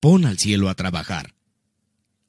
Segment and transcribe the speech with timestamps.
[0.00, 1.34] Pon al cielo a trabajar.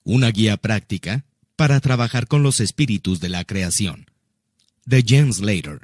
[0.04, 1.24] Una guía práctica
[1.56, 4.08] para trabajar con los espíritus de la creación.
[4.86, 5.80] De James Slater.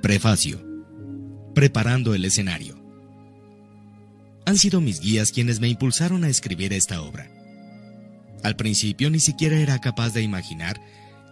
[0.00, 0.64] Prefacio.
[1.56, 2.80] Preparando el escenario.
[4.46, 7.37] Han sido mis guías quienes me impulsaron a escribir esta obra.
[8.42, 10.80] Al principio ni siquiera era capaz de imaginar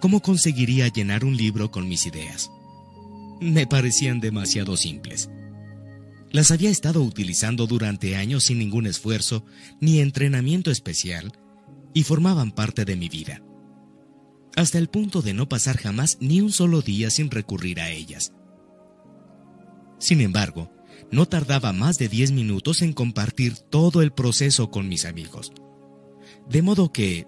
[0.00, 2.50] cómo conseguiría llenar un libro con mis ideas.
[3.40, 5.30] Me parecían demasiado simples.
[6.30, 9.44] Las había estado utilizando durante años sin ningún esfuerzo
[9.80, 11.32] ni entrenamiento especial
[11.94, 13.43] y formaban parte de mi vida,
[14.57, 18.32] hasta el punto de no pasar jamás ni un solo día sin recurrir a ellas.
[19.99, 20.71] Sin embargo,
[21.11, 25.52] no tardaba más de 10 minutos en compartir todo el proceso con mis amigos.
[26.49, 27.27] De modo que,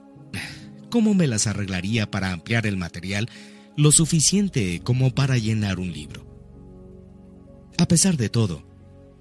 [0.90, 3.28] ¿cómo me las arreglaría para ampliar el material
[3.76, 6.24] lo suficiente como para llenar un libro?
[7.78, 8.62] A pesar de todo,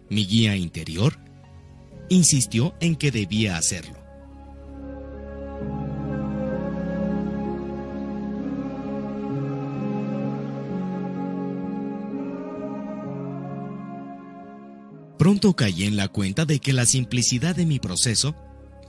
[0.10, 1.20] mi guía interior
[2.10, 3.98] insistió en que debía hacerlo.
[15.18, 18.36] Pronto caí en la cuenta de que la simplicidad de mi proceso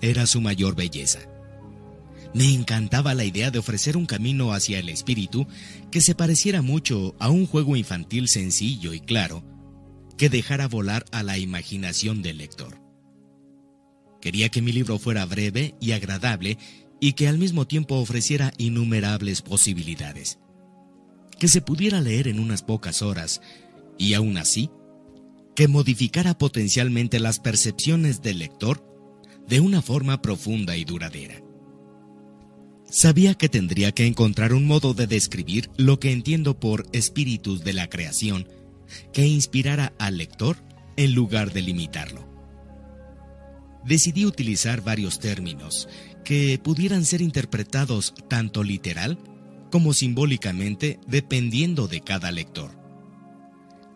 [0.00, 1.20] era su mayor belleza.
[2.34, 5.46] Me encantaba la idea de ofrecer un camino hacia el espíritu
[5.90, 9.42] que se pareciera mucho a un juego infantil sencillo y claro,
[10.18, 12.80] que dejara volar a la imaginación del lector.
[14.20, 16.58] Quería que mi libro fuera breve y agradable
[17.00, 20.38] y que al mismo tiempo ofreciera innumerables posibilidades.
[21.38, 23.40] Que se pudiera leer en unas pocas horas
[23.96, 24.70] y aún así
[25.54, 28.84] que modificara potencialmente las percepciones del lector
[29.48, 31.42] de una forma profunda y duradera.
[32.90, 37.74] Sabía que tendría que encontrar un modo de describir lo que entiendo por espíritus de
[37.74, 38.48] la creación
[39.12, 40.56] que inspirara al lector
[40.96, 42.26] en lugar de limitarlo.
[43.84, 45.88] Decidí utilizar varios términos
[46.24, 49.18] que pudieran ser interpretados tanto literal
[49.70, 52.70] como simbólicamente dependiendo de cada lector.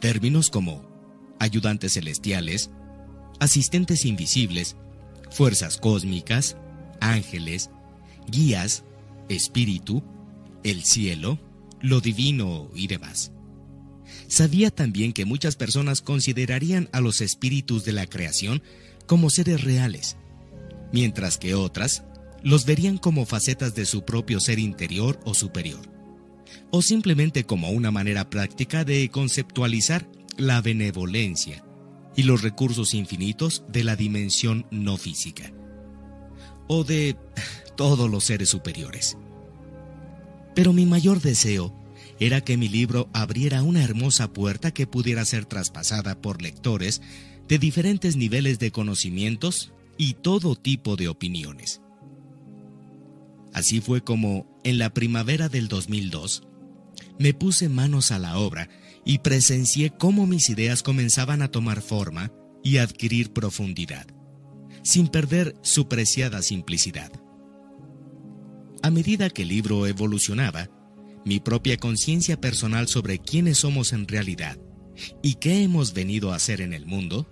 [0.01, 0.91] Términos como
[1.39, 2.71] ayudantes celestiales,
[3.41, 4.77] asistentes invisibles,
[5.33, 6.57] fuerzas cósmicas,
[7.01, 7.71] ángeles,
[8.29, 8.85] guías,
[9.29, 10.03] espíritu,
[10.63, 11.39] el cielo,
[11.81, 13.33] lo divino y demás.
[14.29, 18.63] Sabía también que muchas personas considerarían a los espíritus de la creación
[19.07, 20.17] como seres reales,
[20.93, 22.05] mientras que otras
[22.43, 25.81] los verían como facetas de su propio ser interior o superior,
[26.71, 31.65] o simplemente como una manera práctica de conceptualizar la benevolencia
[32.17, 35.53] y los recursos infinitos de la dimensión no física,
[36.69, 37.17] o de
[37.77, 39.17] todos los seres superiores.
[40.55, 41.75] Pero mi mayor deseo
[42.21, 47.01] era que mi libro abriera una hermosa puerta que pudiera ser traspasada por lectores
[47.49, 51.81] de diferentes niveles de conocimientos y todo tipo de opiniones.
[53.53, 56.45] Así fue como, en la primavera del 2002,
[57.19, 58.69] me puse manos a la obra
[59.05, 62.33] y presencié cómo mis ideas comenzaban a tomar forma
[62.63, 64.07] y adquirir profundidad,
[64.83, 67.11] sin perder su preciada simplicidad.
[68.83, 70.69] A medida que el libro evolucionaba,
[71.25, 74.59] mi propia conciencia personal sobre quiénes somos en realidad
[75.23, 77.29] y qué hemos venido a hacer en el mundo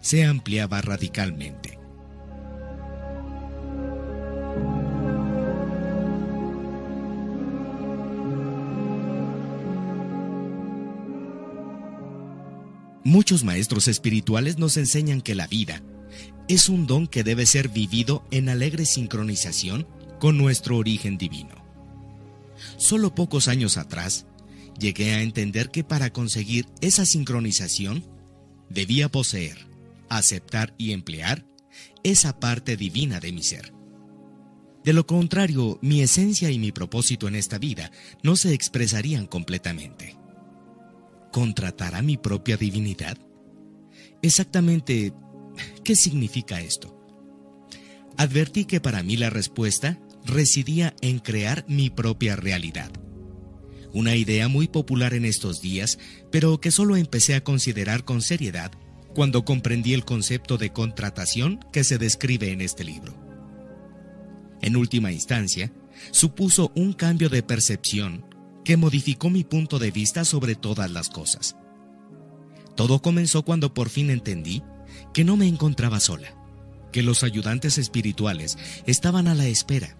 [0.00, 1.83] se ampliaba radicalmente.
[13.04, 15.82] Muchos maestros espirituales nos enseñan que la vida
[16.48, 19.86] es un don que debe ser vivido en alegre sincronización
[20.18, 21.54] con nuestro origen divino.
[22.78, 24.24] Solo pocos años atrás,
[24.78, 28.06] llegué a entender que para conseguir esa sincronización,
[28.70, 29.66] debía poseer,
[30.08, 31.46] aceptar y emplear
[32.04, 33.74] esa parte divina de mi ser.
[34.82, 37.92] De lo contrario, mi esencia y mi propósito en esta vida
[38.22, 40.23] no se expresarían completamente
[41.34, 43.18] contratará mi propia divinidad?
[44.22, 45.12] Exactamente,
[45.82, 46.96] ¿qué significa esto?
[48.16, 52.92] Advertí que para mí la respuesta residía en crear mi propia realidad.
[53.92, 55.98] Una idea muy popular en estos días,
[56.30, 58.70] pero que solo empecé a considerar con seriedad
[59.12, 63.12] cuando comprendí el concepto de contratación que se describe en este libro.
[64.62, 65.72] En última instancia,
[66.12, 68.24] supuso un cambio de percepción
[68.64, 71.56] que modificó mi punto de vista sobre todas las cosas.
[72.74, 74.62] Todo comenzó cuando por fin entendí
[75.12, 76.34] que no me encontraba sola,
[76.92, 79.96] que los ayudantes espirituales estaban a la espera,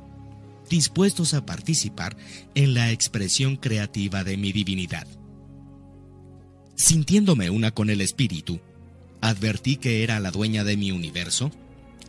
[0.68, 2.16] dispuestos a participar
[2.54, 5.06] en la expresión creativa de mi divinidad.
[6.74, 8.60] Sintiéndome una con el espíritu,
[9.20, 11.52] advertí que era la dueña de mi universo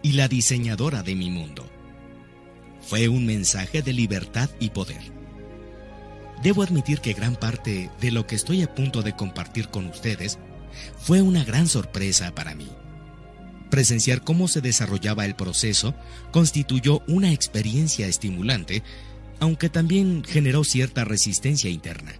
[0.01, 1.69] y la diseñadora de mi mundo.
[2.81, 5.24] Fue un mensaje de libertad y poder.
[6.43, 10.37] Debo admitir que gran parte de lo que estoy a punto de compartir con ustedes
[10.97, 12.69] fue una gran sorpresa para mí.
[13.69, 15.95] Presenciar cómo se desarrollaba el proceso
[16.31, 18.83] constituyó una experiencia estimulante,
[19.39, 22.13] aunque también generó cierta resistencia interna.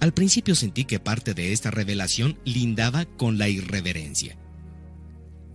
[0.00, 4.36] Al principio sentí que parte de esta revelación lindaba con la irreverencia.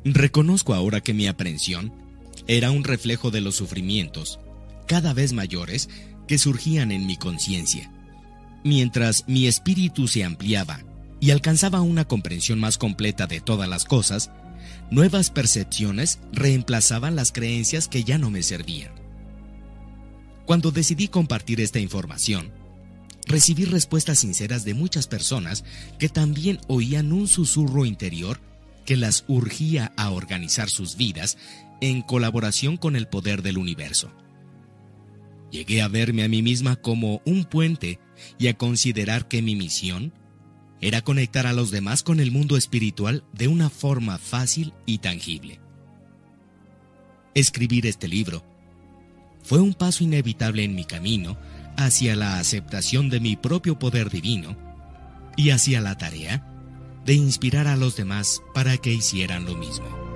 [0.03, 1.93] Reconozco ahora que mi aprensión
[2.47, 4.39] era un reflejo de los sufrimientos,
[4.87, 5.89] cada vez mayores,
[6.29, 7.91] que surgían en mi conciencia.
[8.63, 10.79] Mientras mi espíritu se ampliaba
[11.19, 14.29] y alcanzaba una comprensión más completa de todas las cosas,
[14.91, 18.91] nuevas percepciones reemplazaban las creencias que ya no me servían.
[20.45, 22.51] Cuando decidí compartir esta información,
[23.25, 25.63] recibí respuestas sinceras de muchas personas
[25.97, 28.39] que también oían un susurro interior
[28.85, 31.39] que las urgía a organizar sus vidas
[31.81, 34.11] en colaboración con el poder del universo.
[35.51, 38.00] Llegué a verme a mí misma como un puente
[38.38, 40.13] y a considerar que mi misión
[40.81, 45.60] era conectar a los demás con el mundo espiritual de una forma fácil y tangible.
[47.34, 48.44] Escribir este libro
[49.44, 51.38] fue un paso inevitable en mi camino
[51.78, 54.57] hacia la aceptación de mi propio poder divino
[55.36, 56.46] y hacia la tarea
[57.06, 60.08] de inspirar a los demás para que hicieran lo mismo.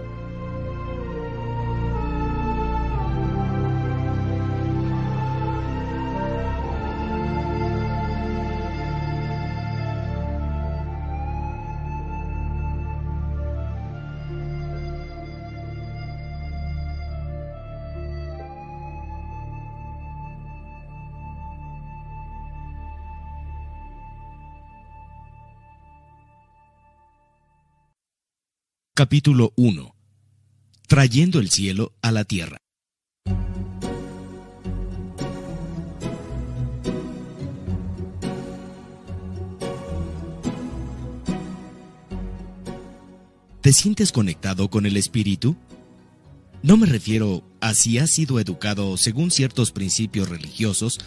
[28.95, 29.95] Capítulo 1
[30.87, 32.59] Trayendo el cielo a la tierra.
[43.61, 45.55] ¿Te sientes conectado con el espíritu?
[46.61, 50.99] No me refiero a si has sido educado según ciertos principios religiosos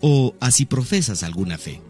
[0.00, 1.80] o a si profesas alguna fe.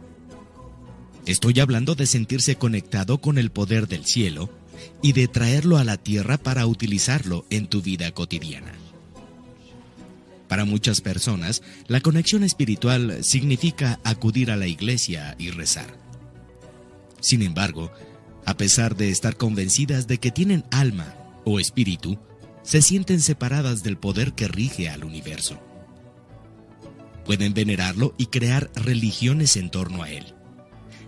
[1.26, 4.62] Estoy hablando de sentirse conectado con el poder del cielo
[5.02, 8.73] y de traerlo a la tierra para utilizarlo en tu vida cotidiana.
[10.49, 15.96] Para muchas personas, la conexión espiritual significa acudir a la iglesia y rezar.
[17.20, 17.90] Sin embargo,
[18.44, 21.14] a pesar de estar convencidas de que tienen alma
[21.44, 22.19] o espíritu,
[22.62, 25.58] se sienten separadas del poder que rige al universo.
[27.25, 30.34] Pueden venerarlo y crear religiones en torno a él.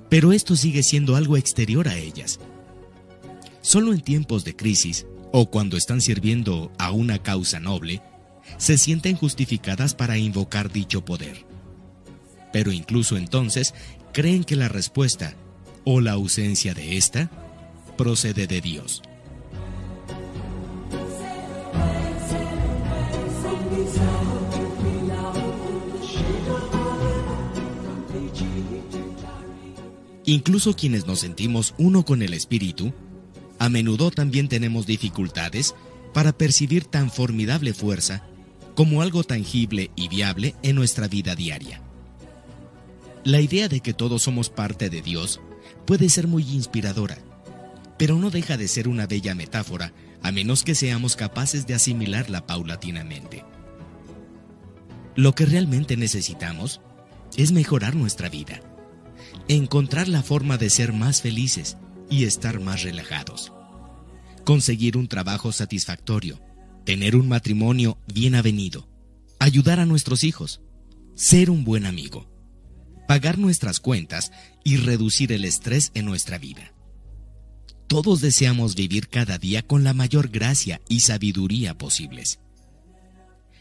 [0.09, 2.39] Pero esto sigue siendo algo exterior a ellas
[3.65, 8.03] Solo en tiempos de crisis o cuando están sirviendo a una causa noble,
[8.59, 11.47] se sienten justificadas para invocar dicho poder.
[12.53, 13.73] Pero incluso entonces
[14.13, 15.35] creen que la respuesta
[15.83, 17.31] o la ausencia de ésta
[17.97, 19.01] procede de Dios.
[30.27, 32.93] Incluso quienes nos sentimos uno con el Espíritu,
[33.59, 35.75] a menudo también tenemos dificultades
[36.13, 38.25] para percibir tan formidable fuerza
[38.75, 41.81] como algo tangible y viable en nuestra vida diaria.
[43.25, 45.41] La idea de que todos somos parte de Dios
[45.87, 47.19] puede ser muy inspiradora,
[47.99, 49.93] pero no deja de ser una bella metáfora
[50.23, 53.45] a menos que seamos capaces de asimilarla paulatinamente.
[55.17, 56.81] Lo que realmente necesitamos
[57.37, 58.61] es mejorar nuestra vida,
[59.49, 61.77] encontrar la forma de ser más felices
[62.15, 63.53] y estar más relajados.
[64.45, 66.41] Conseguir un trabajo satisfactorio,
[66.85, 68.89] tener un matrimonio bien avenido,
[69.41, 70.61] ayudar a nuestros hijos,
[71.17, 72.31] ser un buen amigo,
[73.09, 74.31] pagar nuestras cuentas
[74.63, 76.73] y reducir el estrés en nuestra vida.
[77.89, 82.39] Todos deseamos vivir cada día con la mayor gracia y sabiduría posibles.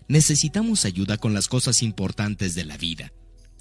[0.07, 3.13] Necesitamos ayuda con las cosas importantes de la vida,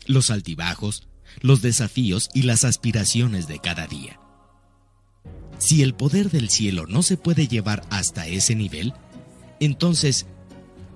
[0.06, 1.08] los altibajos,
[1.40, 4.18] los desafíos y las aspiraciones de cada día.
[5.62, 8.95] Si el poder del cielo no se puede llevar hasta ese nivel,
[9.61, 10.26] entonces,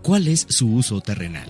[0.02, 1.48] ¿cuál es su uso terrenal?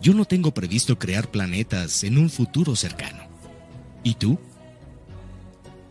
[0.00, 3.24] Yo no tengo previsto crear planetas en un futuro cercano.
[4.02, 4.38] ¿Y tú?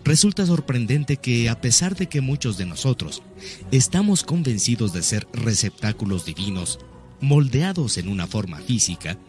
[0.03, 3.21] Resulta sorprendente que a pesar de que muchos de nosotros
[3.69, 6.79] estamos convencidos de ser receptáculos divinos
[7.19, 9.19] moldeados en una forma física,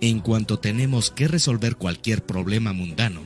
[0.00, 3.22] en cuanto tenemos que resolver cualquier problema mundano,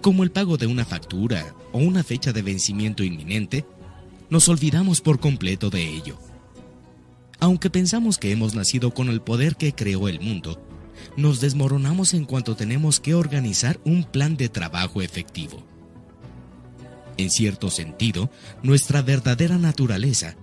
[0.00, 3.64] como el pago de una factura o una fecha de vencimiento inminente,
[4.28, 6.18] nos olvidamos por completo de ello.
[7.40, 10.62] Aunque pensamos que hemos nacido con el poder que creó el mundo,
[11.16, 15.64] nos desmoronamos en cuanto tenemos que organizar un plan de trabajo efectivo.
[17.16, 18.30] En cierto sentido,
[18.62, 20.36] nuestra verdadera naturaleza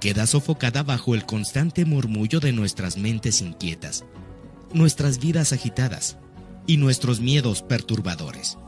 [0.00, 4.04] queda sofocada bajo el constante murmullo de nuestras mentes inquietas,
[4.72, 6.18] nuestras vidas agitadas
[6.66, 8.58] y nuestros miedos perturbadores.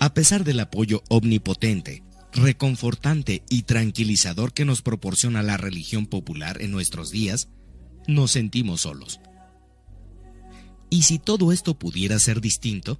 [0.00, 2.02] A pesar del apoyo omnipotente,
[2.32, 7.50] reconfortante y tranquilizador que nos proporciona la religión popular en nuestros días,
[8.08, 9.20] nos sentimos solos.
[10.88, 12.98] ¿Y si todo esto pudiera ser distinto?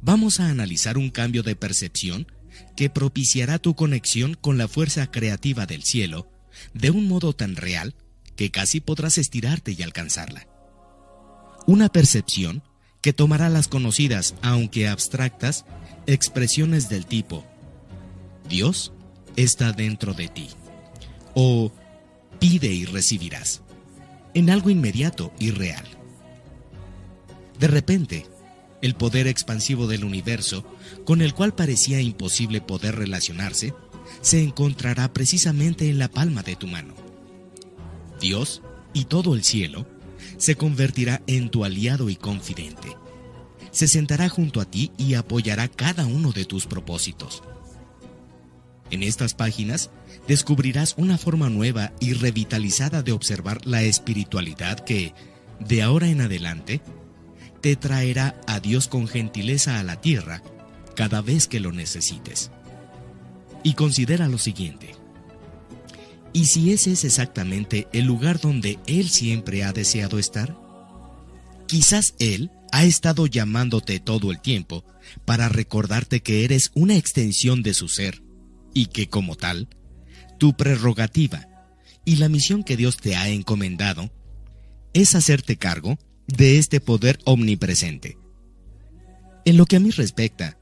[0.00, 2.26] Vamos a analizar un cambio de percepción
[2.74, 6.30] que propiciará tu conexión con la fuerza creativa del cielo
[6.72, 7.94] de un modo tan real
[8.36, 10.48] que casi podrás estirarte y alcanzarla.
[11.66, 12.62] Una percepción
[13.08, 15.64] que tomará las conocidas, aunque abstractas,
[16.06, 17.42] expresiones del tipo
[18.50, 18.92] Dios
[19.34, 20.50] está dentro de ti
[21.32, 21.72] o
[22.38, 23.62] pide y recibirás
[24.34, 25.86] en algo inmediato y real.
[27.58, 28.26] De repente,
[28.82, 30.66] el poder expansivo del universo,
[31.06, 33.72] con el cual parecía imposible poder relacionarse,
[34.20, 36.92] se encontrará precisamente en la palma de tu mano.
[38.20, 38.60] Dios
[38.92, 39.86] y todo el cielo
[40.38, 42.96] se convertirá en tu aliado y confidente.
[43.70, 47.42] Se sentará junto a ti y apoyará cada uno de tus propósitos.
[48.90, 49.90] En estas páginas
[50.26, 55.12] descubrirás una forma nueva y revitalizada de observar la espiritualidad que,
[55.60, 56.80] de ahora en adelante,
[57.60, 60.42] te traerá a Dios con gentileza a la tierra
[60.94, 62.50] cada vez que lo necesites.
[63.62, 64.97] Y considera lo siguiente.
[66.32, 70.56] ¿Y si ese es exactamente el lugar donde Él siempre ha deseado estar?
[71.66, 74.84] Quizás Él ha estado llamándote todo el tiempo
[75.24, 78.22] para recordarte que eres una extensión de su ser
[78.74, 79.68] y que como tal,
[80.38, 81.48] tu prerrogativa
[82.04, 84.10] y la misión que Dios te ha encomendado
[84.92, 88.18] es hacerte cargo de este poder omnipresente.
[89.44, 90.58] En lo que a mí respecta,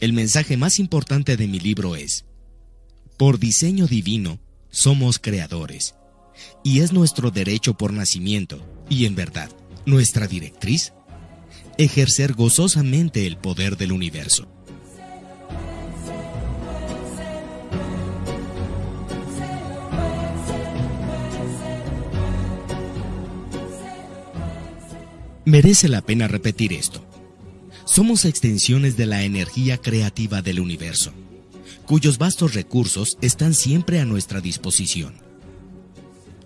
[0.00, 2.24] el mensaje más importante de mi libro es,
[3.18, 5.94] por diseño divino somos creadores,
[6.62, 9.50] y es nuestro derecho por nacimiento, y en verdad,
[9.84, 10.92] nuestra directriz,
[11.78, 14.48] ejercer gozosamente el poder del universo.
[25.44, 27.04] Merece la pena repetir esto.
[27.84, 31.12] Somos extensiones de la energía creativa del universo,
[31.90, 35.16] cuyos vastos recursos están siempre a nuestra disposición.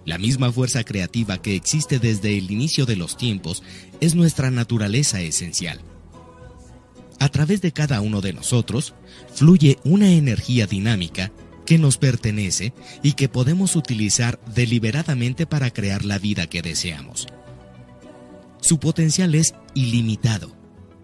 [0.07, 3.63] La misma fuerza creativa que existe desde el inicio de los tiempos
[4.01, 5.83] es nuestra naturaleza esencial.
[7.21, 8.95] A través de cada uno de nosotros
[9.35, 11.31] fluye una energía dinámica
[11.67, 12.73] que nos pertenece
[13.03, 17.27] y que podemos utilizar deliberadamente para crear la vida que deseamos.
[18.63, 20.57] Su potencial es ilimitado,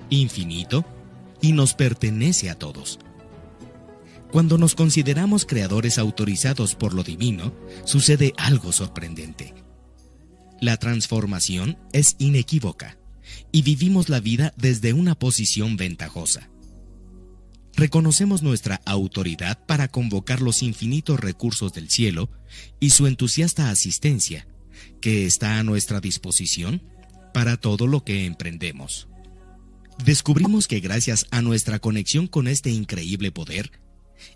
[0.09, 0.87] infinito
[1.42, 3.00] y nos pertenece a todos.
[4.32, 7.52] Cuando nos consideramos creadores autorizados por lo divino,
[7.84, 9.54] sucede algo sorprendente.
[10.60, 12.96] La transformación es inequívoca
[13.50, 16.49] y vivimos la vida desde una posición ventajosa.
[17.75, 22.30] Reconocemos nuestra autoridad para convocar los infinitos recursos del cielo
[22.78, 24.46] y su entusiasta asistencia,
[25.00, 26.82] que está a nuestra disposición
[27.32, 29.08] para todo lo que emprendemos.
[30.04, 33.70] Descubrimos que gracias a nuestra conexión con este increíble poder,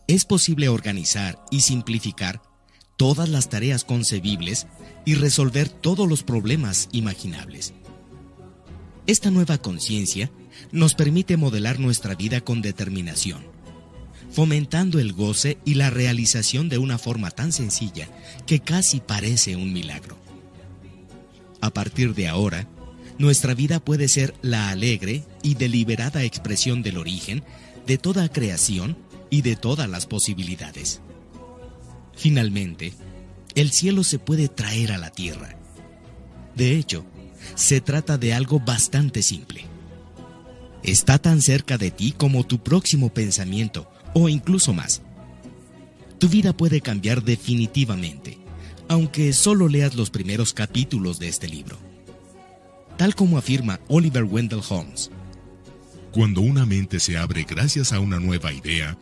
[0.06, 2.42] es posible organizar y simplificar
[2.96, 4.66] todas las tareas concebibles
[5.04, 7.74] y resolver todos los problemas imaginables.
[9.06, 10.30] Esta nueva conciencia
[10.72, 13.44] nos permite modelar nuestra vida con determinación,
[14.30, 18.08] fomentando el goce y la realización de una forma tan sencilla
[18.46, 20.16] que casi parece un milagro.
[21.60, 22.68] A partir de ahora,
[23.18, 27.44] nuestra vida puede ser la alegre y deliberada expresión del origen
[27.86, 28.96] de toda creación
[29.34, 31.00] y de todas las posibilidades.
[32.16, 32.92] Finalmente,
[33.54, 35.56] el cielo se puede traer a la tierra.
[36.54, 37.04] De hecho,
[37.54, 39.64] se trata de algo bastante simple.
[40.82, 45.02] Está tan cerca de ti como tu próximo pensamiento, o incluso más.
[46.18, 48.38] Tu vida puede cambiar definitivamente,
[48.88, 51.78] aunque solo leas los primeros capítulos de este libro
[52.96, 55.10] tal como afirma Oliver Wendell Holmes.
[56.12, 58.96] Cuando una mente se abre gracias a una nueva idea,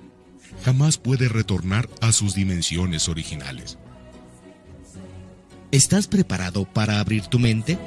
[0.65, 3.79] jamás puede retornar a sus dimensiones originales.
[5.71, 7.79] ¿Estás preparado para abrir tu mente?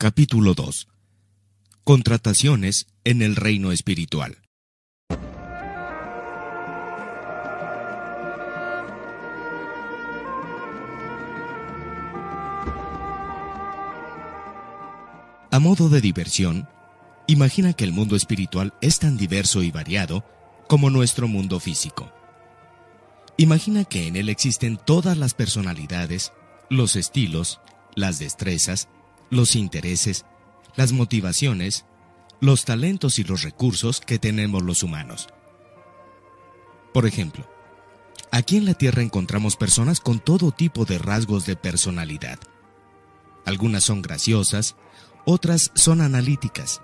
[0.00, 0.86] Capítulo 2.
[1.82, 4.38] Contrataciones en el reino espiritual.
[15.50, 16.68] A modo de diversión,
[17.26, 20.24] imagina que el mundo espiritual es tan diverso y variado
[20.68, 22.12] como nuestro mundo físico.
[23.36, 26.32] Imagina que en él existen todas las personalidades,
[26.70, 27.60] los estilos,
[27.96, 28.88] las destrezas,
[29.30, 30.24] los intereses,
[30.76, 31.84] las motivaciones,
[32.40, 35.28] los talentos y los recursos que tenemos los humanos.
[36.92, 37.48] Por ejemplo,
[38.30, 42.38] aquí en la Tierra encontramos personas con todo tipo de rasgos de personalidad.
[43.44, 44.76] Algunas son graciosas,
[45.24, 46.80] otras son analíticas,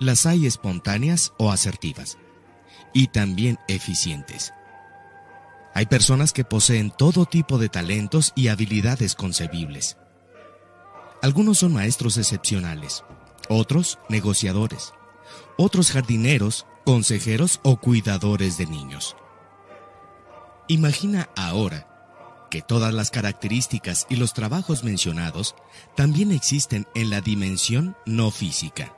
[0.00, 2.18] las hay espontáneas o asertivas,
[2.92, 4.52] y también eficientes.
[5.74, 9.98] Hay personas que poseen todo tipo de talentos y habilidades concebibles.
[11.26, 13.02] Algunos son maestros excepcionales,
[13.48, 14.94] otros negociadores,
[15.58, 19.16] otros jardineros, consejeros o cuidadores de niños.
[20.68, 25.56] Imagina ahora que todas las características y los trabajos mencionados
[25.96, 28.94] también existen en la dimensión no física,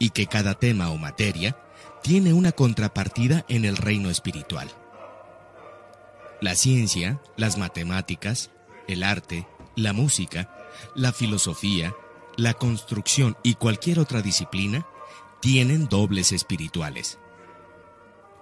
[0.00, 1.56] y que cada tema o materia
[2.02, 4.72] tiene una contrapartida en el reino espiritual.
[6.40, 8.50] La ciencia, las matemáticas,
[8.88, 9.46] el arte,
[9.76, 10.50] la música,
[10.94, 11.94] la filosofía,
[12.36, 14.86] la construcción y cualquier otra disciplina
[15.40, 17.18] tienen dobles espirituales.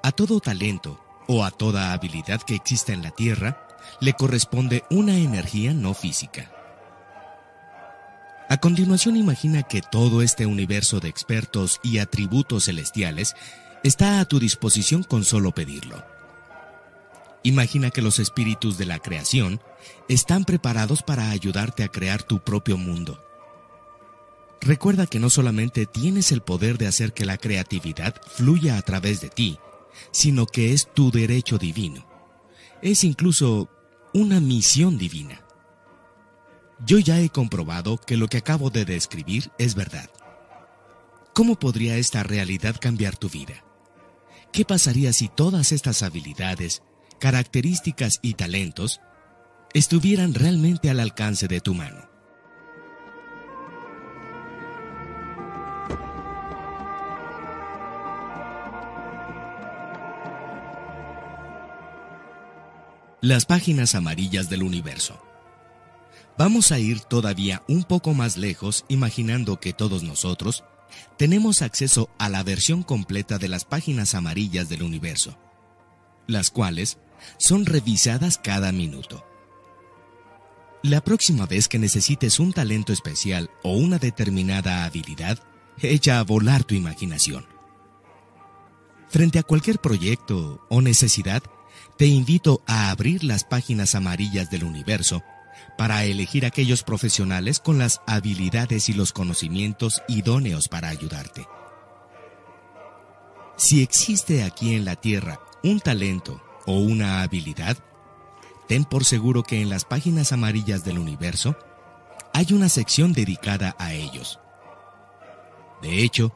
[0.02, 3.66] A todo talento o a toda habilidad que exista en la Tierra
[4.00, 6.50] le corresponde una energía no física.
[8.48, 13.34] A continuación imagina que todo este universo de expertos y atributos celestiales
[13.82, 16.11] está a tu disposición con solo pedirlo.
[17.44, 19.60] Imagina que los espíritus de la creación
[20.08, 23.22] están preparados para ayudarte a crear tu propio mundo.
[24.60, 29.20] Recuerda que no solamente tienes el poder de hacer que la creatividad fluya a través
[29.20, 29.58] de ti,
[30.12, 32.06] sino que es tu derecho divino.
[32.80, 33.68] Es incluso
[34.14, 35.40] una misión divina.
[36.86, 40.10] Yo ya he comprobado que lo que acabo de describir es verdad.
[41.34, 43.64] ¿Cómo podría esta realidad cambiar tu vida?
[44.52, 46.82] ¿Qué pasaría si todas estas habilidades,
[47.22, 49.00] características y talentos
[49.74, 52.10] estuvieran realmente al alcance de tu mano.
[63.20, 65.22] Las páginas amarillas del universo.
[66.36, 70.64] Vamos a ir todavía un poco más lejos imaginando que todos nosotros
[71.16, 75.38] tenemos acceso a la versión completa de las páginas amarillas del universo,
[76.26, 76.98] las cuales
[77.38, 79.24] son revisadas cada minuto.
[80.82, 85.38] La próxima vez que necesites un talento especial o una determinada habilidad,
[85.78, 87.46] echa a volar tu imaginación.
[89.08, 91.42] Frente a cualquier proyecto o necesidad,
[91.98, 95.22] te invito a abrir las páginas amarillas del universo
[95.78, 101.46] para elegir aquellos profesionales con las habilidades y los conocimientos idóneos para ayudarte.
[103.56, 107.78] Si existe aquí en la Tierra un talento o una habilidad,
[108.68, 111.56] ten por seguro que en las páginas amarillas del universo
[112.32, 114.40] hay una sección dedicada a ellos.
[115.82, 116.32] De hecho,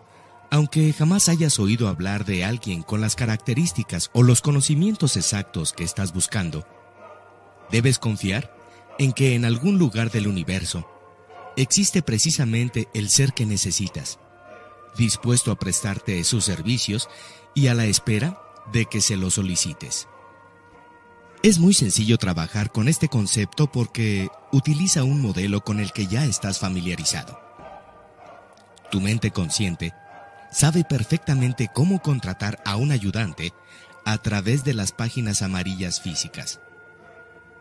[0.50, 5.84] aunque jamás hayas oído hablar de alguien con las características o los conocimientos exactos que
[5.84, 6.66] estás buscando,
[7.70, 8.54] debes confiar
[8.98, 10.88] en que en algún lugar del universo
[11.56, 14.18] existe precisamente el ser que necesitas,
[14.96, 17.08] dispuesto a prestarte sus servicios
[17.54, 18.40] y a la espera
[18.72, 20.08] de que se lo solicites.
[21.42, 26.24] Es muy sencillo trabajar con este concepto porque utiliza un modelo con el que ya
[26.24, 27.38] estás familiarizado.
[28.90, 29.92] Tu mente consciente
[30.50, 33.52] sabe perfectamente cómo contratar a un ayudante
[34.04, 36.60] a través de las páginas amarillas físicas.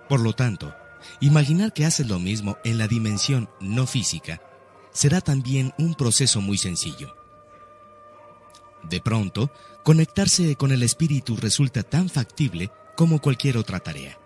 [0.08, 0.74] Por lo tanto,
[1.20, 4.42] imaginar que haces lo mismo en la dimensión no física
[4.94, 7.16] será también un proceso muy sencillo.
[8.84, 9.52] De pronto,
[9.84, 14.18] conectarse con el espíritu resulta tan factible como cualquier otra tarea.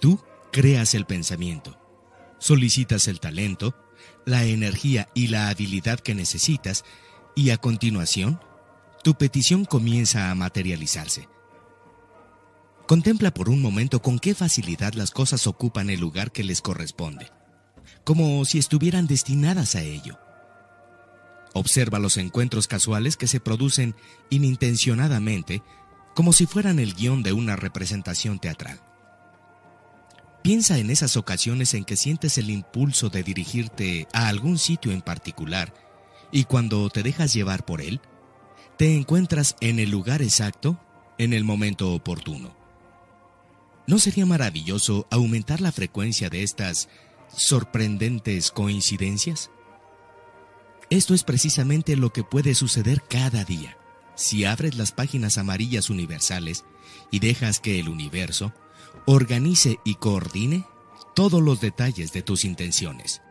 [0.00, 0.20] Tú
[0.52, 1.78] creas el pensamiento,
[2.38, 3.74] solicitas el talento,
[4.24, 6.84] la energía y la habilidad que necesitas
[7.34, 8.40] y a continuación,
[9.02, 11.28] tu petición comienza a materializarse.
[12.86, 17.30] Contempla por un momento con qué facilidad las cosas ocupan el lugar que les corresponde,
[18.04, 20.18] como si estuvieran destinadas a ello.
[21.54, 23.94] Observa los encuentros casuales que se producen
[24.28, 25.62] inintencionadamente,
[26.14, 28.80] como si fueran el guion de una representación teatral.
[30.42, 35.02] Piensa en esas ocasiones en que sientes el impulso de dirigirte a algún sitio en
[35.02, 35.74] particular
[36.30, 38.00] y cuando te dejas llevar por él,
[38.76, 40.78] te encuentras en el lugar exacto,
[41.18, 42.56] en el momento oportuno.
[43.86, 46.88] ¿No sería maravilloso aumentar la frecuencia de estas
[47.36, 49.50] sorprendentes coincidencias?
[50.90, 53.76] Esto es precisamente lo que puede suceder cada día
[54.14, 56.64] si abres las páginas amarillas universales
[57.10, 58.52] y dejas que el universo
[59.06, 60.66] organice y coordine
[61.14, 63.22] todos los detalles de tus intenciones.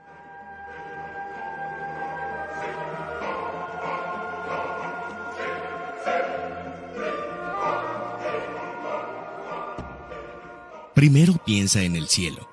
[10.93, 12.47] Primero piensa en el cielo.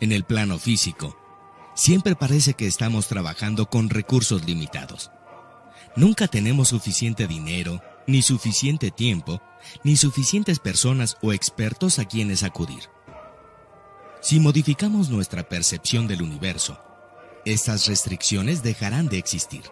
[0.00, 1.16] En el plano físico,
[1.74, 5.10] siempre parece que estamos trabajando con recursos limitados.
[5.96, 9.40] Nunca tenemos suficiente dinero, ni suficiente tiempo,
[9.84, 12.84] ni suficientes personas o expertos a quienes acudir.
[14.20, 16.80] Si modificamos nuestra percepción del universo,
[17.44, 19.62] estas restricciones dejarán de existir.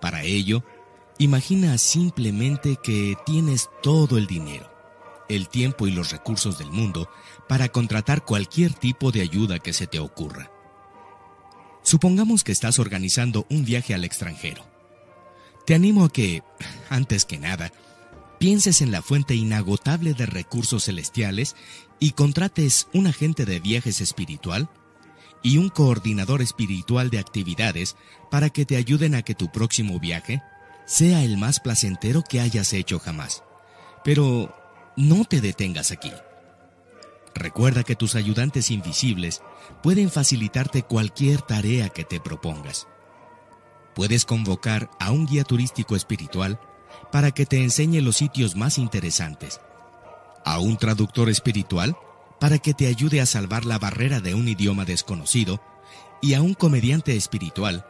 [0.00, 0.64] Para ello,
[1.18, 4.76] imagina simplemente que tienes todo el dinero
[5.28, 7.08] el tiempo y los recursos del mundo
[7.48, 10.50] para contratar cualquier tipo de ayuda que se te ocurra.
[11.82, 14.64] Supongamos que estás organizando un viaje al extranjero.
[15.66, 16.44] Te animo a que,
[16.88, 17.72] antes que nada,
[18.38, 21.56] pienses en la fuente inagotable de recursos celestiales
[21.98, 24.70] y contrates un agente de viajes espiritual
[25.42, 27.96] y un coordinador espiritual de actividades
[28.30, 30.40] para que te ayuden a que tu próximo viaje
[30.86, 33.42] sea el más placentero que hayas hecho jamás.
[34.04, 34.54] Pero
[34.96, 36.12] no te detengas aquí.
[37.34, 39.42] Recuerda que tus ayudantes invisibles
[39.82, 42.86] pueden facilitarte cualquier tarea que te propongas.
[43.96, 46.60] Puedes convocar a un guía turístico espiritual
[47.10, 49.58] para que te enseñe los sitios más interesantes,
[50.44, 51.96] a un traductor espiritual
[52.38, 55.62] para que te ayude a salvar la barrera de un idioma desconocido
[56.20, 57.86] y a un comediante espiritual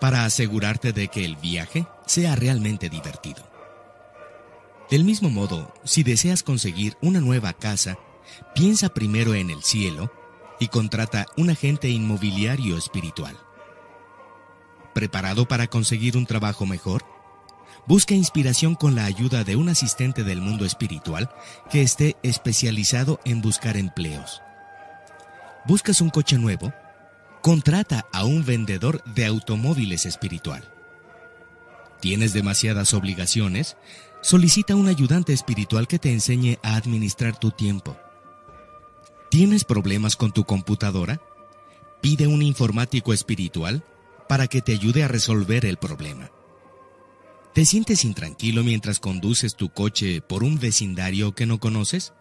[0.00, 3.46] para asegurarte de que el viaje sea realmente divertido.
[4.90, 7.98] Del mismo modo, si deseas conseguir una nueva casa,
[8.54, 10.10] piensa primero en el cielo
[10.58, 13.36] y contrata un agente inmobiliario espiritual.
[14.94, 17.04] ¿Preparado para conseguir un trabajo mejor?
[17.86, 21.30] Busca inspiración con la ayuda de un asistente del mundo espiritual
[21.70, 24.42] que esté especializado en buscar empleos.
[25.66, 26.72] ¿Buscas un coche nuevo?
[27.42, 30.72] Contrata a un vendedor de automóviles espiritual.
[32.00, 33.76] ¿Tienes demasiadas obligaciones?
[34.22, 37.96] Solicita un ayudante espiritual que te enseñe a administrar tu tiempo.
[39.30, 41.20] ¿Tienes problemas con tu computadora?
[42.00, 43.84] Pide un informático espiritual
[44.30, 46.30] para que te ayude a resolver el problema.
[47.52, 52.12] ¿Te sientes intranquilo mientras conduces tu coche por un vecindario que no conoces?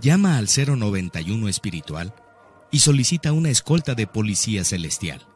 [0.00, 2.14] Llama al 091 espiritual
[2.72, 5.26] y solicita una escolta de policía celestial.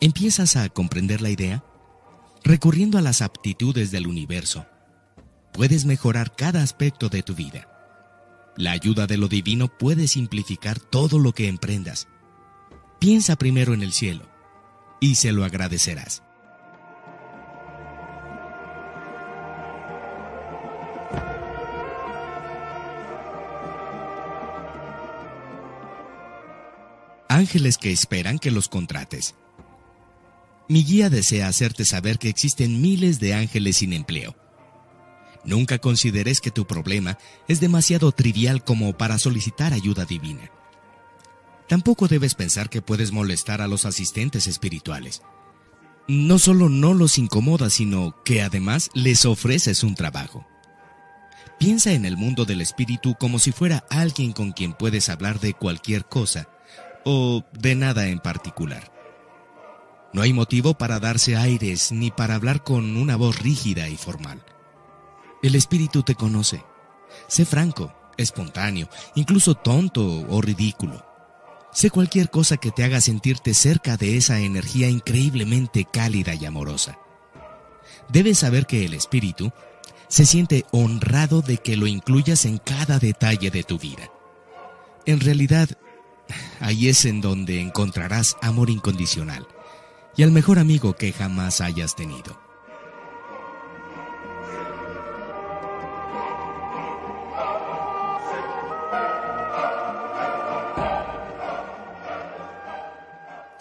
[0.00, 1.64] ¿Empiezas a comprender la idea?
[2.42, 4.66] Recurriendo a las aptitudes del universo,
[5.52, 7.68] puedes mejorar cada aspecto de tu vida.
[8.56, 12.08] La ayuda de lo divino puede simplificar todo lo que emprendas.
[12.98, 14.33] Piensa primero en el cielo
[15.04, 16.22] y se lo agradecerás.
[27.28, 29.34] Ángeles que esperan que los contrates.
[30.70, 34.34] Mi guía desea hacerte saber que existen miles de ángeles sin empleo.
[35.44, 40.50] Nunca consideres que tu problema es demasiado trivial como para solicitar ayuda divina.
[41.68, 45.22] Tampoco debes pensar que puedes molestar a los asistentes espirituales.
[46.06, 50.46] No solo no los incomodas, sino que además les ofreces un trabajo.
[51.58, 55.54] Piensa en el mundo del espíritu como si fuera alguien con quien puedes hablar de
[55.54, 56.48] cualquier cosa
[57.04, 58.92] o de nada en particular.
[60.12, 64.44] No hay motivo para darse aires ni para hablar con una voz rígida y formal.
[65.42, 66.64] El espíritu te conoce.
[67.28, 71.13] Sé franco, espontáneo, incluso tonto o ridículo.
[71.74, 77.00] Sé cualquier cosa que te haga sentirte cerca de esa energía increíblemente cálida y amorosa.
[78.08, 79.52] Debes saber que el espíritu
[80.06, 84.08] se siente honrado de que lo incluyas en cada detalle de tu vida.
[85.04, 85.68] En realidad,
[86.60, 89.48] ahí es en donde encontrarás amor incondicional
[90.16, 92.43] y al mejor amigo que jamás hayas tenido.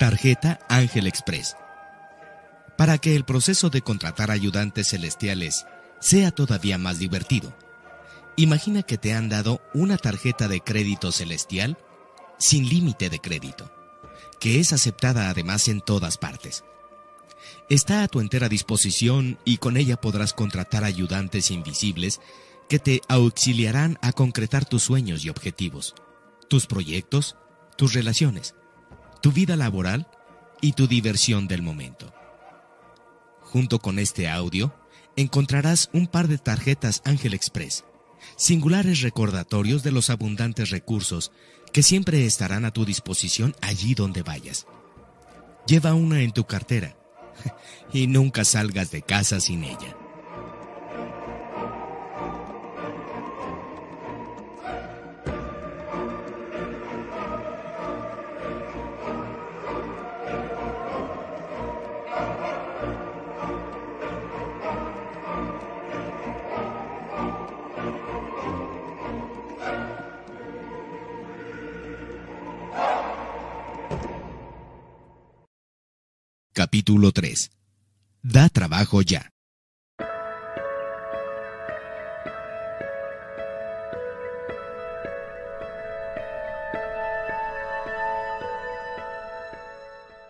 [0.03, 1.55] Tarjeta Ángel Express.
[2.77, 5.65] Para que el proceso de contratar ayudantes celestiales
[6.01, 7.55] sea todavía más divertido,
[8.35, 11.77] imagina que te han dado una tarjeta de crédito celestial
[12.37, 13.71] sin límite de crédito,
[14.41, 16.65] que es aceptada además en todas partes.
[17.69, 22.19] Está a tu entera disposición y con ella podrás contratar ayudantes invisibles
[22.67, 25.95] que te auxiliarán a concretar tus sueños y objetivos,
[26.49, 27.37] tus proyectos,
[27.77, 28.53] tus relaciones,
[29.23, 30.05] tu vida laboral
[30.59, 32.13] y tu diversión del momento.
[33.39, 34.75] Junto con este audio,
[35.15, 37.85] encontrarás un par de tarjetas Ángel Express,
[38.35, 41.31] singulares recordatorios de los abundantes recursos
[41.71, 44.67] que siempre estarán a tu disposición allí donde vayas.
[45.67, 46.97] Lleva una en tu cartera
[47.93, 49.95] y nunca salgas de casa sin ella.
[76.73, 77.51] Capítulo 3.
[78.23, 79.29] Da trabajo ya.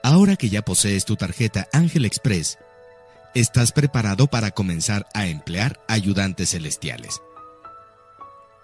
[0.03, 2.58] Ahora que ya posees tu tarjeta Ángel Express,
[3.34, 7.21] estás preparado para comenzar a emplear ayudantes celestiales.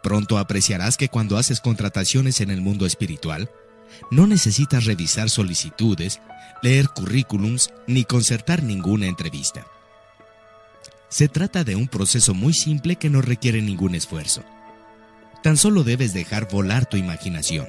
[0.03, 3.49] Pronto apreciarás que cuando haces contrataciones en el mundo espiritual,
[4.11, 6.21] no necesitas revisar solicitudes,
[6.61, 9.65] leer currículums ni concertar ninguna entrevista.
[11.09, 14.43] Se trata de un proceso muy simple que no requiere ningún esfuerzo.
[15.41, 17.67] Tan solo debes dejar volar tu imaginación.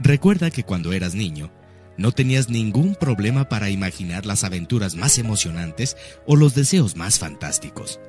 [0.00, 1.50] Recuerda que cuando eras niño,
[1.96, 8.00] no tenías ningún problema para imaginar las aventuras más emocionantes o los deseos más fantásticos.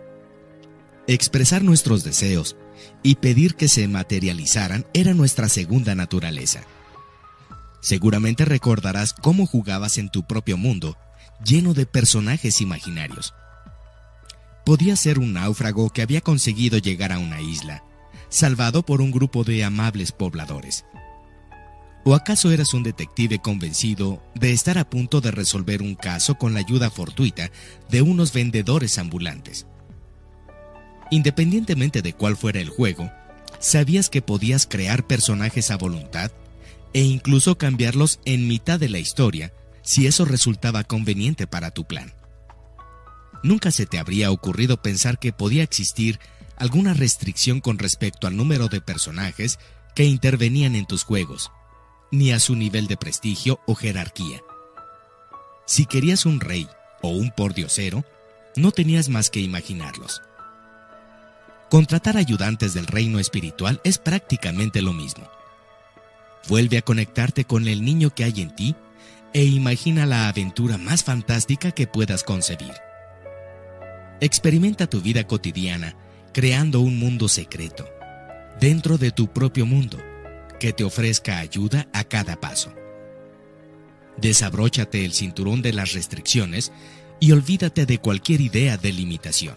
[1.10, 2.58] Expresar nuestros deseos
[3.02, 6.64] y pedir que se materializaran era nuestra segunda naturaleza.
[7.80, 10.98] Seguramente recordarás cómo jugabas en tu propio mundo,
[11.46, 13.34] lleno de personajes imaginarios.
[14.66, 17.86] Podía ser un náufrago que había conseguido llegar a una isla,
[18.28, 20.84] salvado por un grupo de amables pobladores.
[22.04, 26.54] ¿O acaso eras un detective convencido de estar a punto de resolver un caso con
[26.54, 27.50] la ayuda fortuita
[27.90, 29.68] de unos vendedores ambulantes?
[31.10, 33.12] Independientemente de cuál fuera el juego,
[33.60, 36.32] sabías que podías crear personajes a voluntad
[36.94, 42.14] e incluso cambiarlos en mitad de la historia si eso resultaba conveniente para tu plan.
[43.44, 46.20] Nunca se te habría ocurrido pensar que podía existir
[46.58, 49.60] alguna restricción con respecto al número de personajes
[49.96, 51.52] que intervenían en tus juegos,
[52.12, 54.42] ni a su nivel de prestigio o jerarquía.
[55.66, 56.68] Si querías un rey
[57.02, 58.04] o un pordiosero,
[58.56, 60.22] no tenías más que imaginarlos.
[61.70, 65.30] Contratar ayudantes del reino espiritual es prácticamente lo mismo.
[66.48, 68.76] Vuelve a conectarte con el niño que hay en ti
[69.34, 72.74] e imagina la aventura más fantástica que puedas concebir.
[74.22, 75.96] Experimenta tu vida cotidiana
[76.34, 77.86] creando un mundo secreto,
[78.62, 79.98] dentro de tu propio mundo,
[80.60, 82.72] que te ofrezca ayuda a cada paso.
[84.18, 86.72] Desabróchate el cinturón de las restricciones
[87.20, 89.56] y olvídate de cualquier idea de limitación.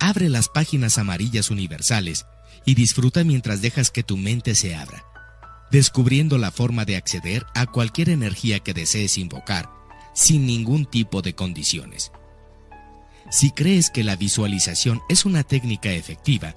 [0.00, 2.24] Abre las páginas amarillas universales
[2.64, 5.04] y disfruta mientras dejas que tu mente se abra,
[5.70, 9.70] descubriendo la forma de acceder a cualquier energía que desees invocar,
[10.14, 12.12] sin ningún tipo de condiciones.
[13.30, 16.56] Si crees que la visualización es una técnica efectiva,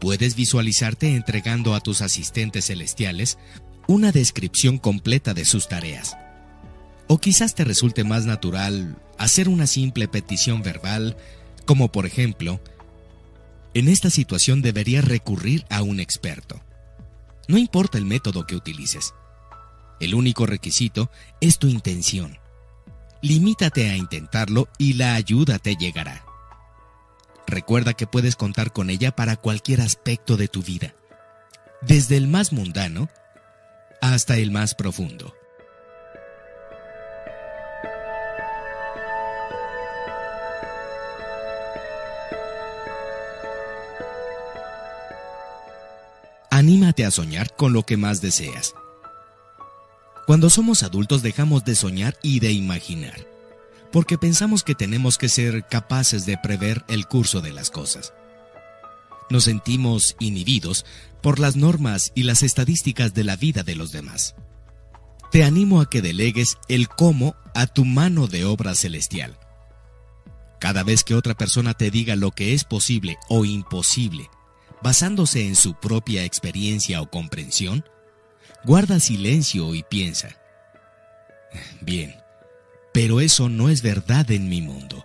[0.00, 3.38] puedes visualizarte entregando a tus asistentes celestiales
[3.86, 6.16] una descripción completa de sus tareas.
[7.06, 11.16] O quizás te resulte más natural hacer una simple petición verbal
[11.64, 12.60] como por ejemplo,
[13.74, 16.60] en esta situación deberías recurrir a un experto.
[17.48, 19.14] No importa el método que utilices.
[20.00, 22.38] El único requisito es tu intención.
[23.20, 26.24] Limítate a intentarlo y la ayuda te llegará.
[27.46, 30.94] Recuerda que puedes contar con ella para cualquier aspecto de tu vida,
[31.82, 33.08] desde el más mundano
[34.00, 35.34] hasta el más profundo.
[46.64, 48.74] Anímate a soñar con lo que más deseas.
[50.26, 53.28] Cuando somos adultos dejamos de soñar y de imaginar,
[53.92, 58.14] porque pensamos que tenemos que ser capaces de prever el curso de las cosas.
[59.28, 60.86] Nos sentimos inhibidos
[61.20, 64.34] por las normas y las estadísticas de la vida de los demás.
[65.30, 69.38] Te animo a que delegues el cómo a tu mano de obra celestial.
[70.60, 74.30] Cada vez que otra persona te diga lo que es posible o imposible,
[74.84, 77.86] basándose en su propia experiencia o comprensión,
[78.66, 80.36] guarda silencio y piensa.
[81.80, 82.16] Bien,
[82.92, 85.02] pero eso no es verdad en mi mundo.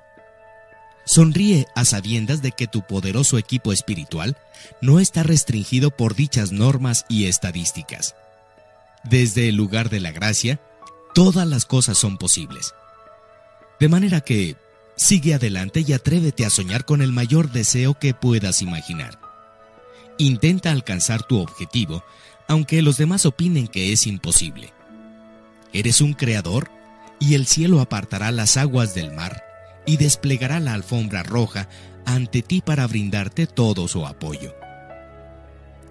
[1.05, 4.35] Sonríe a sabiendas de que tu poderoso equipo espiritual
[4.81, 8.15] no está restringido por dichas normas y estadísticas.
[9.05, 10.59] Desde el lugar de la gracia,
[11.15, 12.73] todas las cosas son posibles.
[13.79, 14.57] De manera que
[14.97, 19.18] sigue adelante y atrévete a soñar con el mayor deseo que puedas imaginar.
[20.19, 22.03] Intenta alcanzar tu objetivo
[22.49, 24.73] aunque los demás opinen que es imposible.
[25.71, 26.69] Eres un creador
[27.19, 29.43] y el cielo apartará las aguas del mar
[29.85, 31.69] y desplegará la alfombra roja
[32.05, 34.55] ante ti para brindarte todo su apoyo.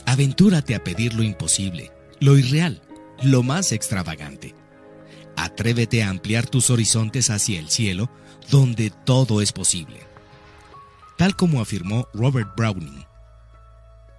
[0.04, 2.82] Aventúrate a pedir lo imposible, lo irreal,
[3.22, 4.56] lo más extravagante.
[5.36, 8.10] Atrévete a ampliar tus horizontes hacia el cielo,
[8.50, 10.00] donde todo es posible.
[11.16, 13.04] Tal como afirmó Robert Browning,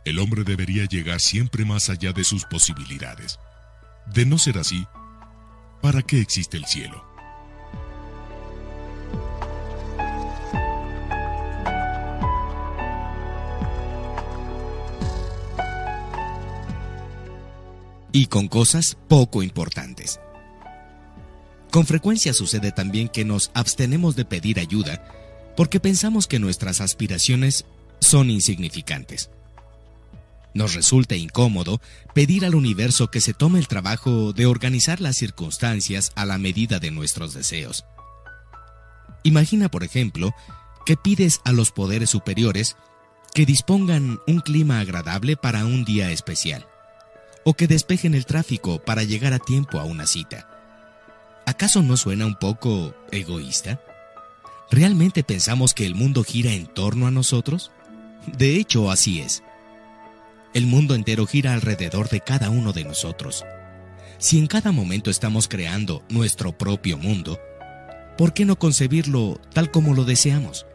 [0.10, 3.40] el hombre debería llegar siempre más allá de sus posibilidades.
[4.08, 4.86] De no ser así,
[5.82, 7.06] ¿para qué existe el cielo?
[18.12, 20.20] Y con cosas poco importantes.
[21.70, 25.06] Con frecuencia sucede también que nos abstenemos de pedir ayuda
[25.56, 27.66] porque pensamos que nuestras aspiraciones
[28.00, 29.30] son insignificantes.
[30.54, 31.80] Nos resulta incómodo
[32.14, 36.80] pedir al universo que se tome el trabajo de organizar las circunstancias a la medida
[36.80, 37.86] de nuestros deseos.
[39.24, 40.34] Imagina, por ejemplo,
[40.86, 42.76] que pides a los poderes superiores
[43.34, 46.66] que dispongan un clima agradable para un día especial,
[47.44, 50.50] o que despejen el tráfico para llegar a tiempo a una cita.
[51.46, 53.82] ¿Acaso no suena un poco egoísta?
[54.72, 57.72] ¿Realmente pensamos que el mundo gira en torno a nosotros?
[58.38, 59.44] De hecho, así es.
[60.54, 63.46] El mundo entero gira alrededor de cada uno de nosotros.
[64.18, 67.40] Si en cada momento estamos creando nuestro propio mundo,
[68.18, 70.66] ¿por qué no concebirlo tal como lo deseamos?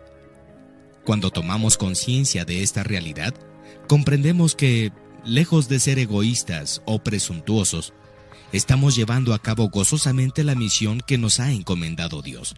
[1.05, 3.35] Cuando tomamos conciencia de esta realidad,
[3.89, 4.93] comprendemos que,
[5.25, 7.93] lejos de ser egoístas o presuntuosos,
[8.53, 12.55] estamos llevando a cabo gozosamente la misión que nos ha encomendado Dios.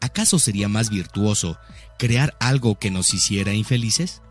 [0.00, 1.58] ¿Acaso sería más virtuoso
[1.98, 4.22] crear algo que nos hiciera infelices?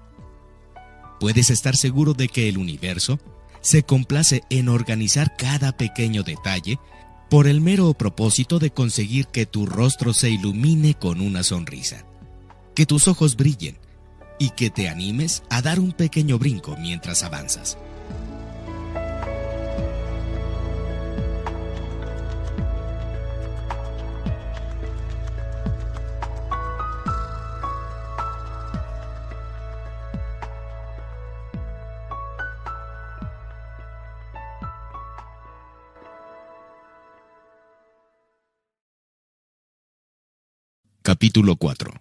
[1.24, 3.18] Puedes estar seguro de que el universo
[3.62, 6.80] se complace en organizar cada pequeño detalle
[7.30, 12.06] por el mero propósito de conseguir que tu rostro se ilumine con una sonrisa,
[12.76, 13.78] que tus ojos brillen
[14.38, 17.78] y que te animes a dar un pequeño brinco mientras avanzas.
[41.06, 41.92] Capítulo 4.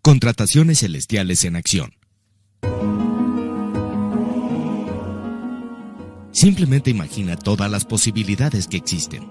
[0.00, 1.92] Contrataciones celestiales en acción.
[6.32, 9.30] Simplemente imagina todas las posibilidades que existen.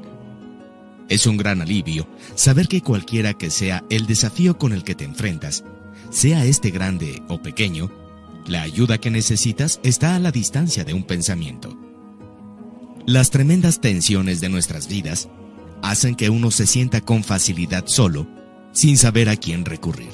[1.10, 5.06] Es un gran alivio saber que cualquiera que sea el desafío con el que te
[5.06, 5.64] enfrentas,
[6.12, 7.92] sea este grande o pequeño,
[8.46, 11.76] la ayuda que necesitas está a la distancia de un pensamiento.
[13.08, 15.30] Las tremendas tensiones de nuestras vidas
[15.82, 18.38] hacen que uno se sienta con facilidad solo
[18.72, 20.12] sin saber a quién recurrir.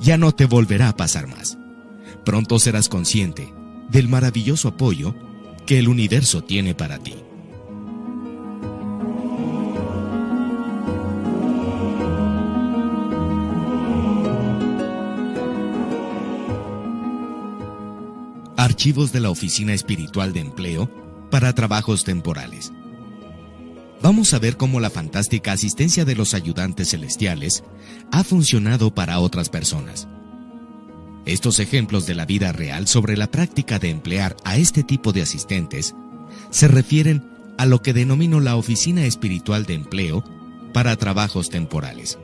[0.00, 1.58] Ya no te volverá a pasar más.
[2.24, 3.52] Pronto serás consciente
[3.90, 5.14] del maravilloso apoyo
[5.66, 7.14] que el universo tiene para ti.
[18.56, 20.90] Archivos de la Oficina Espiritual de Empleo
[21.30, 22.72] para trabajos temporales
[24.04, 27.64] vamos a ver cómo la fantástica asistencia de los ayudantes celestiales
[28.12, 30.08] ha funcionado para otras personas.
[31.24, 35.22] Estos ejemplos de la vida real sobre la práctica de emplear a este tipo de
[35.22, 35.94] asistentes
[36.50, 37.24] se refieren
[37.56, 40.22] a lo que denomino la Oficina Espiritual de Empleo
[40.74, 42.18] para trabajos temporales.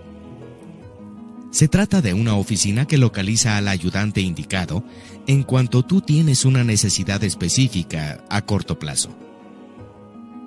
[1.50, 4.84] Se trata de una oficina que localiza al ayudante indicado
[5.26, 9.29] en cuanto tú tienes una necesidad específica a corto plazo.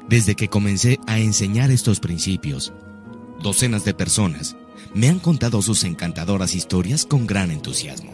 [0.07, 2.73] Desde que comencé a enseñar estos principios,
[3.41, 4.55] docenas de personas
[4.93, 8.13] me han contado sus encantadoras historias con gran entusiasmo.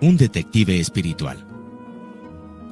[0.00, 1.46] Un detective espiritual.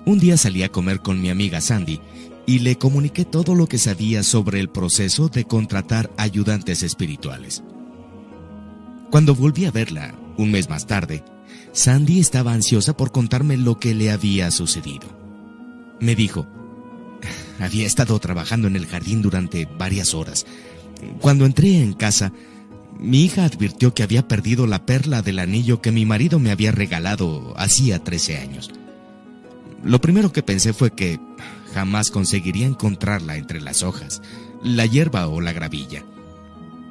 [0.06, 2.00] Un día salí a comer con mi amiga Sandy
[2.46, 7.62] y le comuniqué todo lo que sabía sobre el proceso de contratar ayudantes espirituales.
[9.10, 11.24] Cuando volví a verla, un mes más tarde,
[11.72, 15.08] Sandy estaba ansiosa por contarme lo que le había sucedido.
[15.98, 16.46] Me dijo,
[17.58, 20.44] había estado trabajando en el jardín durante varias horas.
[21.20, 22.32] Cuando entré en casa,
[22.98, 26.72] mi hija advirtió que había perdido la perla del anillo que mi marido me había
[26.72, 28.70] regalado hacía 13 años.
[29.82, 31.18] Lo primero que pensé fue que
[31.72, 34.20] jamás conseguiría encontrarla entre las hojas,
[34.62, 36.04] la hierba o la gravilla.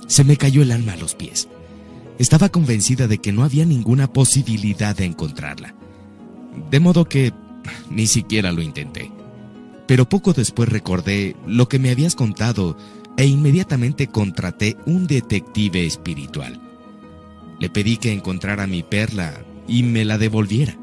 [0.07, 1.49] Se me cayó el alma a los pies.
[2.19, 5.75] Estaba convencida de que no había ninguna posibilidad de encontrarla.
[6.71, 7.33] De modo que
[7.89, 9.11] ni siquiera lo intenté.
[9.87, 12.77] Pero poco después recordé lo que me habías contado
[13.17, 16.61] e inmediatamente contraté un detective espiritual.
[17.59, 19.33] Le pedí que encontrara mi perla
[19.67, 20.77] y me la devolviera.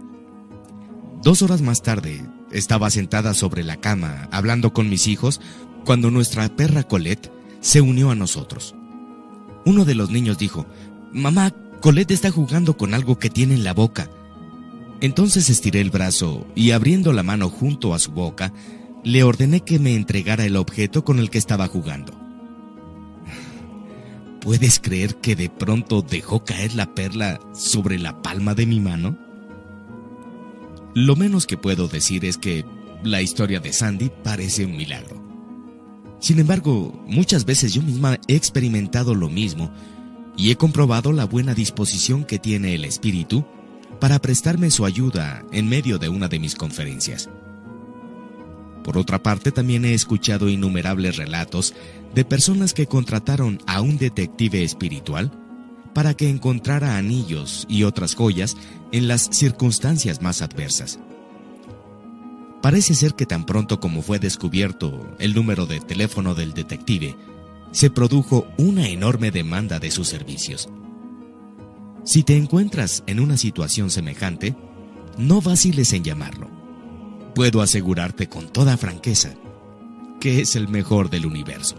[1.23, 5.41] Dos horas más tarde, estaba sentada sobre la cama hablando con mis hijos
[5.85, 7.31] cuando nuestra perra Colette
[7.61, 8.75] se unió a nosotros.
[9.65, 10.67] Uno de los niños dijo,
[11.15, 14.11] Mamá, Colette está jugando con algo que tiene en la boca.
[15.01, 18.53] Entonces estiré el brazo y abriendo la mano junto a su boca,
[19.05, 22.13] le ordené que me entregara el objeto con el que estaba jugando.
[24.41, 29.17] ¿Puedes creer que de pronto dejó caer la perla sobre la palma de mi mano?
[30.95, 32.65] Lo menos que puedo decir es que
[33.05, 35.23] la historia de Sandy parece un milagro.
[36.19, 39.71] Sin embargo, muchas veces yo misma he experimentado lo mismo
[40.37, 43.45] y he comprobado la buena disposición que tiene el espíritu
[44.01, 47.31] para prestarme su ayuda en medio de una de mis conferencias.
[48.83, 51.75] Por otra parte, también he escuchado innumerables relatos
[52.15, 55.33] de personas que contrataron a un detective espiritual
[55.95, 58.57] para que encontrara anillos y otras joyas
[58.93, 60.99] en las circunstancias más adversas.
[62.61, 67.17] Parece ser que tan pronto como fue descubierto el número de teléfono del detective,
[67.75, 70.71] se produjo una enorme demanda de sus servicios.
[72.05, 74.57] Si te encuentras en una situación semejante,
[75.19, 76.55] no vaciles en llamarlo
[77.35, 79.35] puedo asegurarte con toda franqueza
[80.21, 81.77] que es el mejor del universo.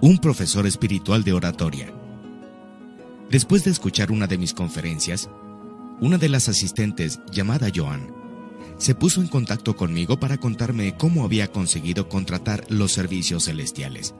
[0.00, 2.03] Un profesor espiritual de oratoria.
[3.34, 5.28] Después de escuchar una de mis conferencias,
[6.00, 8.14] una de las asistentes, llamada Joan,
[8.78, 14.14] se puso en contacto conmigo para contarme cómo había conseguido contratar los servicios celestiales.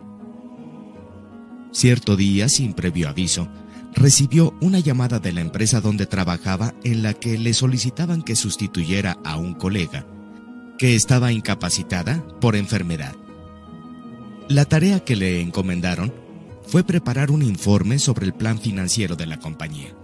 [1.71, 3.47] Cierto día, sin previo aviso,
[3.95, 9.19] recibió una llamada de la empresa donde trabajaba en la que le solicitaban que sustituyera
[9.23, 10.09] a un colega
[10.77, 13.15] que estaba incapacitada por enfermedad.
[14.49, 16.24] La tarea que le encomendaron
[16.67, 19.95] fue preparar un informe sobre el plan financiero de la compañía.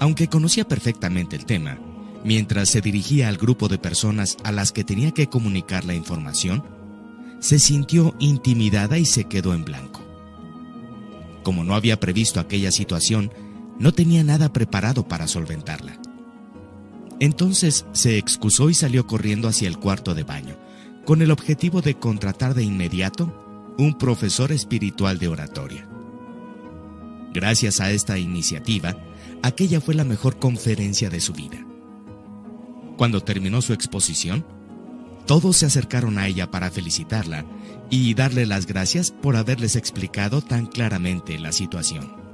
[0.00, 1.78] Aunque conocía perfectamente el tema,
[2.24, 6.64] Mientras se dirigía al grupo de personas a las que tenía que comunicar la información,
[7.40, 10.02] se sintió intimidada y se quedó en blanco.
[11.44, 13.32] Como no había previsto aquella situación,
[13.78, 15.98] no tenía nada preparado para solventarla.
[17.20, 20.56] Entonces se excusó y salió corriendo hacia el cuarto de baño,
[21.04, 23.47] con el objetivo de contratar de inmediato
[23.78, 25.88] un profesor espiritual de oratoria.
[27.32, 28.96] Gracias a esta iniciativa,
[29.42, 31.64] aquella fue la mejor conferencia de su vida.
[32.96, 34.44] Cuando terminó su exposición,
[35.26, 37.44] todos se acercaron a ella para felicitarla
[37.88, 42.27] y darle las gracias por haberles explicado tan claramente la situación.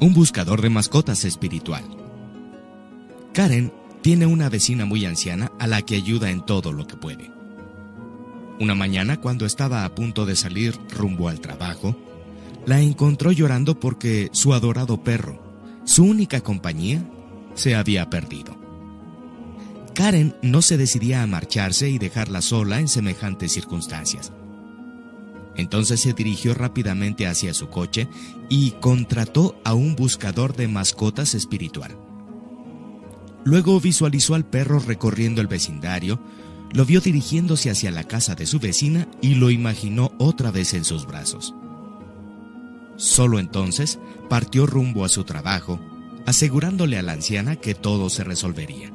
[0.00, 1.84] Un buscador de mascotas espiritual.
[3.34, 3.70] Karen
[4.00, 7.30] tiene una vecina muy anciana a la que ayuda en todo lo que puede.
[8.58, 11.94] Una mañana, cuando estaba a punto de salir rumbo al trabajo,
[12.64, 15.42] la encontró llorando porque su adorado perro,
[15.84, 17.04] su única compañía,
[17.54, 18.58] se había perdido.
[19.94, 24.32] Karen no se decidía a marcharse y dejarla sola en semejantes circunstancias.
[25.56, 28.08] Entonces se dirigió rápidamente hacia su coche
[28.50, 31.96] y contrató a un buscador de mascotas espiritual.
[33.44, 36.20] Luego visualizó al perro recorriendo el vecindario,
[36.72, 40.84] lo vio dirigiéndose hacia la casa de su vecina y lo imaginó otra vez en
[40.84, 41.54] sus brazos.
[42.96, 43.98] Solo entonces
[44.28, 45.80] partió rumbo a su trabajo,
[46.26, 48.92] asegurándole a la anciana que todo se resolvería.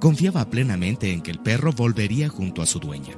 [0.00, 3.16] Confiaba plenamente en que el perro volvería junto a su dueña.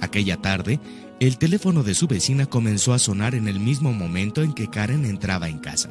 [0.00, 0.80] Aquella tarde,
[1.20, 5.04] el teléfono de su vecina comenzó a sonar en el mismo momento en que Karen
[5.04, 5.90] entraba en casa.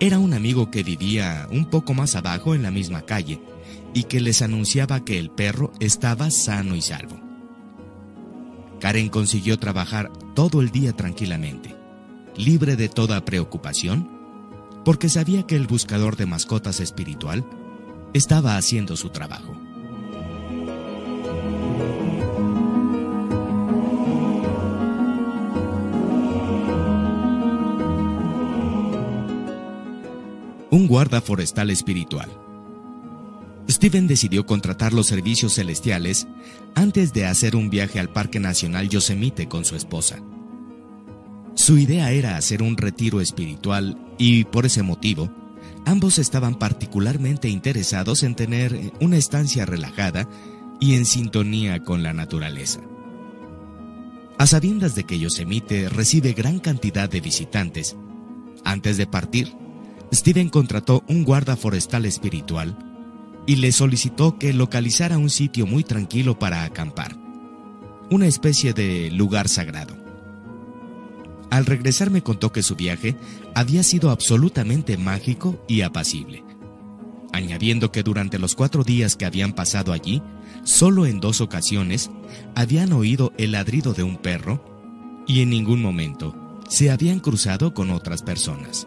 [0.00, 3.40] Era un amigo que vivía un poco más abajo en la misma calle
[3.94, 7.20] y que les anunciaba que el perro estaba sano y salvo.
[8.80, 11.76] Karen consiguió trabajar todo el día tranquilamente,
[12.36, 14.10] libre de toda preocupación,
[14.84, 17.44] porque sabía que el buscador de mascotas espiritual
[18.12, 19.54] estaba haciendo su trabajo.
[30.70, 32.30] Un guarda forestal espiritual.
[33.68, 36.26] Steven decidió contratar los servicios celestiales
[36.74, 40.20] antes de hacer un viaje al Parque Nacional Yosemite con su esposa.
[41.54, 45.30] Su idea era hacer un retiro espiritual y, por ese motivo,
[45.86, 50.28] Ambos estaban particularmente interesados en tener una estancia relajada
[50.78, 52.80] y en sintonía con la naturaleza.
[54.38, 57.96] A sabiendas de que Yosemite recibe gran cantidad de visitantes,
[58.64, 59.54] antes de partir,
[60.12, 62.76] Steven contrató un guarda forestal espiritual
[63.46, 67.16] y le solicitó que localizara un sitio muy tranquilo para acampar,
[68.10, 69.96] una especie de lugar sagrado.
[71.50, 73.16] Al regresar me contó que su viaje
[73.54, 76.44] había sido absolutamente mágico y apacible,
[77.32, 80.22] añadiendo que durante los cuatro días que habían pasado allí,
[80.64, 82.10] solo en dos ocasiones
[82.54, 87.90] habían oído el ladrido de un perro y en ningún momento se habían cruzado con
[87.90, 88.86] otras personas.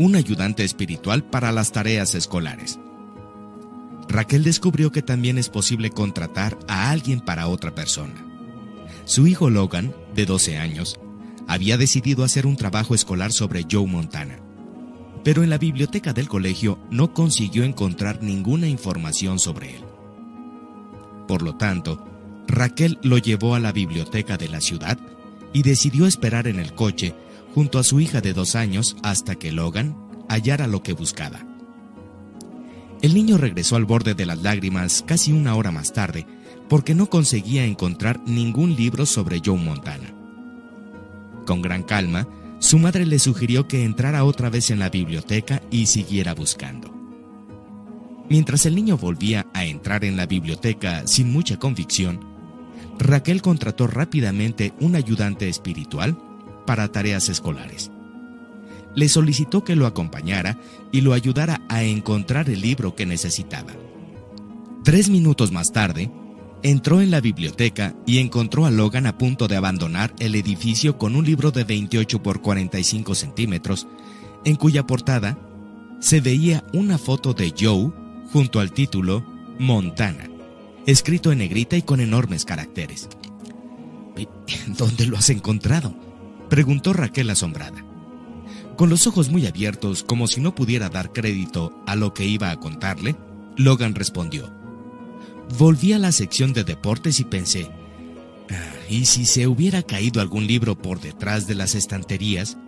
[0.00, 2.80] Un ayudante espiritual para las tareas escolares.
[4.08, 8.14] Raquel descubrió que también es posible contratar a alguien para otra persona.
[9.04, 10.98] Su hijo Logan, de 12 años,
[11.46, 14.38] había decidido hacer un trabajo escolar sobre Joe Montana,
[15.22, 19.84] pero en la biblioteca del colegio no consiguió encontrar ninguna información sobre él.
[21.28, 22.02] Por lo tanto,
[22.48, 24.98] Raquel lo llevó a la biblioteca de la ciudad
[25.52, 27.14] y decidió esperar en el coche
[27.54, 29.96] junto a su hija de dos años hasta que Logan
[30.28, 31.46] hallara lo que buscaba.
[33.02, 36.26] El niño regresó al borde de las lágrimas casi una hora más tarde
[36.68, 40.14] porque no conseguía encontrar ningún libro sobre Joe Montana.
[41.46, 42.28] Con gran calma,
[42.60, 46.94] su madre le sugirió que entrara otra vez en la biblioteca y siguiera buscando.
[48.28, 52.20] Mientras el niño volvía a entrar en la biblioteca sin mucha convicción,
[52.98, 56.16] Raquel contrató rápidamente un ayudante espiritual
[56.70, 57.90] para tareas escolares.
[58.94, 60.56] Le solicitó que lo acompañara
[60.92, 63.72] y lo ayudara a encontrar el libro que necesitaba.
[64.84, 66.12] Tres minutos más tarde,
[66.62, 71.16] entró en la biblioteca y encontró a Logan a punto de abandonar el edificio con
[71.16, 73.88] un libro de 28 por 45 centímetros,
[74.44, 75.40] en cuya portada
[75.98, 77.90] se veía una foto de Joe
[78.32, 79.26] junto al título
[79.58, 80.30] Montana,
[80.86, 83.08] escrito en negrita y con enormes caracteres.
[84.78, 86.09] ¿Dónde lo has encontrado?
[86.50, 87.84] Preguntó Raquel asombrada.
[88.76, 92.50] Con los ojos muy abiertos, como si no pudiera dar crédito a lo que iba
[92.50, 93.14] a contarle,
[93.56, 94.52] Logan respondió.
[95.58, 97.70] Volví a la sección de deportes y pensé,
[98.50, 102.58] ah, ¿y si se hubiera caído algún libro por detrás de las estanterías?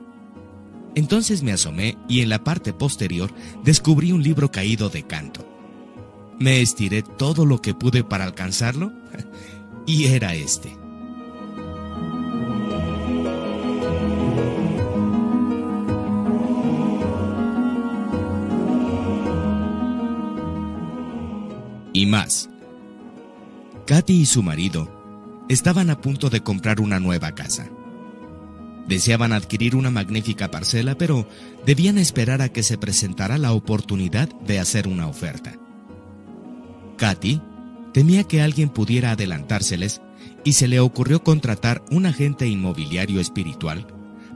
[0.94, 5.44] Entonces me asomé y en la parte posterior descubrí un libro caído de canto.
[6.38, 8.92] Me estiré todo lo que pude para alcanzarlo
[9.86, 10.81] y era este.
[21.92, 22.48] Y más.
[23.86, 27.68] Katy y su marido estaban a punto de comprar una nueva casa.
[28.86, 31.28] Deseaban adquirir una magnífica parcela, pero
[31.64, 35.58] debían esperar a que se presentara la oportunidad de hacer una oferta.
[36.96, 37.40] Katy
[37.92, 40.00] temía que alguien pudiera adelantárseles
[40.44, 43.86] y se le ocurrió contratar un agente inmobiliario espiritual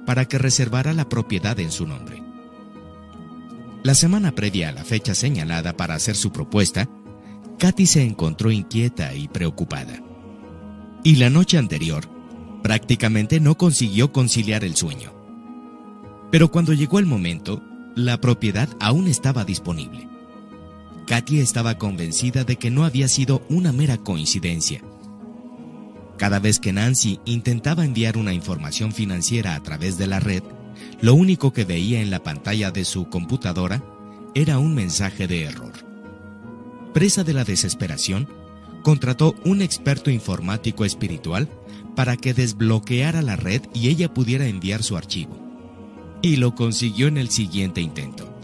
[0.05, 2.23] para que reservara la propiedad en su nombre.
[3.83, 6.89] La semana previa a la fecha señalada para hacer su propuesta,
[7.59, 10.03] Katy se encontró inquieta y preocupada.
[11.03, 12.05] Y la noche anterior,
[12.63, 15.15] prácticamente no consiguió conciliar el sueño.
[16.31, 17.63] Pero cuando llegó el momento,
[17.95, 20.09] la propiedad aún estaba disponible.
[21.07, 24.83] Katia estaba convencida de que no había sido una mera coincidencia.
[26.19, 30.43] Cada vez que Nancy intentaba enviar una información financiera a través de la red,
[31.01, 33.83] lo único que veía en la pantalla de su computadora
[34.35, 35.86] era un mensaje de error.
[36.97, 38.27] Presa de la desesperación,
[38.83, 41.47] contrató un experto informático espiritual
[41.95, 45.39] para que desbloqueara la red y ella pudiera enviar su archivo.
[46.23, 48.35] Y lo consiguió en el siguiente intento.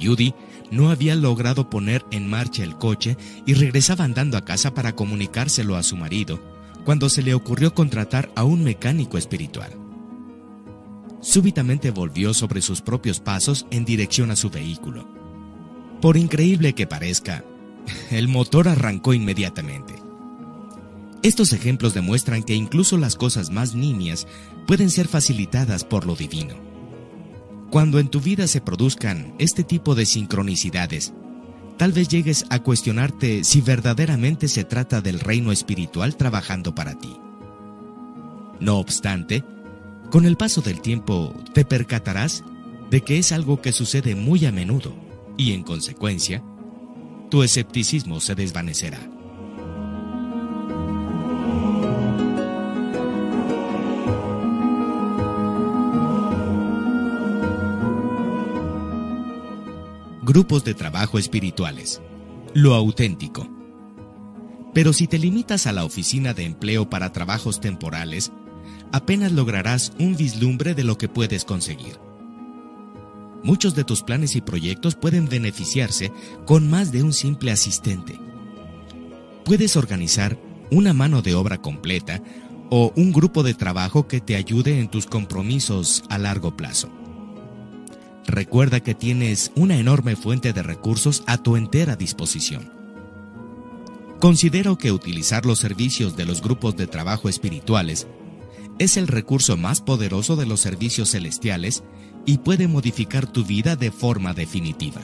[0.00, 0.34] Judy
[0.70, 5.74] no había logrado poner en marcha el coche y regresaba andando a casa para comunicárselo
[5.74, 6.40] a su marido,
[6.84, 9.72] cuando se le ocurrió contratar a un mecánico espiritual.
[11.20, 15.25] Súbitamente volvió sobre sus propios pasos en dirección a su vehículo.
[16.06, 17.42] Por increíble que parezca,
[18.12, 19.96] el motor arrancó inmediatamente.
[21.24, 24.28] Estos ejemplos demuestran que incluso las cosas más nimias
[24.68, 26.54] pueden ser facilitadas por lo divino.
[27.70, 31.12] Cuando en tu vida se produzcan este tipo de sincronicidades,
[31.76, 37.16] tal vez llegues a cuestionarte si verdaderamente se trata del reino espiritual trabajando para ti.
[38.60, 39.42] No obstante,
[40.12, 42.44] con el paso del tiempo te percatarás
[42.92, 45.04] de que es algo que sucede muy a menudo
[45.36, 46.42] y en consecuencia,
[47.30, 49.00] tu escepticismo se desvanecerá.
[60.22, 62.02] Grupos de trabajo espirituales.
[62.52, 63.48] Lo auténtico.
[64.74, 68.32] Pero si te limitas a la oficina de empleo para trabajos temporales,
[68.92, 72.05] apenas lograrás un vislumbre de lo que puedes conseguir.
[73.46, 76.10] Muchos de tus planes y proyectos pueden beneficiarse
[76.46, 78.18] con más de un simple asistente.
[79.44, 80.36] Puedes organizar
[80.72, 82.20] una mano de obra completa
[82.70, 86.90] o un grupo de trabajo que te ayude en tus compromisos a largo plazo.
[88.26, 92.72] Recuerda que tienes una enorme fuente de recursos a tu entera disposición.
[94.18, 98.08] Considero que utilizar los servicios de los grupos de trabajo espirituales
[98.80, 101.84] es el recurso más poderoso de los servicios celestiales
[102.26, 105.00] y puede modificar tu vida de forma definitiva.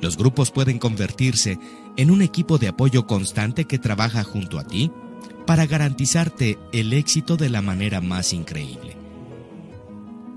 [0.00, 1.58] Los grupos pueden convertirse
[1.96, 4.90] en un equipo de apoyo constante que trabaja junto a ti
[5.46, 8.96] para garantizarte el éxito de la manera más increíble.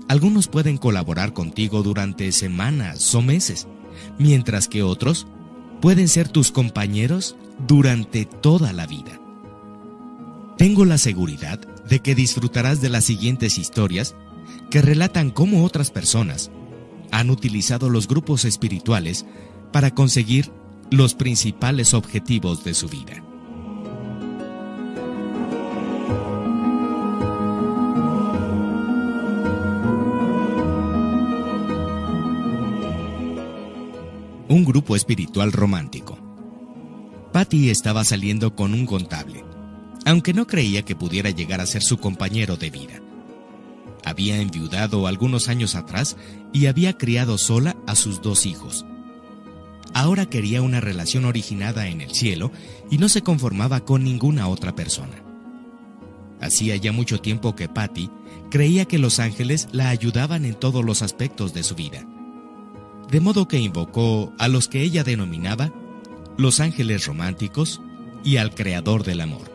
[0.08, 3.66] Algunos pueden colaborar contigo durante semanas o meses,
[4.18, 5.26] mientras que otros
[5.80, 7.36] pueden ser tus compañeros
[7.66, 9.20] durante toda la vida.
[10.58, 14.14] Tengo la seguridad de que disfrutarás de las siguientes historias
[14.70, 16.50] que relatan cómo otras personas
[17.10, 19.26] han utilizado los grupos espirituales
[19.72, 20.50] para conseguir
[20.90, 23.22] los principales objetivos de su vida.
[34.54, 36.16] un grupo espiritual romántico.
[37.32, 39.44] Patty estaba saliendo con un contable,
[40.06, 43.03] aunque no creía que pudiera llegar a ser su compañero de vida.
[44.04, 46.16] Había enviudado algunos años atrás
[46.52, 48.84] y había criado sola a sus dos hijos.
[49.94, 52.50] Ahora quería una relación originada en el cielo
[52.90, 55.22] y no se conformaba con ninguna otra persona.
[56.40, 58.10] Hacía ya mucho tiempo que Patty
[58.50, 62.06] creía que los ángeles la ayudaban en todos los aspectos de su vida
[63.10, 65.72] de modo que invocó a los que ella denominaba
[66.36, 67.80] los ángeles románticos
[68.24, 69.52] y al creador del amor.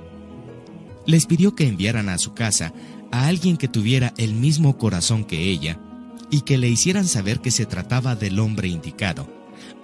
[1.05, 2.73] Les pidió que enviaran a su casa
[3.11, 5.79] a alguien que tuviera el mismo corazón que ella
[6.29, 9.27] y que le hicieran saber que se trataba del hombre indicado,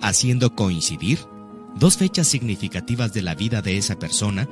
[0.01, 1.19] haciendo coincidir
[1.75, 4.47] dos fechas significativas de la vida de esa persona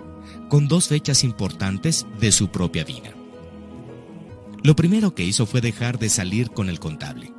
[0.50, 3.14] con dos fechas importantes de su propia vida.
[4.64, 7.34] Lo primero que hizo fue dejar de salir con el contable.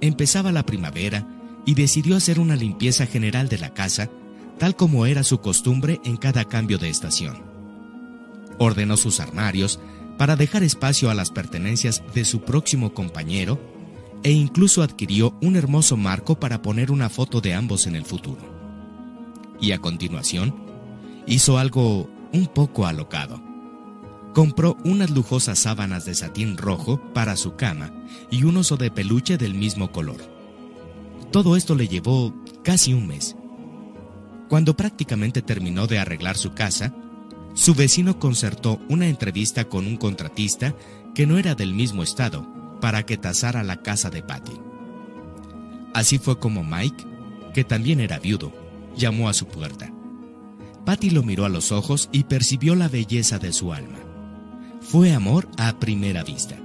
[0.00, 1.26] Empezaba la primavera
[1.64, 4.10] y decidió hacer una limpieza general de la casa,
[4.58, 7.42] tal como era su costumbre en cada cambio de estación.
[8.58, 9.80] Ordenó sus armarios
[10.22, 13.58] para dejar espacio a las pertenencias de su próximo compañero
[14.22, 18.40] e incluso adquirió un hermoso marco para poner una foto de ambos en el futuro.
[19.60, 20.54] Y a continuación,
[21.26, 23.42] hizo algo un poco alocado
[24.32, 27.92] compró unas lujosas sábanas de satín rojo para su cama
[28.30, 30.20] y un oso de peluche del mismo color.
[31.32, 33.34] Todo esto le llevó casi un mes.
[34.48, 36.94] Cuando prácticamente terminó de arreglar su casa,
[37.54, 40.74] su vecino concertó una entrevista con un contratista
[41.14, 42.46] que no era del mismo estado
[42.80, 44.58] para que tasara la casa de Patty.
[45.94, 47.04] Así fue como Mike,
[47.54, 48.52] que también era viudo,
[48.96, 49.92] llamó a su puerta.
[50.86, 53.98] Patty lo miró a los ojos y percibió la belleza de su alma
[54.82, 56.56] fue amor a primera vista.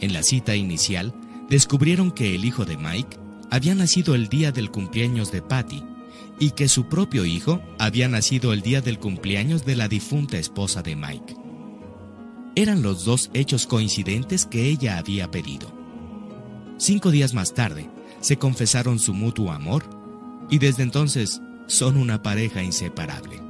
[0.00, 1.14] En la cita inicial,
[1.48, 3.18] descubrieron que el hijo de Mike
[3.50, 5.82] había nacido el día del cumpleaños de Patty
[6.44, 10.82] y que su propio hijo había nacido el día del cumpleaños de la difunta esposa
[10.82, 11.34] de Mike.
[12.54, 15.72] Eran los dos hechos coincidentes que ella había pedido.
[16.76, 17.88] Cinco días más tarde,
[18.20, 19.84] se confesaron su mutuo amor
[20.50, 23.40] y desde entonces son una pareja inseparable.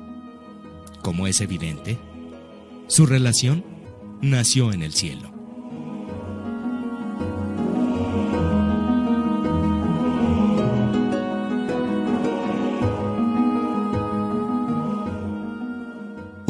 [1.03, 1.99] Como es evidente,
[2.87, 3.65] su relación
[4.23, 5.34] nació en el cielo.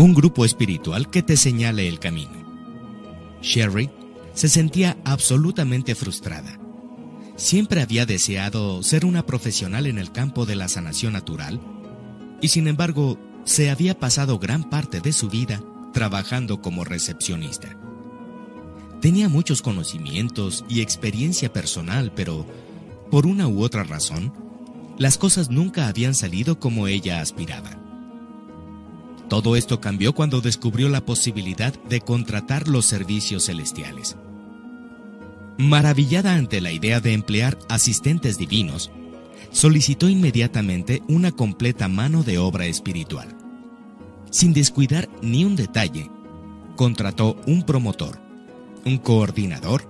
[0.04, 2.44] Un grupo espiritual que te señale el camino.
[3.40, 3.88] Sherry
[4.34, 6.60] se sentía absolutamente frustrada.
[7.36, 11.58] Siempre había deseado ser una profesional en el campo de la sanación natural
[12.42, 15.62] y sin embargo se había pasado gran parte de su vida
[15.94, 17.74] trabajando como recepcionista.
[19.00, 22.46] Tenía muchos conocimientos y experiencia personal, pero
[23.10, 24.34] por una u otra razón,
[24.98, 27.83] las cosas nunca habían salido como ella aspiraba.
[29.28, 34.16] Todo esto cambió cuando descubrió la posibilidad de contratar los servicios celestiales.
[35.56, 38.90] Maravillada ante la idea de emplear asistentes divinos,
[39.50, 43.36] solicitó inmediatamente una completa mano de obra espiritual.
[44.30, 46.10] Sin descuidar ni un detalle,
[46.76, 48.20] contrató un promotor,
[48.84, 49.88] un coordinador,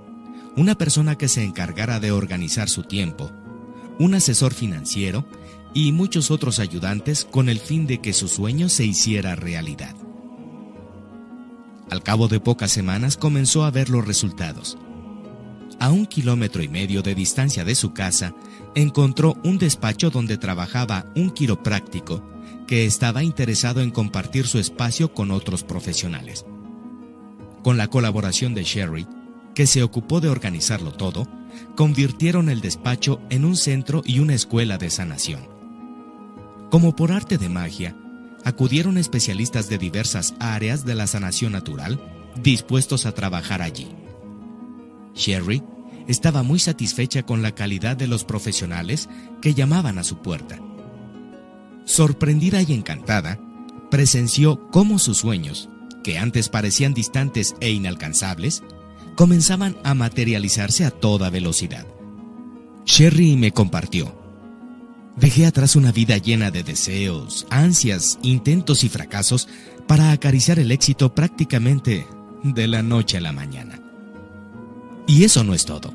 [0.56, 3.30] una persona que se encargara de organizar su tiempo,
[3.98, 5.26] un asesor financiero
[5.74, 9.94] y muchos otros ayudantes con el fin de que su sueño se hiciera realidad.
[11.90, 14.78] Al cabo de pocas semanas comenzó a ver los resultados.
[15.80, 18.34] A un kilómetro y medio de distancia de su casa,
[18.74, 22.22] encontró un despacho donde trabajaba un quiropráctico
[22.66, 26.46] que estaba interesado en compartir su espacio con otros profesionales.
[27.62, 29.06] Con la colaboración de Sherry,
[29.54, 31.26] que se ocupó de organizarlo todo,
[31.76, 35.53] convirtieron el despacho en un centro y una escuela de sanación.
[36.74, 37.96] Como por arte de magia,
[38.44, 42.00] acudieron especialistas de diversas áreas de la sanación natural
[42.42, 43.86] dispuestos a trabajar allí.
[45.14, 45.62] Sherry
[46.08, 49.08] estaba muy satisfecha con la calidad de los profesionales
[49.40, 50.58] que llamaban a su puerta.
[51.84, 53.38] Sorprendida y encantada,
[53.88, 55.68] presenció cómo sus sueños,
[56.02, 58.64] que antes parecían distantes e inalcanzables,
[59.14, 61.86] comenzaban a materializarse a toda velocidad.
[62.84, 64.23] Sherry me compartió.
[65.16, 69.48] Dejé atrás una vida llena de deseos, ansias, intentos y fracasos
[69.86, 72.06] para acariciar el éxito prácticamente
[72.42, 73.80] de la noche a la mañana.
[75.06, 75.94] Y eso no es todo.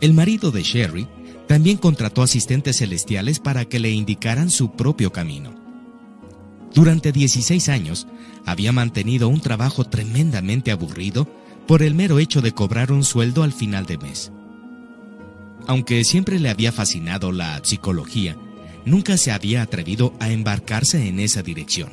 [0.00, 1.06] El marido de Sherry
[1.46, 5.54] también contrató asistentes celestiales para que le indicaran su propio camino.
[6.74, 8.06] Durante 16 años
[8.44, 11.28] había mantenido un trabajo tremendamente aburrido
[11.66, 14.32] por el mero hecho de cobrar un sueldo al final de mes.
[15.66, 18.36] Aunque siempre le había fascinado la psicología,
[18.84, 21.90] nunca se había atrevido a embarcarse en esa dirección.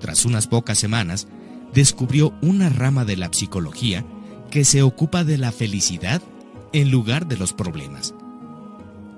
[0.00, 1.28] Tras unas pocas semanas,
[1.74, 4.04] descubrió una rama de la psicología
[4.50, 6.22] que se ocupa de la felicidad
[6.72, 8.14] en lugar de los problemas.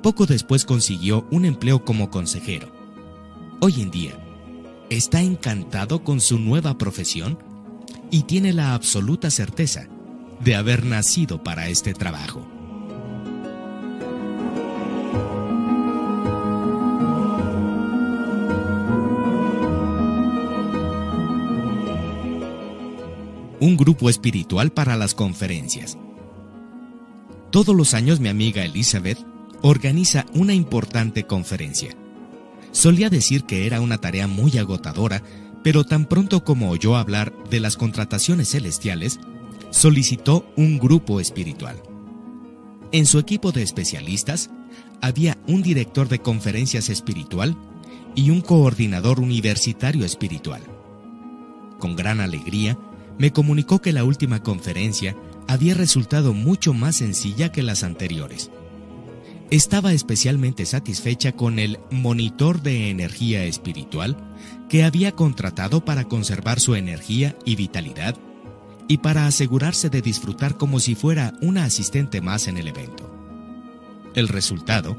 [0.03, 2.73] Poco después consiguió un empleo como consejero.
[3.61, 4.19] Hoy en día,
[4.91, 7.39] está encantado con su nueva profesión
[8.11, 9.89] y tiene la absoluta certeza
[10.41, 12.58] de haber nacido para este trabajo.
[23.61, 25.99] Un grupo espiritual para las conferencias.
[27.51, 29.19] Todos los años mi amiga Elizabeth
[29.63, 31.97] organiza una importante conferencia.
[32.73, 35.23] Solía decir que era una tarea muy agotadora,
[35.65, 39.19] pero tan pronto como oyó hablar de las contrataciones celestiales,
[39.71, 41.83] solicitó un grupo espiritual.
[42.93, 44.51] En su equipo de especialistas
[45.01, 47.57] había un director de conferencias espiritual
[48.15, 50.63] y un coordinador universitario espiritual.
[51.79, 52.79] Con gran alegría,
[53.19, 55.17] me comunicó que la última conferencia
[55.47, 58.51] había resultado mucho más sencilla que las anteriores.
[59.51, 64.17] Estaba especialmente satisfecha con el monitor de energía espiritual
[64.69, 68.15] que había contratado para conservar su energía y vitalidad
[68.89, 73.11] y para asegurarse de disfrutar como si fuera una asistente más en el evento.
[74.15, 74.97] El resultado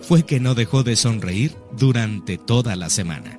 [0.00, 3.38] fue que no dejó de sonreír durante toda la semana.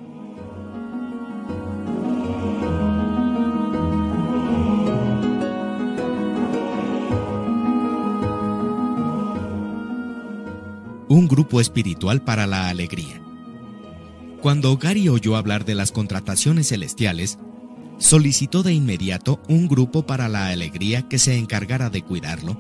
[11.10, 13.22] Un grupo espiritual para la alegría.
[14.42, 17.40] Cuando Gary oyó hablar de las contrataciones celestiales,
[17.98, 22.58] solicitó de inmediato un grupo para la alegría que se encargara de cuidarlo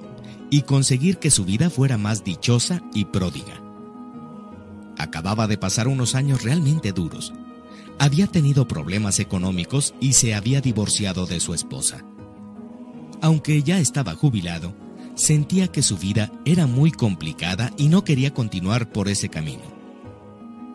[0.49, 3.61] y conseguir que su vida fuera más dichosa y pródiga.
[4.97, 7.33] Acababa de pasar unos años realmente duros.
[7.99, 12.03] Había tenido problemas económicos y se había divorciado de su esposa.
[13.21, 14.73] Aunque ya estaba jubilado,
[15.17, 19.77] sentía que su vida era muy complicada y no quería continuar por ese camino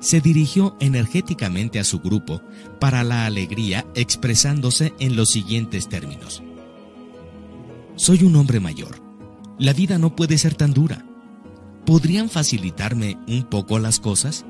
[0.02, 2.42] se dirigió energéticamente a su grupo
[2.80, 6.42] para la alegría expresándose en los siguientes términos.
[7.94, 9.00] Soy un hombre mayor.
[9.58, 11.06] La vida no puede ser tan dura.
[11.86, 14.44] ¿Podrían facilitarme un poco las cosas?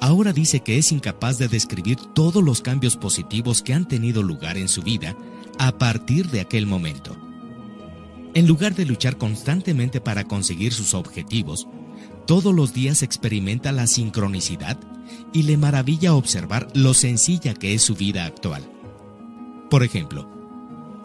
[0.00, 4.56] Ahora dice que es incapaz de describir todos los cambios positivos que han tenido lugar
[4.56, 5.16] en su vida
[5.60, 7.16] a partir de aquel momento.
[8.34, 11.68] En lugar de luchar constantemente para conseguir sus objetivos,
[12.26, 14.78] todos los días experimenta la sincronicidad
[15.34, 18.62] y le maravilla observar lo sencilla que es su vida actual.
[19.68, 20.30] Por ejemplo,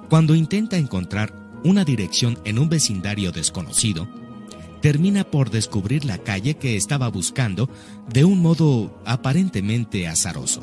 [0.10, 1.34] cuando intenta encontrar
[1.66, 4.08] una dirección en un vecindario desconocido,
[4.82, 7.70] termina por descubrir la calle que estaba buscando
[8.08, 10.62] de un modo aparentemente azaroso.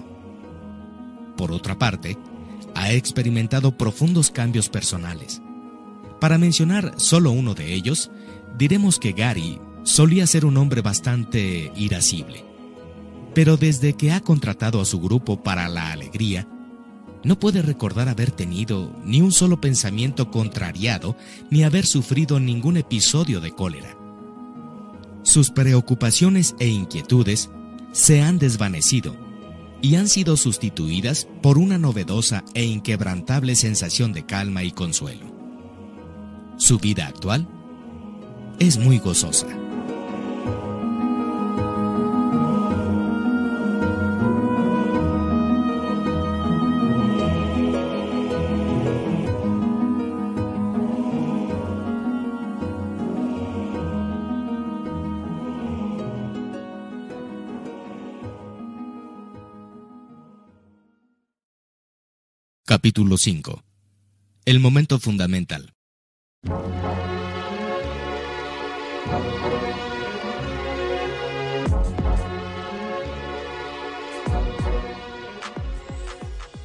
[1.36, 2.16] Por otra parte,
[2.74, 5.42] ha experimentado profundos cambios personales.
[6.20, 8.10] Para mencionar solo uno de ellos,
[8.56, 12.42] diremos que Gary Solía ser un hombre bastante irascible,
[13.34, 16.48] pero desde que ha contratado a su grupo para la alegría,
[17.22, 21.16] no puede recordar haber tenido ni un solo pensamiento contrariado
[21.50, 23.94] ni haber sufrido ningún episodio de cólera.
[25.22, 27.50] Sus preocupaciones e inquietudes
[27.92, 29.16] se han desvanecido
[29.82, 35.33] y han sido sustituidas por una novedosa e inquebrantable sensación de calma y consuelo.
[36.56, 37.46] Su vida actual
[38.58, 39.46] es muy gozosa.
[62.66, 63.62] Capítulo 5.
[64.46, 65.73] El momento fundamental.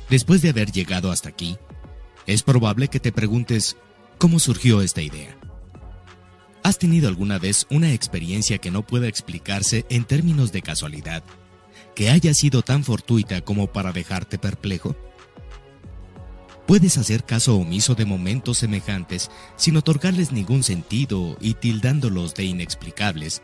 [0.10, 1.58] Después de haber llegado hasta aquí,
[2.26, 3.78] es probable que te preguntes
[4.18, 5.38] cómo surgió esta idea.
[6.64, 11.24] ¿Has tenido alguna vez una experiencia que no pueda explicarse en términos de casualidad,
[11.96, 14.96] que haya sido tan fortuita como para dejarte perplejo?
[16.70, 23.42] Puedes hacer caso omiso de momentos semejantes sin otorgarles ningún sentido y tildándolos de inexplicables,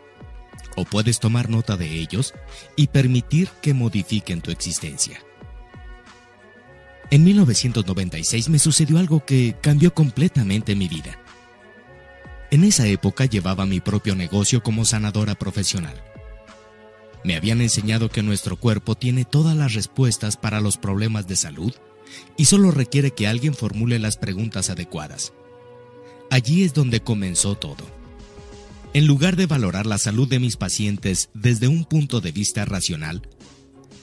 [0.76, 2.36] o puedes tomar nota de ellos
[2.76, 5.19] y permitir que modifiquen tu existencia.
[7.09, 11.17] En 1996 me sucedió algo que cambió completamente mi vida.
[12.51, 15.99] En esa época llevaba mi propio negocio como sanadora profesional.
[17.23, 21.73] Me habían enseñado que nuestro cuerpo tiene todas las respuestas para los problemas de salud
[22.38, 25.34] y solo requiere que alguien formule las preguntas adecuadas.
[26.30, 27.86] Allí es donde comenzó todo.
[28.93, 33.28] En lugar de valorar la salud de mis pacientes desde un punto de vista racional,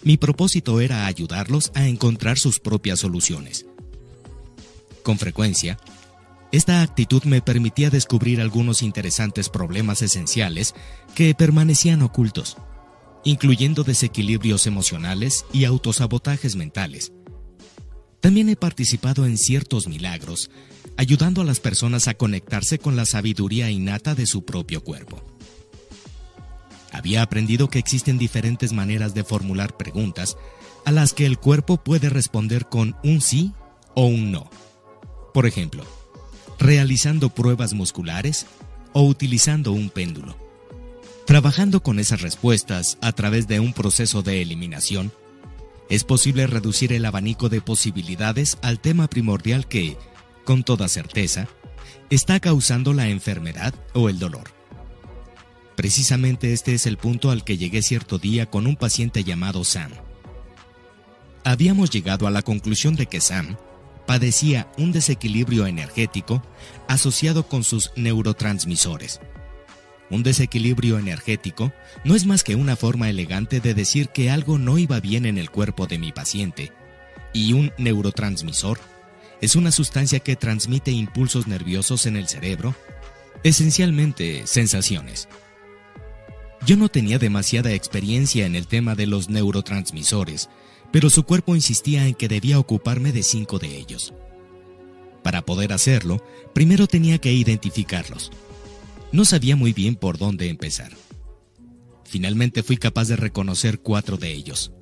[0.03, 3.67] mi propósito era ayudarlos a encontrar sus propias soluciones.
[5.03, 5.79] Con frecuencia,
[6.53, 10.75] esta actitud me permitía descubrir algunos interesantes problemas esenciales
[11.15, 12.59] que permanecían ocultos,
[13.25, 17.13] incluyendo desequilibrios emocionales y autosabotajes mentales,
[18.23, 20.49] también he participado en ciertos milagros,
[20.97, 25.20] ayudando a las personas a conectarse con la sabiduría innata de su propio cuerpo.
[26.93, 30.37] Había aprendido que existen diferentes maneras de formular preguntas
[30.85, 33.55] a las que el cuerpo puede responder con un sí
[33.97, 34.49] o un no.
[35.35, 35.85] Por ejemplo,
[36.61, 38.47] realizando pruebas musculares
[38.93, 40.37] o utilizando un péndulo.
[41.27, 45.11] Trabajando con esas respuestas a través de un proceso de eliminación,
[45.89, 49.97] es posible reducir el abanico de posibilidades al tema primordial que,
[50.45, 51.49] con toda certeza,
[52.11, 54.51] está causando la enfermedad o el dolor.
[55.76, 59.93] Precisamente este es el punto al que llegué cierto día con un paciente llamado Sam.
[61.45, 63.57] Habíamos llegado a la conclusión de que Sam
[64.07, 66.43] padecía un desequilibrio energético
[66.89, 69.20] asociado con sus neurotransmisores
[70.13, 71.73] un desequilibrio energético
[72.05, 75.39] no es más que una forma elegante de decir que algo no iba bien en
[75.39, 76.71] el cuerpo de mi paciente.
[77.33, 78.79] Y un neurotransmisor
[79.41, 82.77] es una sustancia que transmite impulsos nerviosos en el cerebro,
[83.43, 85.29] esencialmente sensaciones.
[86.67, 90.51] Yo no tenía demasiada experiencia en el tema de los neurotransmisores,
[90.93, 94.13] pero su cuerpo insistía en que debía ocuparme de cinco de ellos.
[95.23, 98.31] Para poder hacerlo, primero tenía que identificarlos.
[99.13, 100.93] No sabía muy bien por dónde empezar.
[102.05, 104.73] Finalmente fui capaz de reconocer cuatro de ellos.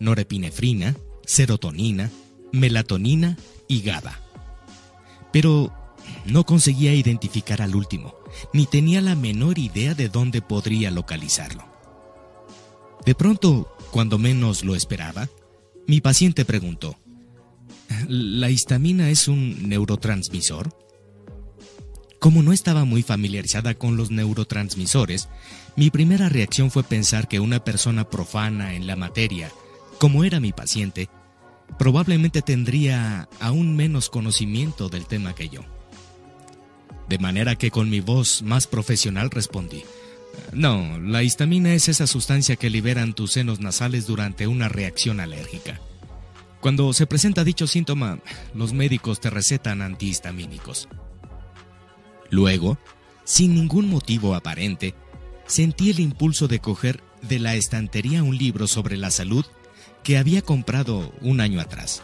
[0.00, 2.10] Norepinefrina, serotonina,
[2.52, 3.36] melatonina
[3.68, 4.18] y GABA.
[5.32, 5.72] Pero
[6.24, 8.14] no conseguía identificar al último,
[8.52, 11.64] ni tenía la menor idea de dónde podría localizarlo.
[13.04, 15.28] De pronto, cuando menos lo esperaba,
[15.86, 16.96] mi paciente preguntó,
[18.08, 20.85] ¿La histamina es un neurotransmisor?
[22.18, 25.28] Como no estaba muy familiarizada con los neurotransmisores,
[25.76, 29.50] mi primera reacción fue pensar que una persona profana en la materia,
[29.98, 31.08] como era mi paciente,
[31.78, 35.62] probablemente tendría aún menos conocimiento del tema que yo.
[37.08, 39.84] De manera que con mi voz más profesional respondí,
[40.52, 45.80] no, la histamina es esa sustancia que liberan tus senos nasales durante una reacción alérgica.
[46.60, 48.18] Cuando se presenta dicho síntoma,
[48.54, 50.88] los médicos te recetan antihistamínicos.
[52.30, 52.78] Luego,
[53.24, 54.94] sin ningún motivo aparente,
[55.46, 59.44] sentí el impulso de coger de la estantería un libro sobre la salud
[60.02, 62.02] que había comprado un año atrás.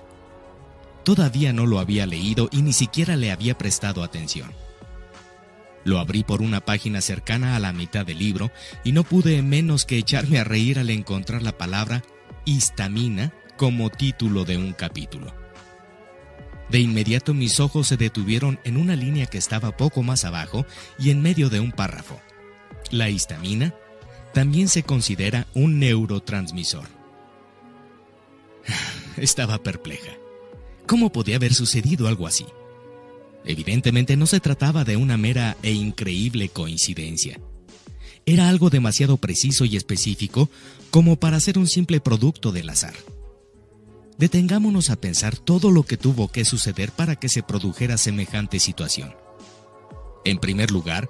[1.05, 4.53] Todavía no lo había leído y ni siquiera le había prestado atención.
[5.85, 8.53] Lo abrí por una página cercana a la mitad del libro
[8.85, 12.03] y no pude menos que echarme a reír al encontrar la palabra
[12.45, 15.42] histamina como título de un capítulo.
[16.73, 20.65] De inmediato mis ojos se detuvieron en una línea que estaba poco más abajo
[20.99, 22.19] y en medio de un párrafo.
[22.91, 23.75] La histamina
[24.33, 26.89] también se considera un neurotransmisor.
[29.19, 30.13] Estaba perpleja.
[30.87, 32.47] ¿Cómo podía haber sucedido algo así?
[33.45, 37.39] Evidentemente no se trataba de una mera e increíble coincidencia.
[38.25, 40.49] Era algo demasiado preciso y específico
[40.91, 42.95] como para ser un simple producto del azar.
[44.19, 49.15] Detengámonos a pensar todo lo que tuvo que suceder para que se produjera semejante situación.
[50.25, 51.09] En primer lugar,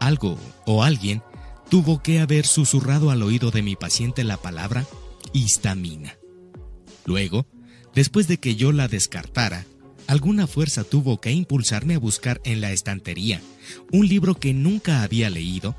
[0.00, 1.22] algo o alguien
[1.68, 4.86] tuvo que haber susurrado al oído de mi paciente la palabra
[5.32, 6.18] histamina.
[7.04, 7.46] Luego,
[7.94, 9.64] después de que yo la descartara,
[10.06, 13.40] alguna fuerza tuvo que impulsarme a buscar en la estantería
[13.92, 15.76] un libro que nunca había leído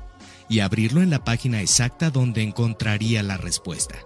[0.48, 3.96] y abrirlo en la página exacta donde encontraría la respuesta.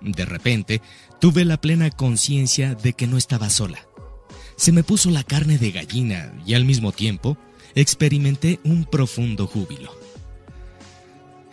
[0.00, 0.80] De repente,
[1.20, 3.86] tuve la plena conciencia de que no estaba sola.
[4.56, 7.36] Se me puso la carne de gallina y al mismo tiempo
[7.74, 9.92] experimenté un profundo júbilo.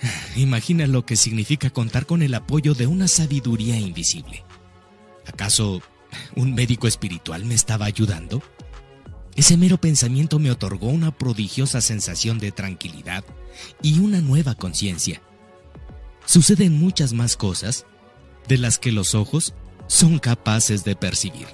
[0.35, 4.43] Imagina lo que significa contar con el apoyo de una sabiduría invisible.
[5.27, 5.81] ¿Acaso
[6.35, 8.41] ¿Un médico espiritual me estaba ayudando?
[9.35, 13.23] Ese mero pensamiento me otorgó una prodigiosa sensación de tranquilidad
[13.81, 15.21] y una nueva conciencia.
[16.25, 17.85] Suceden muchas más cosas
[18.47, 19.53] de las que los ojos
[19.87, 21.47] son capaces de percibir.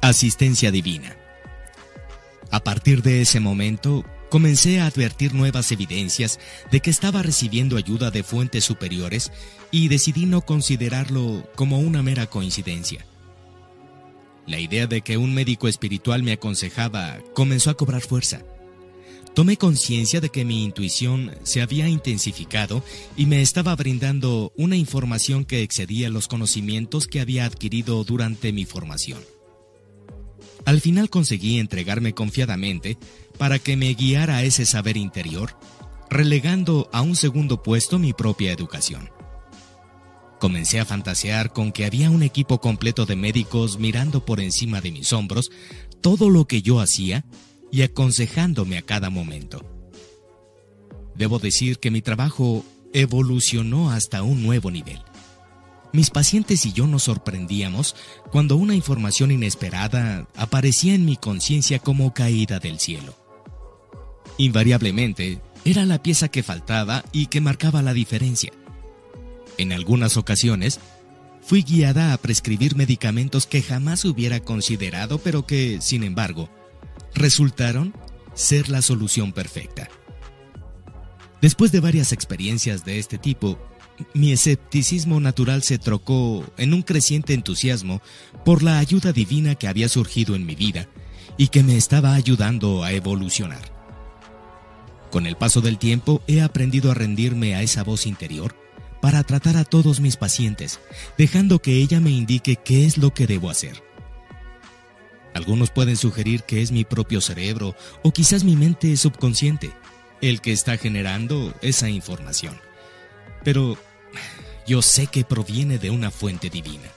[0.00, 1.16] Asistencia divina.
[2.50, 8.10] A partir de ese momento, comencé a advertir nuevas evidencias de que estaba recibiendo ayuda
[8.10, 9.30] de fuentes superiores
[9.70, 13.04] y decidí no considerarlo como una mera coincidencia.
[14.48, 18.42] La idea de que un médico espiritual me aconsejaba comenzó a cobrar fuerza.
[19.34, 22.82] Tomé conciencia de que mi intuición se había intensificado
[23.14, 28.64] y me estaba brindando una información que excedía los conocimientos que había adquirido durante mi
[28.64, 29.20] formación.
[30.64, 32.96] Al final conseguí entregarme confiadamente
[33.36, 35.56] para que me guiara ese saber interior,
[36.08, 39.10] relegando a un segundo puesto mi propia educación.
[40.38, 44.92] Comencé a fantasear con que había un equipo completo de médicos mirando por encima de
[44.92, 45.50] mis hombros
[46.00, 47.24] todo lo que yo hacía
[47.72, 49.64] y aconsejándome a cada momento.
[51.16, 55.00] Debo decir que mi trabajo evolucionó hasta un nuevo nivel.
[55.92, 57.96] Mis pacientes y yo nos sorprendíamos
[58.30, 63.16] cuando una información inesperada aparecía en mi conciencia como caída del cielo.
[64.36, 68.52] Invariablemente, era la pieza que faltaba y que marcaba la diferencia.
[69.58, 70.78] En algunas ocasiones,
[71.42, 76.48] fui guiada a prescribir medicamentos que jamás hubiera considerado, pero que, sin embargo,
[77.14, 77.92] resultaron
[78.34, 79.88] ser la solución perfecta.
[81.42, 83.58] Después de varias experiencias de este tipo,
[84.14, 88.00] mi escepticismo natural se trocó en un creciente entusiasmo
[88.44, 90.88] por la ayuda divina que había surgido en mi vida
[91.36, 93.72] y que me estaba ayudando a evolucionar.
[95.10, 98.54] Con el paso del tiempo he aprendido a rendirme a esa voz interior
[99.00, 100.80] para tratar a todos mis pacientes,
[101.16, 103.82] dejando que ella me indique qué es lo que debo hacer.
[105.34, 109.72] Algunos pueden sugerir que es mi propio cerebro o quizás mi mente subconsciente
[110.20, 112.58] el que está generando esa información.
[113.44, 113.78] Pero
[114.66, 116.90] yo sé que proviene de una fuente divina.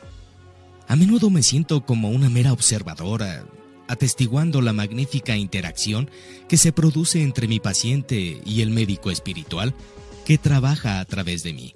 [0.87, 3.45] A menudo me siento como una mera observadora,
[3.87, 6.09] atestiguando la magnífica interacción
[6.49, 9.73] que se produce entre mi paciente y el médico espiritual
[10.25, 11.73] que trabaja a través de mí.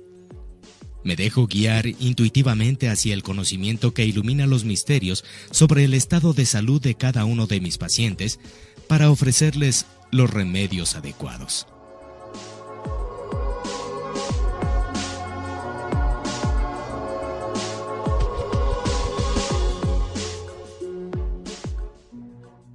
[1.05, 6.47] Me dejo guiar intuitivamente hacia el conocimiento que ilumina los misterios sobre el estado de
[6.47, 8.39] salud de cada uno de mis pacientes
[8.87, 11.67] para ofrecerles los remedios adecuados.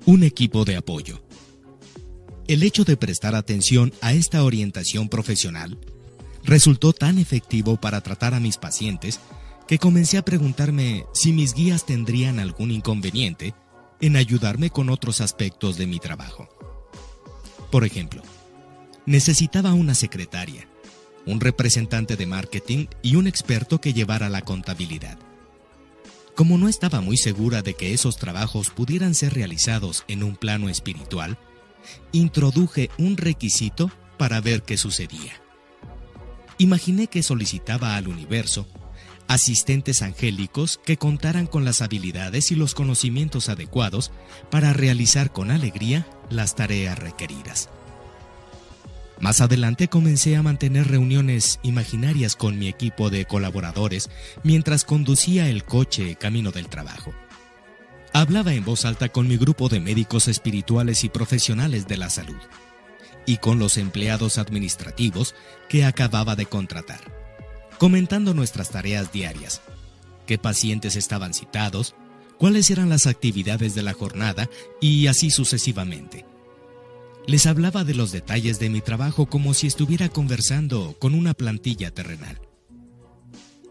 [0.06, 1.20] Un equipo de apoyo.
[2.46, 5.78] El hecho de prestar atención a esta orientación profesional
[6.44, 9.20] resultó tan efectivo para tratar a mis pacientes
[9.68, 13.54] que comencé a preguntarme si mis guías tendrían algún inconveniente
[14.00, 16.48] en ayudarme con otros aspectos de mi trabajo.
[17.70, 18.22] Por ejemplo,
[19.06, 20.66] necesitaba una secretaria,
[21.26, 25.18] un representante de marketing y un experto que llevara la contabilidad.
[26.34, 30.68] Como no estaba muy segura de que esos trabajos pudieran ser realizados en un plano
[30.68, 31.38] espiritual,
[32.12, 35.40] introduje un requisito para ver qué sucedía.
[36.60, 38.66] Imaginé que solicitaba al universo
[39.28, 44.12] asistentes angélicos que contaran con las habilidades y los conocimientos adecuados
[44.50, 47.70] para realizar con alegría las tareas requeridas.
[49.20, 54.10] Más adelante comencé a mantener reuniones imaginarias con mi equipo de colaboradores
[54.42, 57.14] mientras conducía el coche camino del trabajo.
[58.12, 62.36] Hablaba en voz alta con mi grupo de médicos espirituales y profesionales de la salud
[63.26, 65.34] y con los empleados administrativos
[65.68, 67.00] que acababa de contratar,
[67.78, 69.60] comentando nuestras tareas diarias,
[70.26, 71.94] qué pacientes estaban citados,
[72.38, 74.48] cuáles eran las actividades de la jornada
[74.80, 76.24] y así sucesivamente.
[77.26, 81.90] Les hablaba de los detalles de mi trabajo como si estuviera conversando con una plantilla
[81.90, 82.40] terrenal.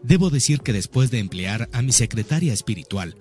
[0.03, 3.17] Debo decir que después de emplear a mi secretaria espiritual,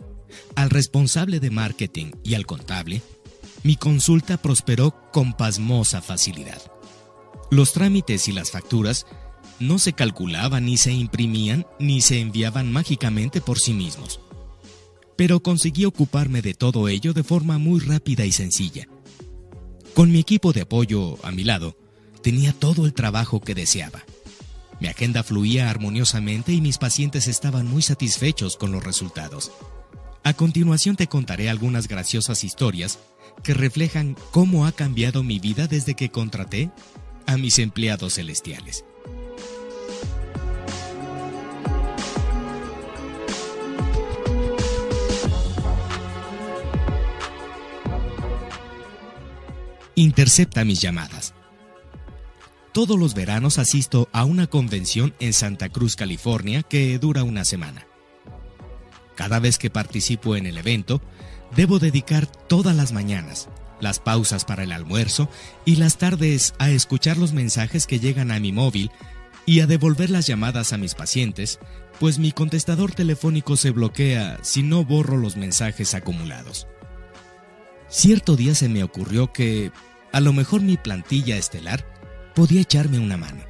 [0.55, 3.03] al responsable de marketing y al contable,
[3.63, 6.61] mi consulta prosperó con pasmosa facilidad.
[7.51, 9.07] Los trámites y las facturas
[9.59, 14.21] no se calculaban ni se imprimían ni se enviaban mágicamente por sí mismos.
[15.17, 18.87] Pero conseguí ocuparme de todo ello de forma muy rápida y sencilla.
[19.95, 21.77] Con mi equipo de apoyo a mi lado,
[22.23, 24.05] tenía todo el trabajo que deseaba.
[24.81, 29.51] Mi agenda fluía armoniosamente y mis pacientes estaban muy satisfechos con los resultados.
[30.23, 33.01] A continuación te contaré algunas graciosas historias
[33.43, 36.71] que reflejan cómo ha cambiado mi vida desde que contraté
[37.27, 38.85] a mis empleados celestiales.
[49.95, 51.35] Intercepta mis llamadas.
[52.73, 57.85] Todos los veranos asisto a una convención en Santa Cruz, California, que dura una semana.
[59.17, 61.03] Cada vez que participo en el evento,
[61.55, 63.49] Debo dedicar todas las mañanas,
[63.81, 65.29] las pausas para el almuerzo
[65.65, 68.91] y las tardes a escuchar los mensajes que llegan a mi móvil
[69.47, 71.59] y a devolver las llamadas a mis pacientes,
[71.99, 76.69] pues mi contestador telefónico se bloquea si no borro los mensajes acumulados.
[77.89, 79.73] Cierto día se me ocurrió que
[80.13, 81.87] a lo mejor mi plantilla estelar
[82.35, 83.43] podía echarme una mano.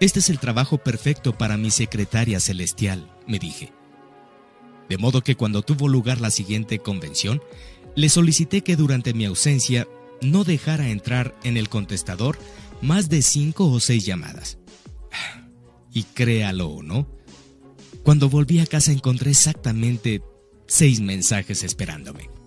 [0.00, 3.77] Este es el trabajo perfecto para mi secretaria celestial, me dije.
[4.88, 7.42] De modo que cuando tuvo lugar la siguiente convención,
[7.94, 9.86] le solicité que durante mi ausencia
[10.22, 12.38] no dejara entrar en el contestador
[12.80, 14.58] más de cinco o seis llamadas.
[15.92, 17.08] Y créalo o no,
[18.02, 20.22] cuando volví a casa encontré exactamente
[20.66, 22.37] seis mensajes esperándome.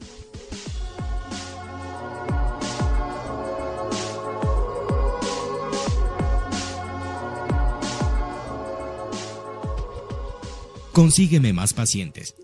[10.92, 12.36] Consígueme más pacientes.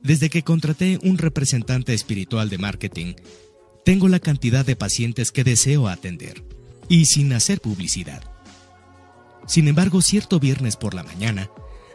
[0.00, 3.14] Desde que contraté un representante espiritual de marketing,
[3.84, 6.44] tengo la cantidad de pacientes que deseo atender,
[6.88, 8.24] y sin hacer publicidad.
[9.46, 11.48] Sin embargo, cierto viernes por la mañana,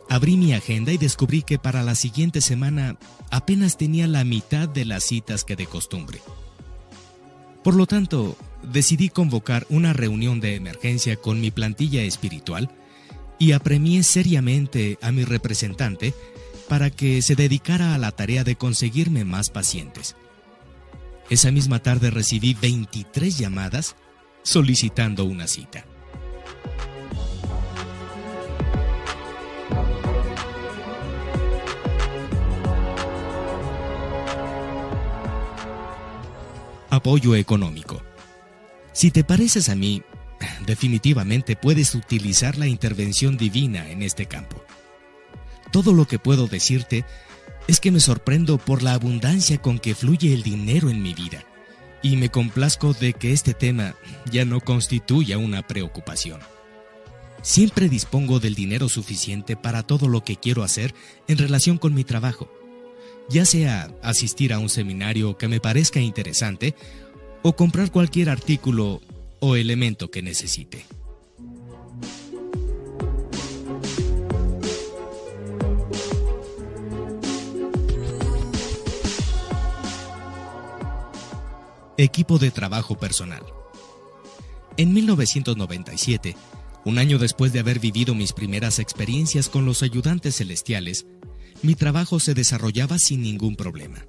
[0.10, 2.98] abrí mi agenda y descubrí que para la siguiente semana
[3.30, 6.22] apenas tenía la mitad de las citas que de costumbre.
[7.66, 12.72] Por lo tanto, decidí convocar una reunión de emergencia con mi plantilla espiritual
[13.40, 16.14] y apremié seriamente a mi representante
[16.68, 20.16] para que se dedicara a la tarea de conseguirme más pacientes.
[21.30, 23.96] Esa misma tarde recibí 23 llamadas
[24.44, 25.86] solicitando una cita.
[36.90, 38.02] Apoyo económico.
[38.94, 40.02] Si te pareces a mí
[40.66, 44.64] definitivamente puedes utilizar la intervención divina en este campo.
[45.72, 47.06] Todo lo que puedo decirte
[47.68, 51.44] es que me sorprendo por la abundancia con que fluye el dinero en mi vida
[52.02, 53.96] y me complazco de que este tema
[54.32, 56.40] ya no constituya una preocupación.
[57.42, 60.94] Siempre dispongo del dinero suficiente para todo lo que quiero hacer
[61.28, 62.52] en relación con mi trabajo,
[63.30, 66.76] ya sea asistir a un seminario que me parezca interesante
[67.44, 69.02] o comprar cualquier artículo
[69.40, 70.86] o elemento que necesite.
[81.98, 83.42] Equipo de trabajo personal.
[84.78, 86.36] En 1997,
[86.86, 91.08] un año después de haber vivido mis primeras experiencias con los ayudantes celestiales,
[91.64, 94.06] mi trabajo se desarrollaba sin ningún problema.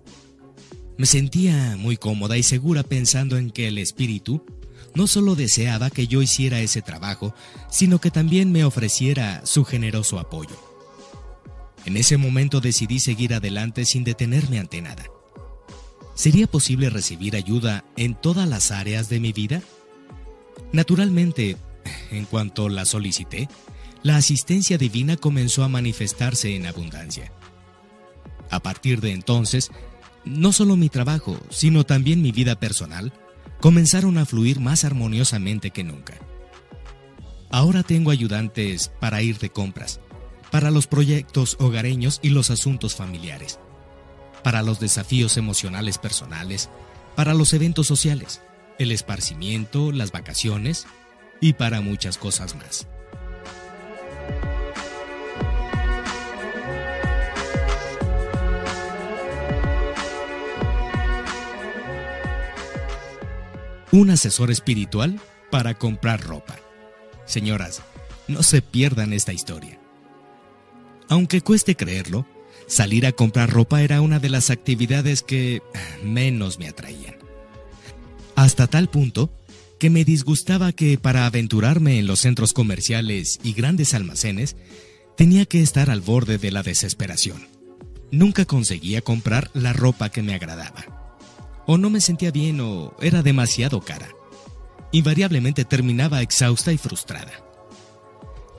[0.99, 4.45] Me sentía muy cómoda y segura pensando en que el espíritu
[4.99, 7.33] no solo deseaba que yo hiciera ese trabajo,
[7.70, 10.57] sino que también me ofreciera su generoso apoyo.
[11.85, 15.05] En ese momento decidí seguir adelante sin detenerme ante nada.
[16.16, 19.62] ¿Sería posible recibir ayuda en todas las áreas de mi vida?
[20.73, 21.57] Naturalmente,
[22.11, 23.49] en cuanto la solicité,
[24.03, 27.31] la asistencia divina comenzó a manifestarse en abundancia.
[28.51, 29.70] A partir de entonces,
[30.25, 33.12] no solo mi trabajo, sino también mi vida personal,
[33.61, 36.15] comenzaron a fluir más armoniosamente que nunca.
[37.51, 40.01] Ahora tengo ayudantes para ir de compras,
[40.51, 43.59] para los proyectos hogareños y los asuntos familiares
[44.43, 46.69] para los desafíos emocionales personales,
[47.17, 48.41] para los eventos sociales,
[48.79, 50.87] el esparcimiento, las vacaciones
[51.41, 52.87] y para muchas cosas más.
[63.93, 65.20] Un asesor espiritual
[65.51, 66.56] para comprar ropa.
[67.27, 67.82] Señoras,
[68.27, 69.78] no se pierdan esta historia.
[71.09, 72.27] Aunque cueste creerlo,
[72.69, 75.62] Salir a comprar ropa era una de las actividades que
[76.05, 77.16] menos me atraían.
[78.36, 79.32] Hasta tal punto
[79.81, 84.55] que me disgustaba que para aventurarme en los centros comerciales y grandes almacenes
[85.16, 87.48] tenía que estar al borde de la desesperación.
[88.10, 90.98] Nunca conseguía comprar la ropa que me agradaba.
[91.70, 94.09] O no me sentía bien o era demasiado cara.
[94.90, 97.31] Invariablemente terminaba exhausta y frustrada.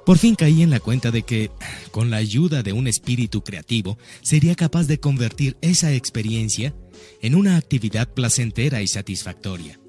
[0.06, 1.50] Por fin caí en la cuenta de que,
[1.90, 6.76] con la ayuda de un espíritu creativo, sería capaz de convertir esa experiencia
[7.24, 9.80] en una actividad placentera y satisfactoria.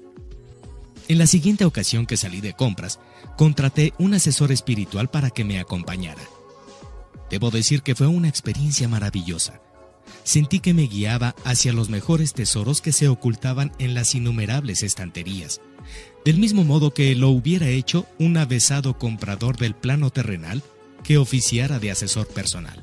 [1.07, 2.99] En la siguiente ocasión que salí de compras,
[3.37, 6.23] contraté un asesor espiritual para que me acompañara.
[7.29, 9.61] Debo decir que fue una experiencia maravillosa.
[10.31, 15.59] Sentí que me guiaba hacia los mejores tesoros que se ocultaban en las innumerables estanterías,
[16.23, 20.63] del mismo modo que lo hubiera hecho un avesado comprador del plano terrenal
[21.03, 22.81] que oficiara de asesor personal.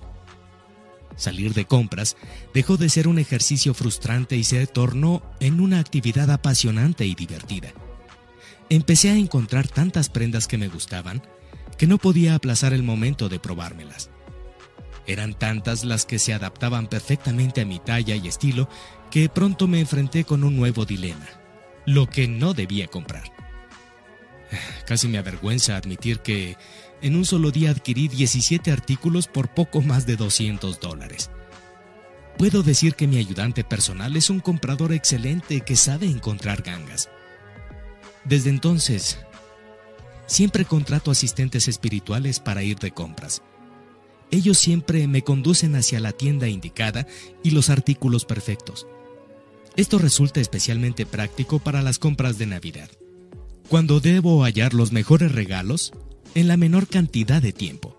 [1.16, 2.18] Salir de compras
[2.52, 7.72] dejó de ser un ejercicio frustrante y se tornó en una actividad apasionante y divertida.
[8.68, 11.22] Empecé a encontrar tantas prendas que me gustaban
[11.78, 14.10] que no podía aplazar el momento de probármelas.
[15.08, 18.68] Eran tantas las que se adaptaban perfectamente a mi talla y estilo
[19.10, 21.26] que pronto me enfrenté con un nuevo dilema
[21.88, 23.32] lo que no debía comprar.
[24.86, 26.56] Casi me avergüenza admitir que
[27.00, 31.30] en un solo día adquirí 17 artículos por poco más de 200 dólares.
[32.36, 37.08] Puedo decir que mi ayudante personal es un comprador excelente que sabe encontrar gangas.
[38.24, 39.18] Desde entonces,
[40.26, 43.42] siempre contrato asistentes espirituales para ir de compras.
[44.30, 47.06] Ellos siempre me conducen hacia la tienda indicada
[47.42, 48.86] y los artículos perfectos.
[49.76, 52.90] Esto resulta especialmente práctico para las compras de Navidad,
[53.68, 55.92] cuando debo hallar los mejores regalos
[56.34, 57.96] en la menor cantidad de tiempo.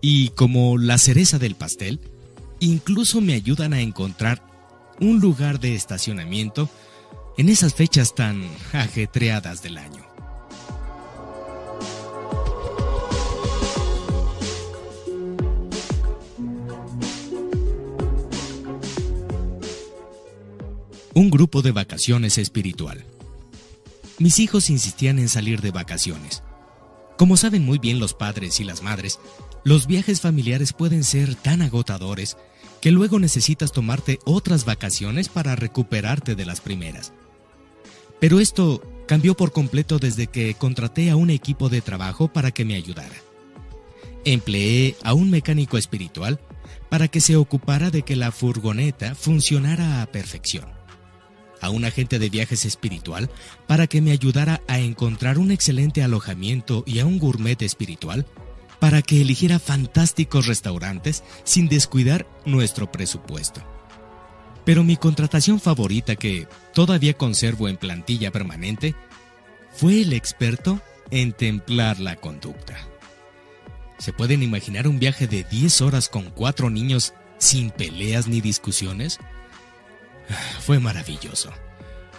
[0.00, 2.00] Y como la cereza del pastel,
[2.60, 4.42] incluso me ayudan a encontrar
[5.00, 6.68] un lugar de estacionamiento
[7.36, 8.42] en esas fechas tan
[8.72, 10.11] ajetreadas del año.
[21.14, 23.04] Un grupo de vacaciones espiritual.
[24.18, 26.42] Mis hijos insistían en salir de vacaciones.
[27.18, 29.18] Como saben muy bien los padres y las madres,
[29.64, 32.36] los viajes familiares pueden ser tan agotadores
[32.80, 37.12] que luego necesitas tomarte otras vacaciones para recuperarte de las primeras.
[38.18, 42.64] Pero esto cambió por completo desde que contraté a un equipo de trabajo para que
[42.64, 43.14] me ayudara.
[44.24, 46.40] Empleé a un mecánico espiritual
[46.88, 50.81] para que se ocupara de que la furgoneta funcionara a perfección.
[51.62, 53.30] A un agente de viajes espiritual
[53.66, 58.26] para que me ayudara a encontrar un excelente alojamiento y a un gourmet espiritual
[58.80, 63.62] para que eligiera fantásticos restaurantes sin descuidar nuestro presupuesto.
[64.64, 68.94] Pero mi contratación favorita que todavía conservo en plantilla permanente
[69.70, 70.80] fue el experto
[71.10, 72.76] en templar la conducta.
[73.98, 79.20] ¿Se pueden imaginar un viaje de 10 horas con cuatro niños sin peleas ni discusiones?
[80.60, 81.50] Fue maravilloso.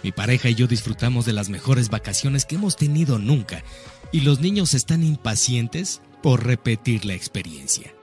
[0.02, 3.64] Mi pareja y yo disfrutamos de las mejores vacaciones que hemos tenido nunca
[4.12, 7.94] y los niños están impacientes por repetir la experiencia.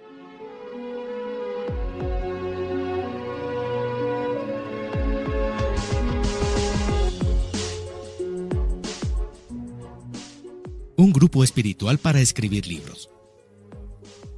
[10.97, 13.10] Un grupo espiritual para escribir libros.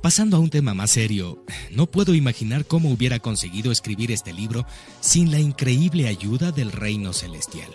[0.04, 4.66] Pasando a un tema más serio, no puedo imaginar cómo hubiera conseguido escribir este libro
[5.00, 7.72] sin la increíble ayuda del reino celestial.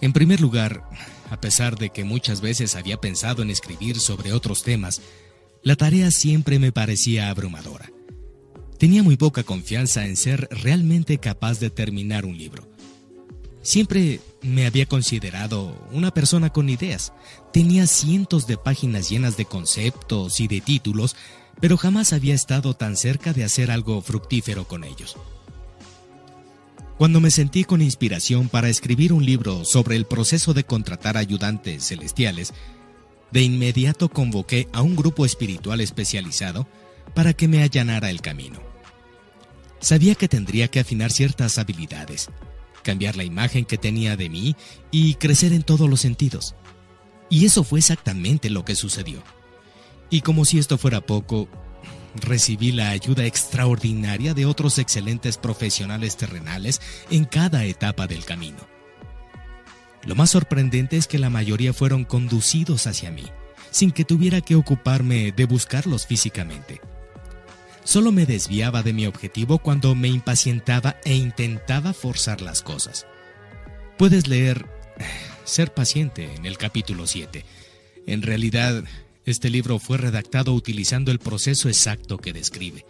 [0.00, 0.84] En primer lugar,
[1.28, 5.02] a pesar de que muchas veces había pensado en escribir sobre otros temas,
[5.64, 7.90] la tarea siempre me parecía abrumadora.
[8.78, 12.71] Tenía muy poca confianza en ser realmente capaz de terminar un libro.
[13.62, 17.12] Siempre me había considerado una persona con ideas.
[17.52, 21.14] Tenía cientos de páginas llenas de conceptos y de títulos,
[21.60, 25.16] pero jamás había estado tan cerca de hacer algo fructífero con ellos.
[26.98, 31.86] Cuando me sentí con inspiración para escribir un libro sobre el proceso de contratar ayudantes
[31.86, 32.52] celestiales,
[33.30, 36.66] de inmediato convoqué a un grupo espiritual especializado
[37.14, 38.60] para que me allanara el camino.
[39.80, 42.28] Sabía que tendría que afinar ciertas habilidades,
[42.82, 44.56] cambiar la imagen que tenía de mí
[44.90, 46.54] y crecer en todos los sentidos.
[47.30, 49.22] Y eso fue exactamente lo que sucedió.
[50.10, 51.48] Y como si esto fuera poco,
[52.14, 56.80] recibí la ayuda extraordinaria de otros excelentes profesionales terrenales
[57.10, 58.58] en cada etapa del camino.
[60.04, 63.24] Lo más sorprendente es que la mayoría fueron conducidos hacia mí,
[63.70, 66.80] sin que tuviera que ocuparme de buscarlos físicamente.
[67.84, 73.06] Solo me desviaba de mi objetivo cuando me impacientaba e intentaba forzar las cosas.
[73.98, 74.66] Puedes leer
[75.44, 77.44] Ser paciente en el capítulo 7.
[78.06, 78.84] En realidad,
[79.24, 82.84] este libro fue redactado utilizando el proceso exacto que describe.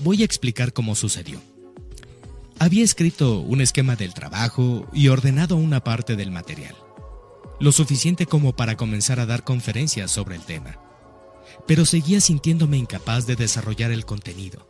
[0.00, 1.40] Voy a explicar cómo sucedió.
[2.58, 6.74] Había escrito un esquema del trabajo y ordenado una parte del material,
[7.60, 10.85] lo suficiente como para comenzar a dar conferencias sobre el tema
[11.66, 14.68] pero seguía sintiéndome incapaz de desarrollar el contenido.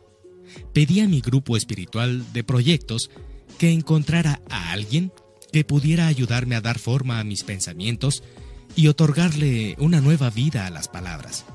[0.73, 3.09] Pedí a mi grupo espiritual de proyectos
[3.57, 5.11] que encontrara a alguien
[5.51, 8.23] que pudiera ayudarme a dar forma a mis pensamientos
[8.75, 11.45] y otorgarle una nueva vida a las palabras.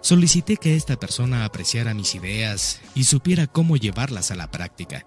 [0.00, 5.06] Solicité que esta persona apreciara mis ideas y supiera cómo llevarlas a la práctica.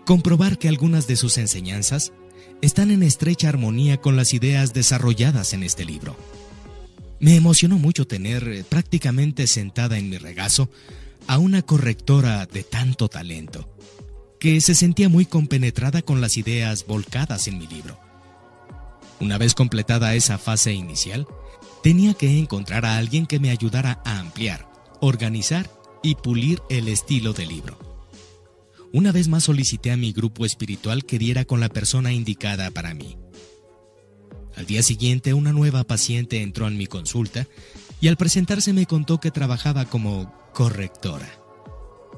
[0.05, 2.12] comprobar que algunas de sus enseñanzas
[2.62, 6.16] están en estrecha armonía con las ideas desarrolladas en este libro.
[7.18, 10.70] Me emocionó mucho tener eh, prácticamente sentada en mi regazo
[11.26, 13.68] a una correctora de tanto talento,
[14.38, 17.98] que se sentía muy compenetrada con las ideas volcadas en mi libro.
[19.18, 21.26] Una vez completada esa fase inicial,
[21.82, 24.68] tenía que encontrar a alguien que me ayudara a ampliar,
[25.01, 25.70] organizar
[26.02, 27.78] y pulir el estilo del libro.
[28.93, 32.94] Una vez más solicité a mi grupo espiritual que diera con la persona indicada para
[32.94, 33.16] mí.
[34.56, 37.46] Al día siguiente, una nueva paciente entró en mi consulta
[38.00, 41.30] y al presentarse me contó que trabajaba como correctora.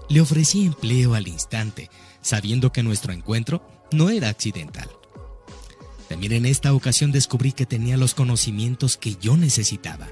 [0.09, 1.91] Le ofrecí empleo al instante,
[2.23, 4.89] sabiendo que nuestro encuentro no era accidental.
[6.09, 10.09] También en esta ocasión descubrí que tenía los conocimientos que yo necesitaba.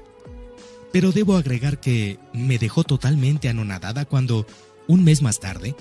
[0.91, 4.45] Pero debo agregar que me dejó totalmente anonadada cuando,
[4.87, 5.75] un mes más tarde,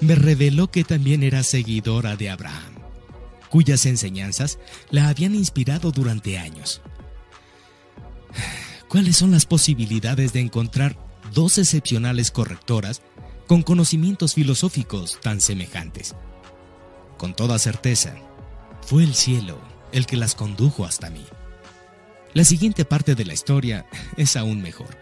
[0.00, 2.77] me reveló que también era seguidora de Abraham.
[3.50, 4.58] Cuyas enseñanzas
[4.90, 6.80] la habían inspirado durante años.
[8.88, 10.96] ¿Cuáles son las posibilidades de encontrar
[11.34, 13.02] dos excepcionales correctoras
[13.46, 16.14] con conocimientos filosóficos tan semejantes?
[17.18, 18.14] Con toda certeza,
[18.82, 19.60] fue el cielo
[19.92, 21.24] el que las condujo hasta mí.
[22.32, 24.96] La siguiente parte de la historia es aún mejor.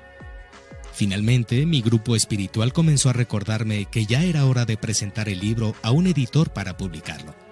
[0.93, 5.75] Finalmente, mi grupo espiritual comenzó a recordarme que ya era hora de presentar el libro
[5.83, 7.46] a un editor para publicarlo.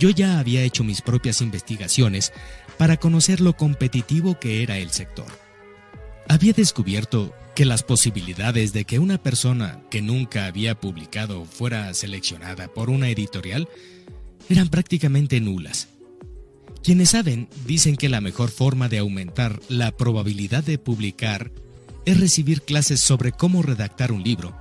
[0.00, 2.32] Yo ya había hecho mis propias investigaciones
[2.78, 5.26] para conocer lo competitivo que era el sector.
[6.26, 12.68] Había descubierto que las posibilidades de que una persona que nunca había publicado fuera seleccionada
[12.68, 13.68] por una editorial
[14.48, 15.88] eran prácticamente nulas.
[16.82, 21.52] Quienes saben dicen que la mejor forma de aumentar la probabilidad de publicar
[22.06, 24.56] es recibir clases sobre cómo redactar un libro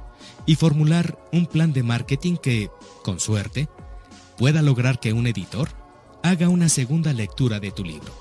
[0.45, 2.69] y formular un plan de marketing que,
[3.03, 3.69] con suerte,
[4.39, 5.67] pueda lograr que un editor
[6.23, 8.13] haga una segunda lectura de tu libro.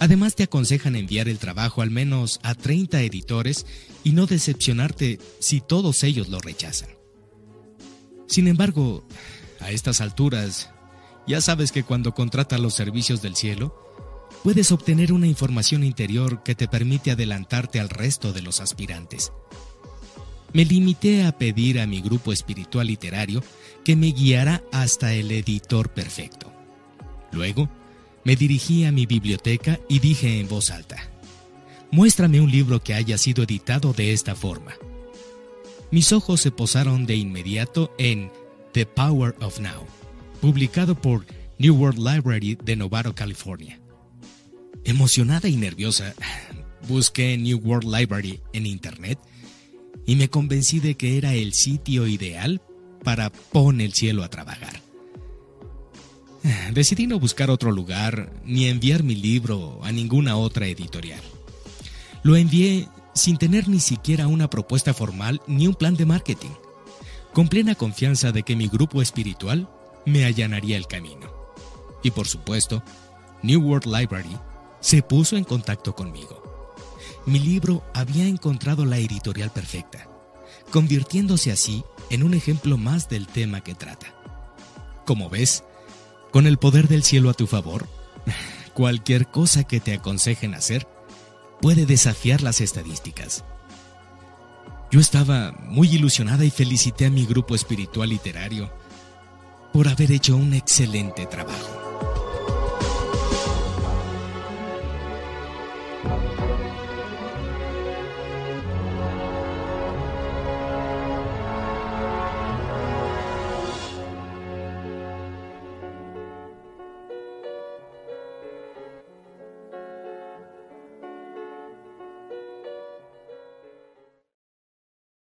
[0.00, 3.66] Además te aconsejan enviar el trabajo al menos a 30 editores
[4.02, 6.88] y no decepcionarte si todos ellos lo rechazan.
[8.26, 9.06] Sin embargo,
[9.60, 10.70] a estas alturas,
[11.28, 13.80] ya sabes que cuando contratas los servicios del cielo,
[14.42, 19.30] puedes obtener una información interior que te permite adelantarte al resto de los aspirantes.
[20.56, 23.44] Me limité a pedir a mi grupo espiritual literario
[23.84, 26.50] que me guiara hasta el editor perfecto.
[27.30, 27.68] Luego,
[28.24, 30.96] me dirigí a mi biblioteca y dije en voz alta,
[31.90, 34.72] muéstrame un libro que haya sido editado de esta forma.
[35.90, 38.30] Mis ojos se posaron de inmediato en
[38.72, 39.84] The Power of Now,
[40.40, 41.26] publicado por
[41.58, 43.78] New World Library de Novato, California.
[44.84, 46.14] Emocionada y nerviosa,
[46.88, 49.18] busqué New World Library en Internet
[50.06, 52.62] y me convencí de que era el sitio ideal
[53.02, 54.80] para poner el cielo a trabajar.
[56.72, 61.20] Decidí no buscar otro lugar ni enviar mi libro a ninguna otra editorial.
[62.22, 66.50] Lo envié sin tener ni siquiera una propuesta formal ni un plan de marketing,
[67.32, 69.68] con plena confianza de que mi grupo espiritual
[70.04, 71.32] me allanaría el camino.
[72.02, 72.82] Y por supuesto,
[73.42, 74.36] New World Library
[74.80, 76.45] se puso en contacto conmigo.
[77.26, 80.08] Mi libro había encontrado la editorial perfecta,
[80.70, 84.14] convirtiéndose así en un ejemplo más del tema que trata.
[85.04, 85.64] Como ves,
[86.30, 87.88] con el poder del cielo a tu favor,
[88.74, 90.86] cualquier cosa que te aconsejen hacer
[91.60, 93.44] puede desafiar las estadísticas.
[94.92, 98.70] Yo estaba muy ilusionada y felicité a mi grupo espiritual literario
[99.72, 101.75] por haber hecho un excelente trabajo.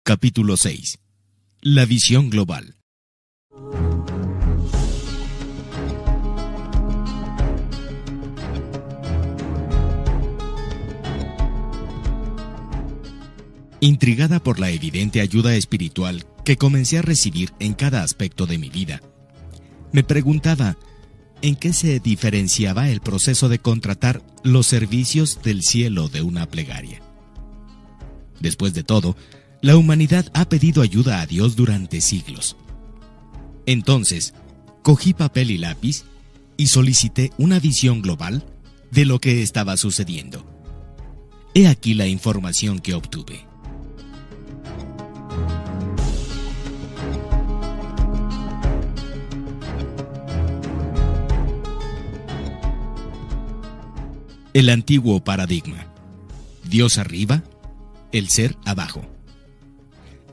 [0.09, 1.01] Capítulo 6.
[1.61, 2.77] La visión global.
[13.81, 18.71] Intrigada por la evidente ayuda espiritual que comencé a recibir en cada aspecto de mi
[18.71, 19.03] vida,
[19.93, 20.79] me preguntaba
[21.43, 27.03] en qué se diferenciaba el proceso de contratar los servicios del cielo de una plegaria.
[28.41, 29.17] Después de todo,
[29.61, 32.57] la humanidad ha pedido ayuda a Dios durante siglos.
[33.67, 34.35] Entonces,
[34.83, 36.05] cogí papel y lápiz
[36.57, 38.45] y solicité una visión global
[38.91, 40.47] de lo que estaba sucediendo.
[41.55, 43.47] He aquí la información que obtuve.
[54.55, 55.87] El antiguo paradigma.
[56.65, 57.43] Dios arriba,
[58.13, 59.18] el ser abajo.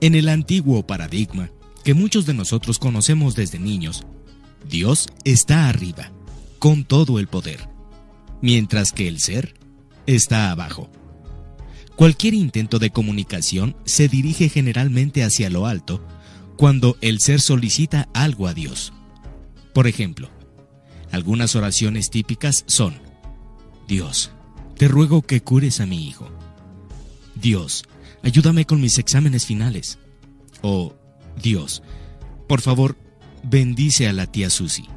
[0.02, 1.50] En el antiguo paradigma,
[1.84, 4.06] que muchos de nosotros conocemos desde niños,
[4.68, 6.12] Dios está arriba,
[6.60, 7.70] con todo el poder,
[8.42, 9.56] mientras que el ser
[10.06, 10.90] está abajo.
[11.96, 16.06] Cualquier intento de comunicación se dirige generalmente hacia lo alto
[16.58, 18.92] cuando el ser solicita algo a Dios.
[19.74, 20.30] Por ejemplo,
[21.12, 22.96] algunas oraciones típicas son,
[23.88, 24.32] Dios,
[24.78, 26.30] te ruego que cures a mi hijo.
[27.36, 27.86] Dios,
[28.26, 30.00] ayúdame con mis exámenes finales.
[30.62, 30.94] O,
[31.42, 31.84] Dios,
[32.48, 32.98] por favor,
[33.44, 34.90] bendice a la tía Susie.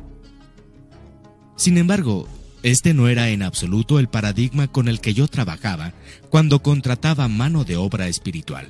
[1.55, 2.27] Sin embargo,
[2.63, 5.93] este no era en absoluto el paradigma con el que yo trabajaba
[6.31, 8.69] cuando contrataba mano de obra espiritual.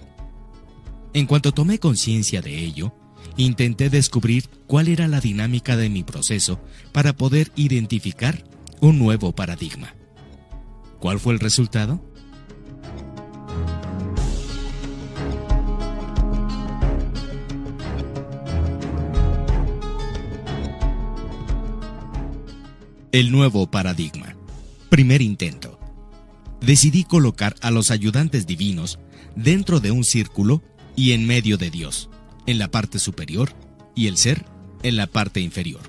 [1.15, 2.95] En cuanto tomé conciencia de ello,
[3.37, 6.61] intenté descubrir cuál era la dinámica de mi proceso
[6.93, 8.45] para poder identificar
[8.81, 9.95] un nuevo paradigma.
[10.99, 12.03] ¿Cuál fue el resultado?
[23.11, 24.37] El nuevo paradigma.
[24.91, 25.81] Primer intento.
[26.61, 28.99] Decidí colocar a los ayudantes divinos
[29.35, 30.63] dentro de un círculo
[30.95, 32.11] y en medio de Dios,
[32.45, 33.55] en la parte superior,
[33.95, 34.45] y el ser
[34.83, 35.81] en la parte inferior,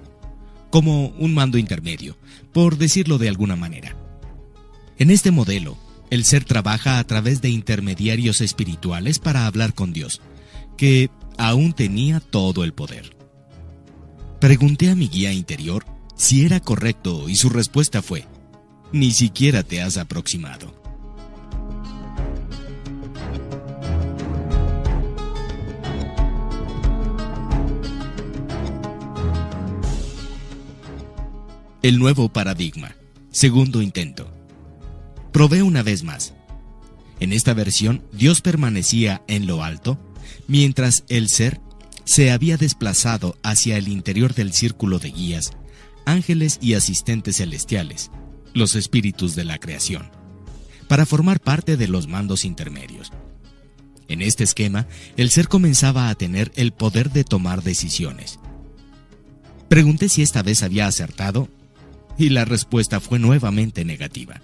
[0.69, 2.15] como un mando intermedio,
[2.53, 3.97] por decirlo de alguna manera.
[4.97, 5.77] En este modelo,
[6.11, 10.21] el ser trabaja a través de intermediarios espirituales para hablar con Dios,
[10.77, 13.17] que aún tenía todo el poder.
[14.39, 18.25] Pregunté a mi guía interior si era correcto y su respuesta fue,
[18.91, 20.75] ni siquiera te has aproximado.
[31.81, 32.93] El nuevo paradigma.
[33.31, 34.29] Segundo intento.
[35.31, 36.33] Probé una vez más.
[37.21, 39.97] En esta versión, Dios permanecía en lo alto,
[40.49, 41.61] mientras el ser
[42.03, 45.53] se había desplazado hacia el interior del círculo de guías
[46.05, 48.11] ángeles y asistentes celestiales,
[48.53, 50.09] los espíritus de la creación,
[50.87, 53.11] para formar parte de los mandos intermedios.
[54.07, 58.39] En este esquema, el ser comenzaba a tener el poder de tomar decisiones.
[59.67, 61.47] Pregunté si esta vez había acertado
[62.17, 64.41] y la respuesta fue nuevamente negativa.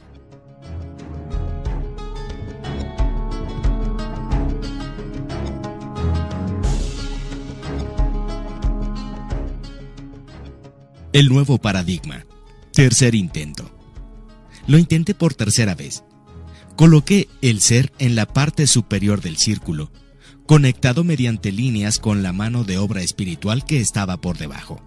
[11.16, 12.26] El nuevo paradigma.
[12.74, 13.72] Tercer intento.
[14.68, 16.04] Lo intenté por tercera vez.
[16.76, 19.94] Coloqué el ser en la parte superior del círculo,
[20.46, 24.82] conectado mediante líneas con la mano de obra espiritual que estaba por debajo.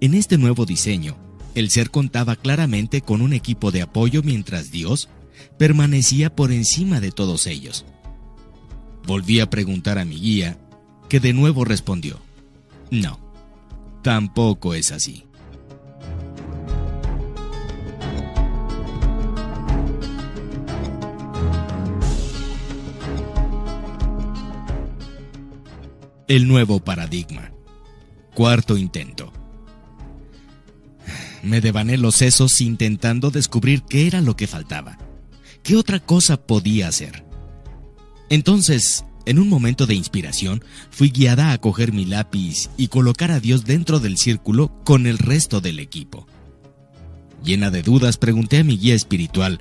[0.00, 1.18] En este nuevo diseño,
[1.54, 5.10] el ser contaba claramente con un equipo de apoyo mientras Dios
[5.58, 7.84] permanecía por encima de todos ellos.
[9.06, 10.58] Volví a preguntar a mi guía,
[11.10, 12.18] que de nuevo respondió,
[12.90, 13.27] no
[14.02, 15.24] tampoco es así.
[26.26, 27.52] El nuevo paradigma.
[28.34, 29.32] Cuarto intento.
[31.42, 34.98] Me devané los sesos intentando descubrir qué era lo que faltaba.
[35.62, 37.24] ¿Qué otra cosa podía hacer?
[38.28, 43.40] Entonces en un momento de inspiración, fui guiada a coger mi lápiz y colocar a
[43.40, 46.26] Dios dentro del círculo con el resto del equipo.
[47.44, 49.60] Llena de dudas, pregunté a mi guía espiritual,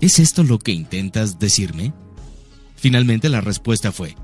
[0.00, 1.92] ¿es esto lo que intentas decirme?
[2.74, 4.16] Finalmente la respuesta fue,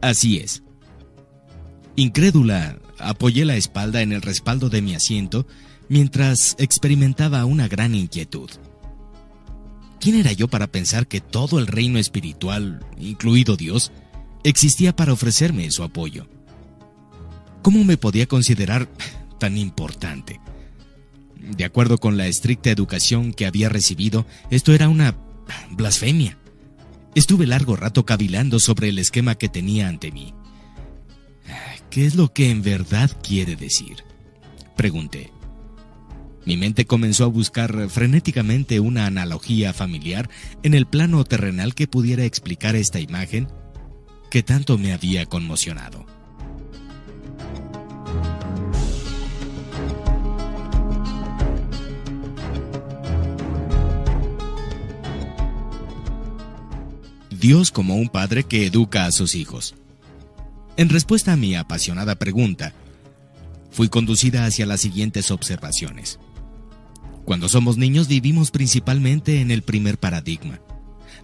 [0.00, 0.62] así es.
[1.96, 5.44] Incrédula, apoyé la espalda en el respaldo de mi asiento
[5.88, 8.48] mientras experimentaba una gran inquietud.
[10.00, 13.92] ¿Quién era yo para pensar que todo el reino espiritual, incluido Dios,
[14.44, 16.26] existía para ofrecerme su apoyo?
[17.60, 18.88] ¿Cómo me podía considerar
[19.38, 20.40] tan importante?
[21.36, 25.16] De acuerdo con la estricta educación que había recibido, esto era una
[25.70, 26.38] blasfemia.
[27.14, 30.32] Estuve largo rato cavilando sobre el esquema que tenía ante mí.
[31.90, 34.04] ¿Qué es lo que en verdad quiere decir?
[34.76, 35.30] Pregunté.
[36.50, 40.28] Mi mente comenzó a buscar frenéticamente una analogía familiar
[40.64, 43.46] en el plano terrenal que pudiera explicar esta imagen
[44.32, 46.04] que tanto me había conmocionado.
[57.30, 59.76] Dios como un padre que educa a sus hijos.
[60.76, 62.72] En respuesta a mi apasionada pregunta,
[63.70, 66.18] fui conducida hacia las siguientes observaciones.
[67.24, 70.60] Cuando somos niños vivimos principalmente en el primer paradigma.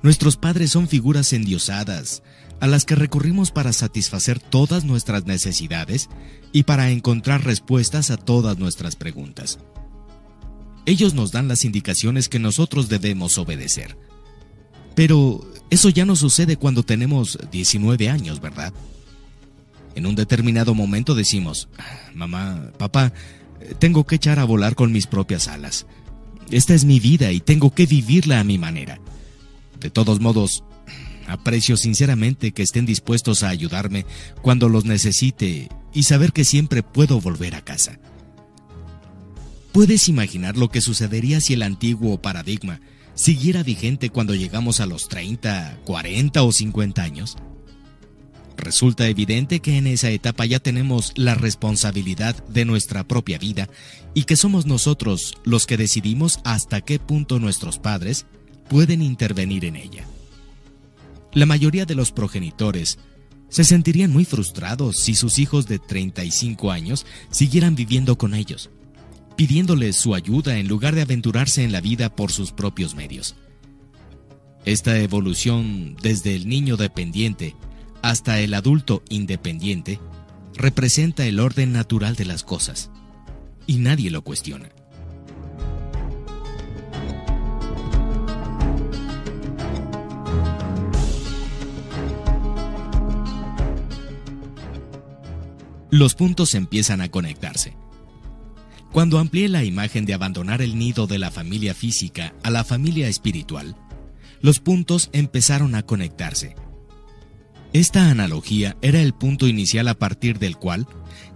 [0.02, 2.22] Nuestros padres son figuras endiosadas,
[2.60, 6.08] a las que recurrimos para satisfacer todas nuestras necesidades
[6.52, 9.58] y para encontrar respuestas a todas nuestras preguntas.
[10.86, 13.98] Ellos nos dan las indicaciones que nosotros debemos obedecer.
[14.94, 18.72] Pero eso ya no sucede cuando tenemos 19 años, ¿verdad?
[19.94, 21.68] En un determinado momento decimos,
[22.14, 23.12] mamá, papá,
[23.78, 25.86] tengo que echar a volar con mis propias alas.
[26.50, 29.00] Esta es mi vida y tengo que vivirla a mi manera.
[29.80, 30.64] De todos modos,
[31.26, 34.06] aprecio sinceramente que estén dispuestos a ayudarme
[34.42, 37.98] cuando los necesite y saber que siempre puedo volver a casa.
[39.72, 42.80] ¿Puedes imaginar lo que sucedería si el antiguo paradigma
[43.14, 47.36] siguiera vigente cuando llegamos a los 30, 40 o 50 años?
[48.56, 53.68] Resulta evidente que en esa etapa ya tenemos la responsabilidad de nuestra propia vida
[54.14, 58.26] y que somos nosotros los que decidimos hasta qué punto nuestros padres
[58.68, 60.06] pueden intervenir en ella.
[61.32, 62.98] La mayoría de los progenitores
[63.48, 68.70] se sentirían muy frustrados si sus hijos de 35 años siguieran viviendo con ellos,
[69.36, 73.36] pidiéndoles su ayuda en lugar de aventurarse en la vida por sus propios medios.
[74.64, 77.54] Esta evolución desde el niño dependiente
[78.08, 79.98] hasta el adulto independiente
[80.54, 82.88] representa el orden natural de las cosas
[83.66, 84.70] y nadie lo cuestiona.
[95.90, 97.76] Los puntos empiezan a conectarse.
[98.92, 103.08] Cuando amplié la imagen de abandonar el nido de la familia física a la familia
[103.08, 103.76] espiritual,
[104.40, 106.54] los puntos empezaron a conectarse.
[107.76, 110.86] Esta analogía era el punto inicial a partir del cual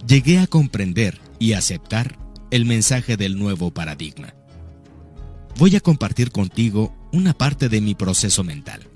[0.09, 2.19] llegué a comprender y aceptar
[2.51, 4.33] el mensaje del nuevo paradigma.
[5.59, 8.89] Voy a compartir contigo una parte de mi proceso mental.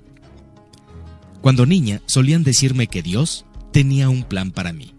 [1.41, 4.95] Cuando niña solían decirme que Dios tenía un plan para mí.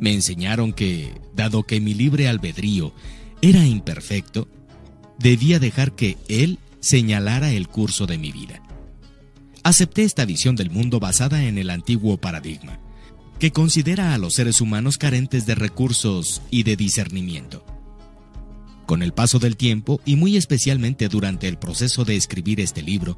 [0.00, 2.92] Me enseñaron que, dado que mi libre albedrío
[3.40, 4.48] era imperfecto,
[5.20, 8.60] debía dejar que Él señalara el curso de mi vida.
[9.64, 12.80] Acepté esta visión del mundo basada en el antiguo paradigma,
[13.38, 17.64] que considera a los seres humanos carentes de recursos y de discernimiento.
[18.86, 23.16] Con el paso del tiempo, y muy especialmente durante el proceso de escribir este libro,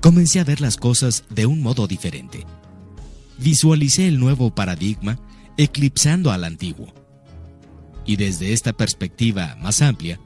[0.00, 2.46] comencé a ver las cosas de un modo diferente.
[3.38, 5.18] Visualicé el nuevo paradigma
[5.58, 6.94] eclipsando al antiguo.
[8.06, 10.18] Y desde esta perspectiva más amplia,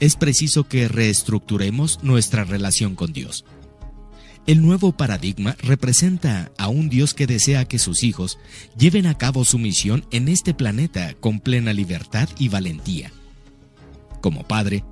[0.00, 3.44] es preciso que reestructuremos nuestra relación con Dios.
[4.44, 8.40] El nuevo paradigma representa a un Dios que desea que sus hijos
[8.76, 13.12] lleven a cabo su misión en este planeta con plena libertad y valentía.
[14.20, 14.84] Como padre,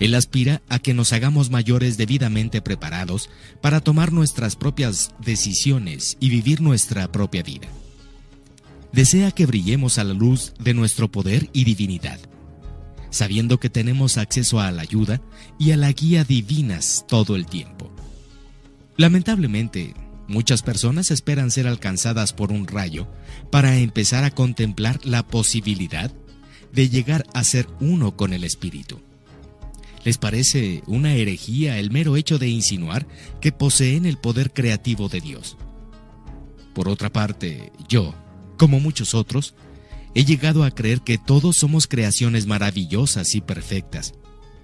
[0.00, 3.30] Él aspira a que nos hagamos mayores debidamente preparados
[3.60, 7.68] para tomar nuestras propias decisiones y vivir nuestra propia vida.
[8.92, 12.18] Desea que brillemos a la luz de nuestro poder y divinidad,
[13.10, 15.20] sabiendo que tenemos acceso a la ayuda
[15.56, 17.92] y a la guía divinas todo el tiempo.
[18.98, 19.94] Lamentablemente,
[20.26, 23.06] muchas personas esperan ser alcanzadas por un rayo
[23.48, 26.12] para empezar a contemplar la posibilidad
[26.72, 29.00] de llegar a ser uno con el Espíritu.
[30.04, 33.06] Les parece una herejía el mero hecho de insinuar
[33.40, 35.56] que poseen el poder creativo de Dios.
[36.74, 38.14] Por otra parte, yo,
[38.56, 39.54] como muchos otros,
[40.16, 44.14] he llegado a creer que todos somos creaciones maravillosas y perfectas,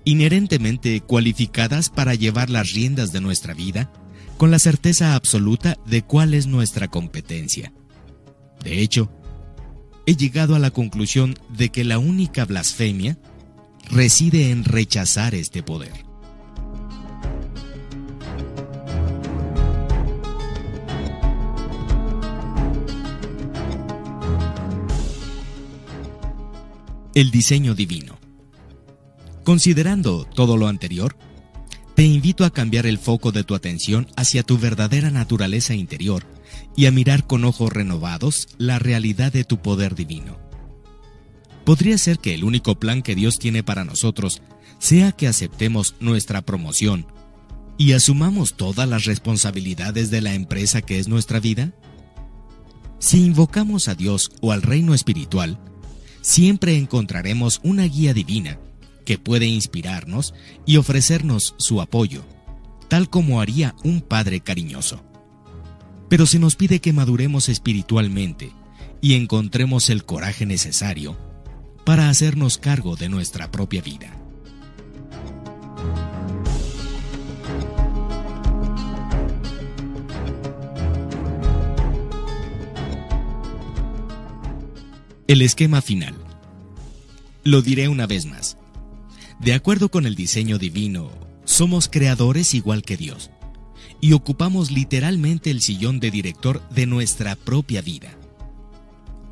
[0.05, 3.93] inherentemente cualificadas para llevar las riendas de nuestra vida
[4.36, 7.73] con la certeza absoluta de cuál es nuestra competencia.
[8.62, 9.11] De hecho,
[10.06, 13.19] he llegado a la conclusión de que la única blasfemia
[13.90, 15.93] reside en rechazar este poder.
[27.15, 28.19] El diseño divino.
[29.44, 31.16] Considerando todo lo anterior,
[31.94, 36.26] te invito a cambiar el foco de tu atención hacia tu verdadera naturaleza interior
[36.76, 40.36] y a mirar con ojos renovados la realidad de tu poder divino.
[41.64, 44.42] Podría ser que el único plan que Dios tiene para nosotros
[44.78, 47.06] sea que aceptemos nuestra promoción
[47.78, 51.72] y asumamos todas las responsabilidades de la empresa que es nuestra vida?
[52.98, 55.58] Si invocamos a Dios o al reino espiritual,
[56.20, 58.58] siempre encontraremos una guía divina
[59.05, 60.35] que puede inspirarnos
[60.66, 62.24] y ofrecernos su apoyo,
[62.89, 65.02] tal como haría un padre cariñoso.
[66.09, 68.52] Pero se nos pide que maduremos espiritualmente
[69.01, 71.16] y encontremos el coraje necesario
[71.85, 74.16] para hacernos cargo de nuestra propia vida.
[85.26, 86.14] El esquema final.
[87.44, 88.59] Lo diré una vez más.
[89.44, 91.10] De acuerdo con el diseño divino,
[91.44, 93.30] somos creadores igual que Dios
[94.00, 98.16] y ocupamos literalmente el sillón de director de nuestra propia vida.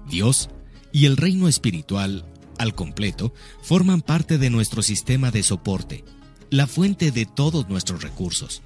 [0.06, 0.50] Dios
[0.92, 2.26] y el reino espiritual,
[2.58, 3.32] al completo,
[3.62, 6.04] forman parte de nuestro sistema de soporte,
[6.50, 8.60] la fuente de todos nuestros recursos.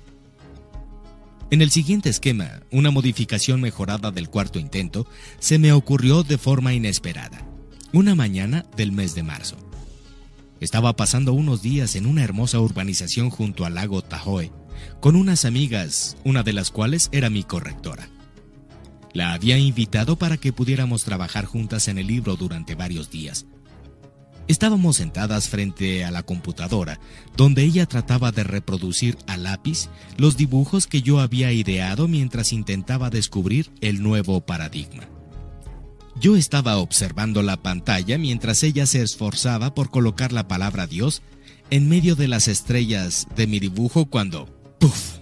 [1.53, 5.07] En el siguiente esquema, una modificación mejorada del cuarto intento
[5.39, 7.47] se me ocurrió de forma inesperada,
[7.93, 9.66] una mañana del mes de marzo.
[10.61, 14.53] Estaba pasando unos días en una hermosa urbanización junto al lago Tahoe,
[15.01, 18.09] con unas amigas, una de las cuales era mi correctora.
[19.13, 23.47] La había invitado para que pudiéramos trabajar juntas en el libro durante varios días.
[24.49, 27.01] Estábamos sentadas frente a la computadora,
[27.37, 33.11] donde ella trataba de reproducir a lápiz los dibujos que yo había ideado mientras intentaba
[33.11, 35.09] descubrir el nuevo paradigma.
[36.19, 41.23] Yo estaba observando la pantalla mientras ella se esforzaba por colocar la palabra Dios
[41.71, 44.47] en medio de las estrellas de mi dibujo cuando,
[44.79, 45.19] ¡puf!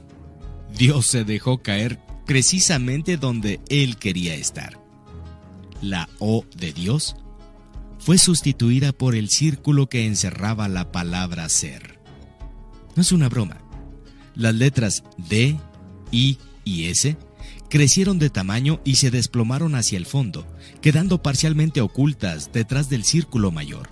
[0.77, 4.81] Dios se dejó caer precisamente donde él quería estar.
[5.83, 7.17] La O de Dios
[7.99, 11.99] fue sustituida por el círculo que encerraba la palabra ser.
[12.95, 13.59] No es una broma.
[14.37, 15.59] Las letras D,
[16.13, 17.17] I y S
[17.75, 20.47] crecieron de tamaño y se desplomaron hacia el fondo,
[20.81, 23.89] quedando parcialmente ocultas detrás del círculo mayor.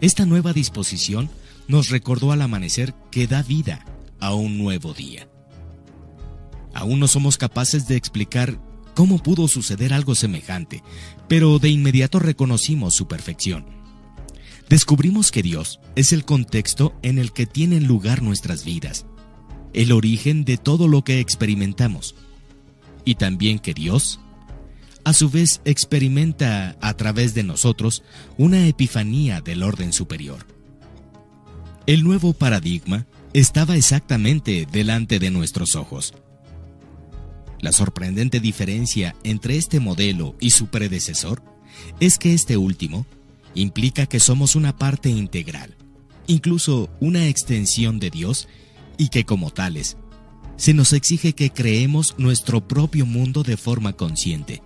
[0.00, 1.30] Esta nueva disposición
[1.68, 3.84] nos recordó al amanecer que da vida
[4.18, 5.28] a un nuevo día.
[6.74, 8.60] Aún no somos capaces de explicar
[8.96, 10.82] cómo pudo suceder algo semejante,
[11.28, 13.66] pero de inmediato reconocimos su perfección.
[14.68, 19.06] Descubrimos que Dios es el contexto en el que tienen lugar nuestras vidas,
[19.74, 22.16] el origen de todo lo que experimentamos,
[23.08, 24.20] y también que Dios,
[25.04, 28.02] a su vez, experimenta a través de nosotros
[28.36, 30.46] una epifanía del orden superior.
[31.86, 36.12] El nuevo paradigma estaba exactamente delante de nuestros ojos
[37.60, 41.42] la sorprendente diferencia entre este modelo y su predecesor
[42.00, 43.06] es que este último
[43.54, 45.76] implica que somos una parte integral,
[46.26, 48.48] incluso una extensión de Dios,
[48.96, 49.96] y que como tales,
[50.58, 54.60] se nos exige que creemos nuestro propio mundo de forma consciente,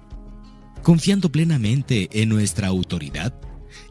[0.83, 3.35] confiando plenamente en nuestra autoridad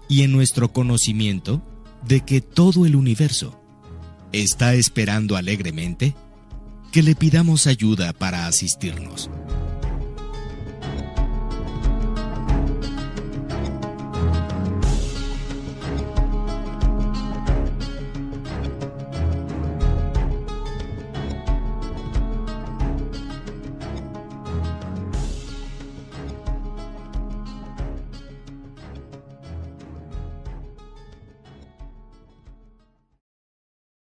[0.09, 1.61] y en nuestro conocimiento
[2.05, 3.61] de que todo el universo
[4.33, 6.15] está esperando alegremente
[6.91, 9.29] que le pidamos ayuda para asistirnos.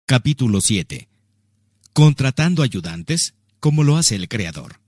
[0.09, 1.09] Capítulo 7
[1.91, 4.79] contratando ayudantes, como lo hace el Creador.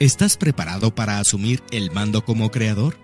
[0.00, 2.98] ¿Estás preparado para asumir el mando como creador?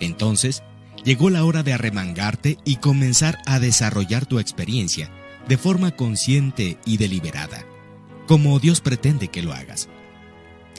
[0.00, 0.64] Entonces,
[1.04, 5.12] llegó la hora de arremangarte y comenzar a desarrollar tu experiencia
[5.46, 7.64] de forma consciente y deliberada,
[8.26, 9.88] como Dios pretende que lo hagas.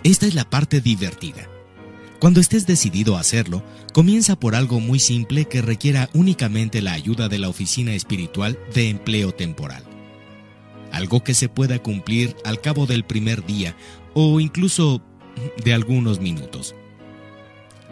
[0.04, 1.48] Esta es la parte divertida
[2.20, 3.64] cuando estés decidido a hacerlo,
[3.94, 8.90] comienza por algo muy simple que requiera únicamente la ayuda de la oficina espiritual de
[8.90, 9.84] empleo temporal.
[10.92, 13.76] Algo que se pueda cumplir al cabo del primer día
[14.16, 15.04] o incluso
[15.64, 16.74] de algunos minutos.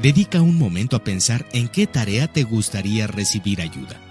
[0.01, 4.01] Dedica un momento a pensar en qué tarea te gustaría recibir ayuda.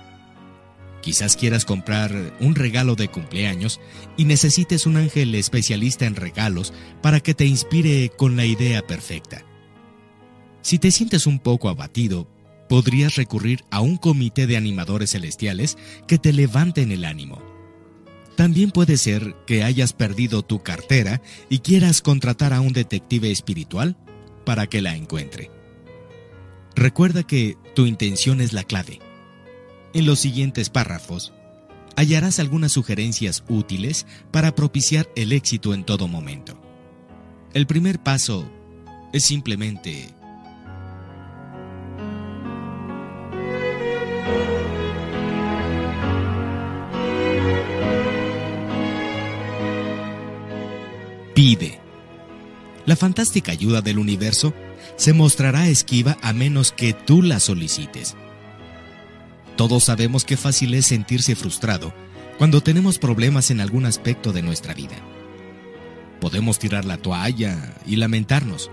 [1.05, 3.79] Quizás quieras comprar un regalo de cumpleaños
[4.17, 6.73] y necesites un ángel especialista en regalos
[7.03, 9.45] para que te inspire con la idea perfecta.
[10.63, 12.27] Si te sientes un poco abatido,
[12.71, 15.77] podrías recurrir a un comité de animadores celestiales
[16.09, 17.43] que te levanten el ánimo.
[18.35, 21.21] También puede ser que hayas perdido tu cartera
[21.51, 23.99] y quieras contratar a un detective espiritual
[24.47, 25.51] para que la encuentre.
[26.75, 29.04] Recuerda que tu intención es la clave.
[29.95, 31.33] En los siguientes párrafos
[31.95, 36.61] hallarás algunas sugerencias útiles para propiciar el éxito en todo momento.
[37.53, 38.51] El primer paso
[39.13, 40.09] es simplemente
[51.37, 51.81] Pide.
[52.87, 54.55] La fantástica ayuda del universo
[54.97, 58.17] se mostrará esquiva a menos que tú la solicites.
[59.57, 61.95] Todos sabemos que fácil es sentirse frustrado
[62.39, 64.97] cuando tenemos problemas en algún aspecto de nuestra vida.
[66.21, 68.71] Podemos tirar la toalla y lamentarnos.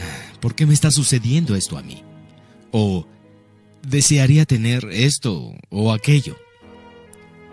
[0.00, 2.02] Ah, ¿Por qué me está sucediendo esto a mí?
[2.72, 3.06] O
[3.82, 6.36] desearía tener esto o aquello.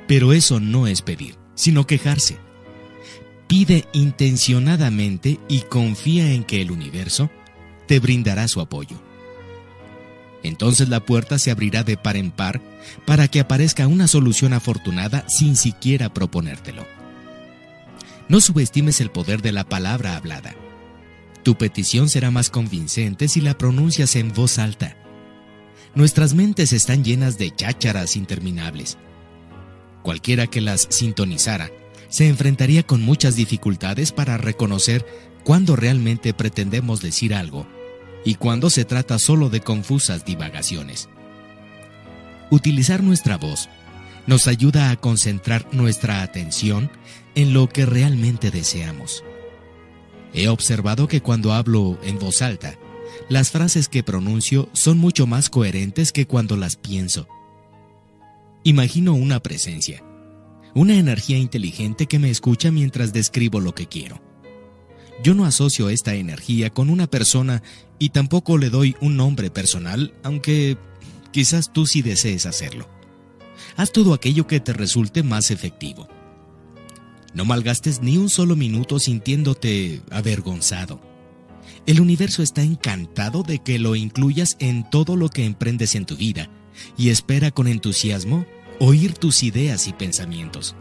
[0.07, 2.38] Pero eso no es pedir, sino quejarse
[3.53, 7.30] pide intencionadamente y confía en que el universo
[7.88, 8.99] te brindará su apoyo.
[10.44, 12.61] Entonces la puerta se abrirá de par en par
[13.06, 16.86] para que aparezca una solución afortunada sin siquiera proponértelo.
[18.28, 20.53] No subestimes el poder de la palabra hablada.
[21.44, 24.98] Tu petición será más convincente si la pronuncias en voz alta.
[25.95, 28.98] nuestras mentes están llenas de chácharas interminables.
[30.02, 31.70] Cualquiera que las sintonizara
[32.10, 35.06] se enfrentaría con muchas dificultades para reconocer
[35.44, 37.68] cuándo realmente pretendemos decir algo
[38.26, 41.10] y cuándo se trata solo de confusas divagaciones.
[42.50, 43.70] Utilizar nuestra voz
[44.28, 46.90] nos ayuda a concentrar nuestra atención
[47.36, 49.24] en lo que realmente deseamos.
[50.34, 52.78] He observado que cuando hablo en voz alta,
[53.30, 57.28] las frases que pronuncio son mucho más coherentes que cuando las pienso.
[58.64, 60.04] Imagino una presencia,
[60.74, 64.22] una energía inteligente que me escucha mientras describo lo que quiero.
[65.22, 67.61] Yo no asocio esta energía con una persona
[67.99, 70.77] y tampoco le doy un nombre personal, aunque
[71.31, 72.90] quizás tú sí desees hacerlo.
[73.76, 76.07] Haz todo aquello que te resulte más efectivo.
[77.34, 81.02] No malgastes ni un solo minuto sintiéndote avergonzado.
[81.85, 86.15] El universo está encantado de que lo incluyas en todo lo que emprendes en tu
[86.15, 86.49] vida
[86.98, 88.45] y espera con entusiasmo
[88.80, 90.76] oír tus ideas y pensamientos.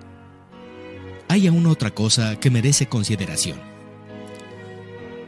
[1.28, 3.71] Hay aún otra cosa que merece consideración.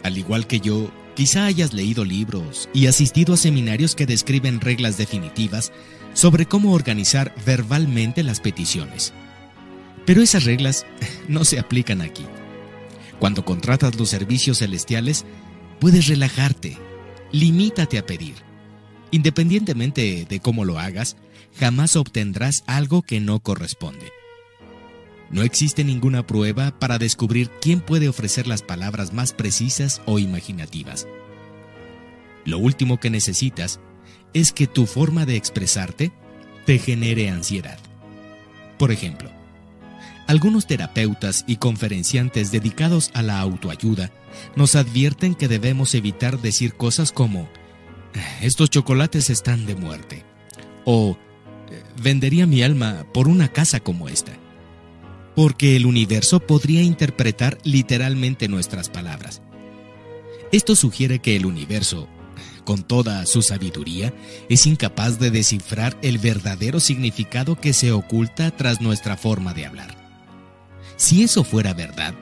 [0.04, 4.98] Al igual que yo, quizá hayas leído libros y asistido a seminarios que describen reglas
[4.98, 5.72] definitivas
[6.12, 9.14] sobre cómo organizar verbalmente las peticiones.
[10.04, 10.84] Pero esas reglas
[11.28, 12.26] no se aplican aquí.
[13.18, 15.24] Cuando contratas los servicios celestiales,
[15.80, 16.76] puedes relajarte,
[17.32, 18.34] limítate a pedir.
[19.10, 21.16] Independientemente de cómo lo hagas,
[21.58, 24.12] jamás obtendrás algo que no corresponde.
[25.30, 31.06] No existe ninguna prueba para descubrir quién puede ofrecer las palabras más precisas o imaginativas.
[32.44, 33.80] Lo último que necesitas
[34.32, 36.12] es que tu forma de expresarte
[36.66, 37.78] te genere ansiedad.
[38.78, 39.30] Por ejemplo,
[40.26, 44.10] algunos terapeutas y conferenciantes dedicados a la autoayuda
[44.56, 47.48] nos advierten que debemos evitar decir cosas como,
[48.40, 50.24] estos chocolates están de muerte,
[50.84, 51.18] o
[52.02, 54.32] vendería mi alma por una casa como esta,
[55.34, 59.42] porque el universo podría interpretar literalmente nuestras palabras.
[60.52, 62.08] Esto sugiere que el universo
[62.64, 64.12] con toda su sabiduría,
[64.48, 69.96] es incapaz de descifrar el verdadero significado que se oculta tras nuestra forma de hablar.
[70.96, 72.14] Si eso fuera verdad,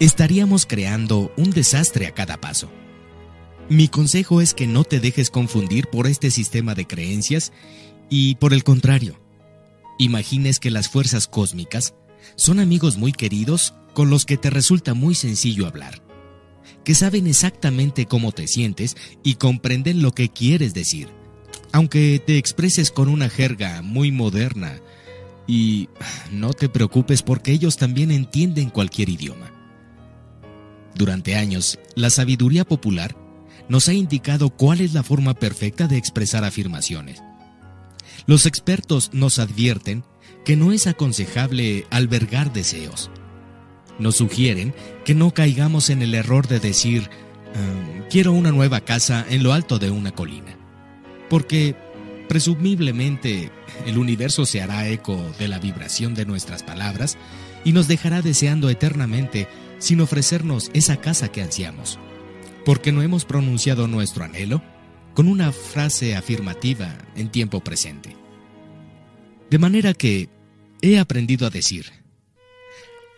[0.00, 2.70] estaríamos creando un desastre a cada paso.
[3.68, 7.52] Mi consejo es que no te dejes confundir por este sistema de creencias
[8.08, 9.20] y, por el contrario,
[9.98, 11.94] imagines que las fuerzas cósmicas
[12.38, 16.08] son amigos muy queridos con los que te resulta muy sencillo hablar
[16.88, 21.08] que saben exactamente cómo te sientes y comprenden lo que quieres decir,
[21.70, 24.80] aunque te expreses con una jerga muy moderna.
[25.46, 25.90] Y
[26.32, 29.52] no te preocupes porque ellos también entienden cualquier idioma.
[30.94, 33.14] Durante años, la sabiduría popular
[33.68, 37.22] nos ha indicado cuál es la forma perfecta de expresar afirmaciones.
[38.24, 40.04] Los expertos nos advierten
[40.44, 43.10] que no es aconsejable albergar deseos,
[43.98, 44.74] nos sugieren
[45.04, 47.10] que no caigamos en el error de decir,
[48.08, 50.56] quiero una nueva casa en lo alto de una colina.
[51.28, 51.74] Porque
[52.28, 53.50] presumiblemente
[53.86, 57.18] el universo se hará eco de la vibración de nuestras palabras
[57.64, 59.48] y nos dejará deseando eternamente
[59.78, 61.98] sin ofrecernos esa casa que ansiamos.
[62.64, 64.62] Porque no hemos pronunciado nuestro anhelo
[65.14, 68.16] con una frase afirmativa en tiempo presente.
[69.50, 70.28] De manera que
[70.82, 71.92] he aprendido a decir,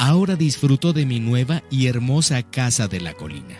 [0.03, 3.59] Ahora disfruto de mi nueva y hermosa casa de la colina.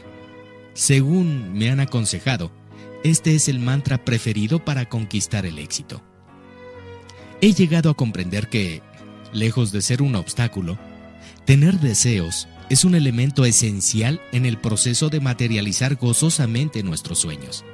[0.73, 2.51] Según me han aconsejado,
[3.05, 6.03] este es el mantra preferido para conquistar el éxito.
[7.43, 8.81] He llegado a comprender que,
[9.35, 10.79] lejos de ser un obstáculo,
[11.45, 17.67] tener deseos es un elemento esencial en el proceso de materializar gozosamente nuestros sueños.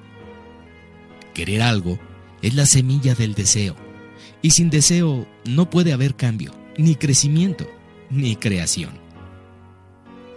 [1.34, 2.00] Querer algo
[2.42, 3.76] es la semilla del deseo,
[4.42, 7.66] y sin deseo no puede haber cambio ni crecimiento
[8.10, 9.06] ni creación.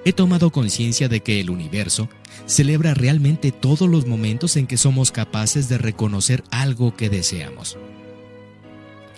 [0.05, 2.09] He tomado conciencia de que el universo
[2.45, 7.77] celebra realmente todos los momentos en que somos capaces de reconocer algo que deseamos.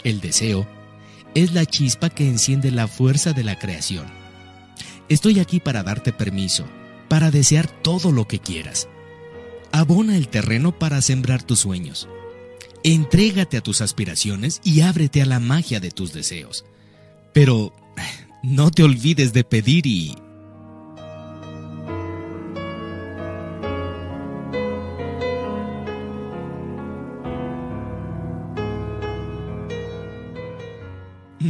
[0.03, 0.67] El deseo
[1.35, 4.05] es la chispa que enciende la fuerza de la creación.
[5.07, 6.65] Estoy aquí para darte permiso,
[7.07, 8.89] para desear todo lo que quieras.
[9.71, 12.09] Abona el terreno para sembrar tus sueños.
[12.83, 16.65] Entrégate a tus aspiraciones y ábrete a la magia de tus deseos.
[17.33, 17.73] Pero
[18.43, 20.15] no te olvides de pedir y...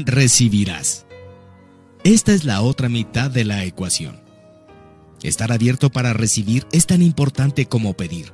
[0.05, 1.05] recibirás.
[2.03, 4.21] Esta es la otra mitad de la ecuación.
[5.21, 8.33] Estar abierto para recibir es tan importante como pedir.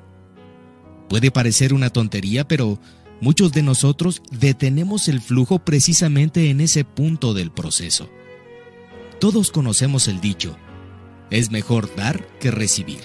[1.09, 2.79] Puede parecer una tontería, pero
[3.21, 8.09] muchos de nosotros detenemos el flujo precisamente en ese punto del proceso.
[9.19, 10.57] Todos conocemos el dicho,
[11.31, 12.99] es mejor dar que recibir.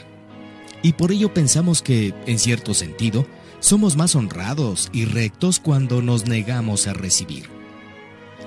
[0.83, 3.27] Y por ello pensamos que, en cierto sentido,
[3.61, 7.49] somos más honrados y rectos cuando nos negamos a recibir.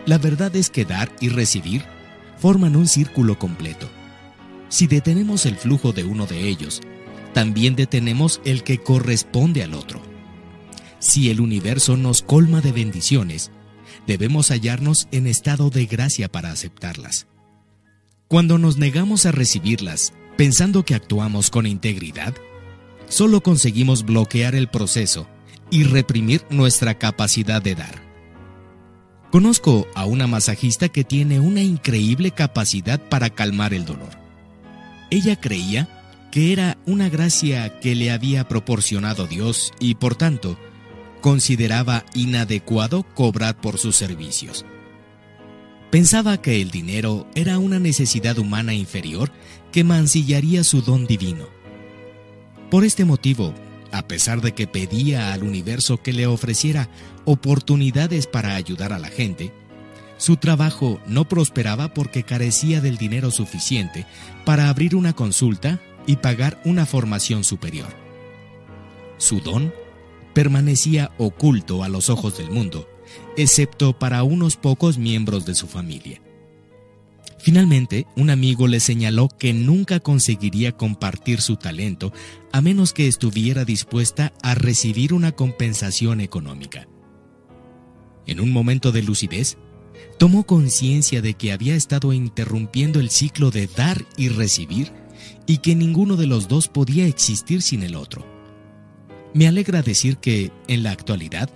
[0.06, 1.84] La verdad es que dar y recibir
[2.38, 3.90] forman un círculo completo.
[4.68, 6.82] Si detenemos el flujo de uno de ellos,
[7.36, 10.02] también detenemos el que corresponde al otro.
[11.00, 13.52] Si el universo nos colma de bendiciones,
[14.08, 17.28] debemos hallarnos en estado de gracia para aceptarlas.
[18.30, 22.34] Cuando nos negamos a recibirlas, pensando que actuamos con integridad,
[23.10, 25.28] solo conseguimos bloquear el proceso
[25.70, 28.02] y reprimir nuestra capacidad de dar.
[29.30, 34.18] Conozco a una masajista que tiene una increíble capacidad para calmar el dolor.
[35.12, 35.90] Ella creía
[36.36, 40.60] que era una gracia que le había proporcionado Dios y por tanto
[41.22, 44.66] consideraba inadecuado cobrar por sus servicios.
[45.92, 49.32] Pensaba que el dinero era una necesidad humana inferior
[49.72, 51.48] que mancillaría su don divino.
[52.70, 53.54] Por este motivo,
[53.94, 56.90] a pesar de que pedía al universo que le ofreciera
[57.24, 59.54] oportunidades para ayudar a la gente,
[60.18, 64.06] su trabajo no prosperaba porque carecía del dinero suficiente
[64.44, 67.90] para abrir una consulta y pagar una formación superior.
[69.18, 69.74] Su don
[70.34, 72.88] permanecía oculto a los ojos del mundo,
[73.38, 76.22] excepto para unos pocos miembros de su familia.
[77.40, 82.12] Finalmente, un amigo le señaló que nunca conseguiría compartir su talento
[82.52, 86.88] a menos que estuviera dispuesta a recibir una compensación económica.
[88.26, 89.58] En un momento de lucidez,
[90.18, 94.92] tomó conciencia de que había estado interrumpiendo el ciclo de dar y recibir
[95.48, 98.26] y que ninguno de los dos podía existir sin el otro.
[99.34, 101.50] Me alegra decir que, en la actualidad,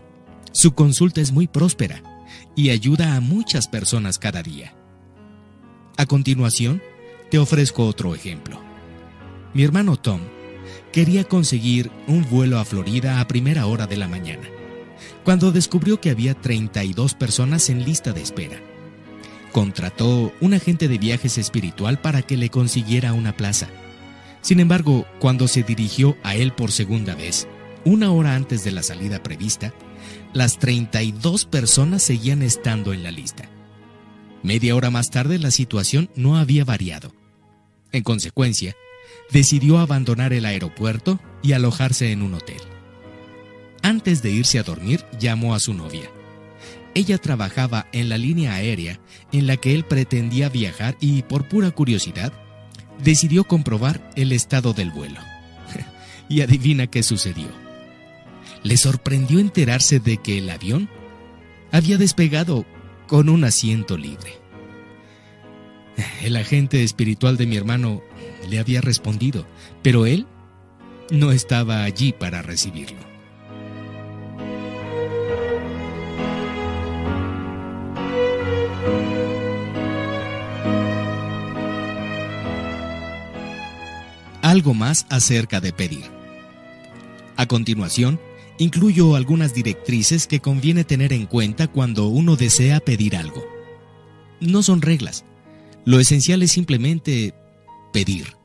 [0.51, 2.03] su consulta es muy próspera
[2.55, 4.75] y ayuda a muchas personas cada día.
[5.97, 6.81] A continuación,
[7.29, 8.59] te ofrezco otro ejemplo.
[9.53, 10.21] Mi hermano Tom
[10.91, 14.47] quería conseguir un vuelo a Florida a primera hora de la mañana,
[15.23, 18.59] cuando descubrió que había 32 personas en lista de espera.
[19.51, 23.67] Contrató un agente de viajes espiritual para que le consiguiera una plaza.
[24.41, 27.47] Sin embargo, cuando se dirigió a él por segunda vez,
[27.83, 29.73] una hora antes de la salida prevista,
[30.33, 33.49] las 32 personas seguían estando en la lista.
[34.43, 37.13] Media hora más tarde la situación no había variado.
[37.91, 38.75] En consecuencia,
[39.31, 42.61] decidió abandonar el aeropuerto y alojarse en un hotel.
[43.81, 46.09] Antes de irse a dormir, llamó a su novia.
[46.95, 48.99] Ella trabajaba en la línea aérea
[49.31, 52.33] en la que él pretendía viajar y, por pura curiosidad,
[53.03, 55.19] decidió comprobar el estado del vuelo.
[56.29, 57.47] y adivina qué sucedió.
[58.63, 60.89] Le sorprendió enterarse de que el avión
[61.71, 62.65] había despegado
[63.07, 64.39] con un asiento libre.
[66.21, 68.01] El agente espiritual de mi hermano
[68.49, 69.45] le había respondido,
[69.81, 70.27] pero él
[71.11, 73.08] no estaba allí para recibirlo.
[84.49, 86.05] Algo más acerca de pedir.
[87.35, 88.19] A continuación,
[88.57, 93.45] incluyo algunas directrices que conviene tener en cuenta cuando uno desea pedir algo.
[94.39, 95.23] No son reglas.
[95.85, 97.35] Lo esencial es simplemente
[97.93, 98.37] pedir.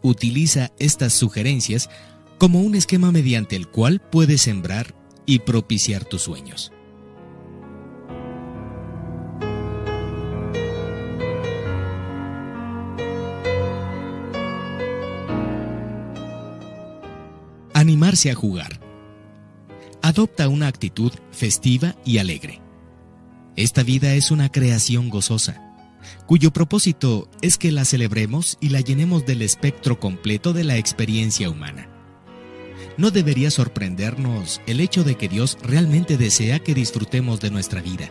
[0.00, 1.90] Utiliza estas sugerencias
[2.38, 4.94] como un esquema mediante el cual puedes sembrar
[5.26, 6.72] y propiciar tus sueños.
[17.84, 18.80] Animarse a jugar
[20.00, 22.62] adopta una actitud festiva y alegre.
[23.56, 25.76] Esta vida es una creación gozosa,
[26.24, 31.50] cuyo propósito es que la celebremos y la llenemos del espectro completo de la experiencia
[31.50, 31.90] humana.
[32.96, 38.08] No debería sorprendernos el hecho de que Dios realmente desea que disfrutemos de nuestra vida.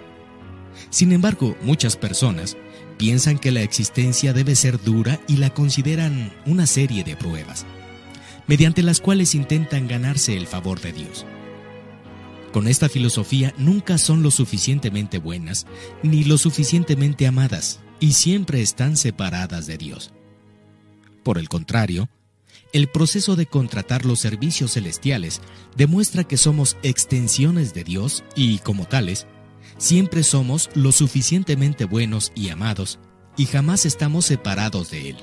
[0.91, 2.57] Sin embargo, muchas personas
[2.99, 7.65] piensan que la existencia debe ser dura y la consideran una serie de pruebas,
[8.47, 11.25] mediante las cuales intentan ganarse el favor de Dios.
[12.51, 15.65] Con esta filosofía nunca son lo suficientemente buenas
[16.03, 20.13] ni lo suficientemente amadas y siempre están separadas de Dios.
[21.23, 22.09] Por el contrario,
[22.73, 25.41] el proceso de contratar los servicios celestiales
[25.75, 29.25] demuestra que somos extensiones de Dios y, como tales,
[29.77, 32.99] siempre somos lo suficientemente buenos y amados
[33.37, 35.17] y jamás estamos separados de Él.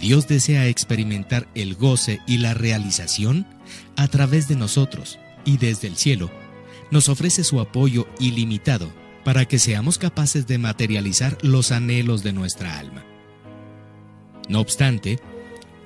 [0.00, 3.46] Dios desea experimentar el goce y la realización
[3.96, 6.30] a través de nosotros y desde el cielo
[6.90, 8.90] nos ofrece su apoyo ilimitado
[9.24, 13.04] para que seamos capaces de materializar los anhelos de nuestra alma.
[14.48, 15.20] No obstante,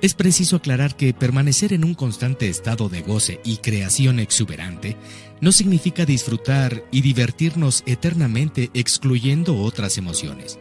[0.01, 4.95] es preciso aclarar que permanecer en un constante estado de goce y creación exuberante
[5.41, 10.57] no significa disfrutar y divertirnos eternamente excluyendo otras emociones.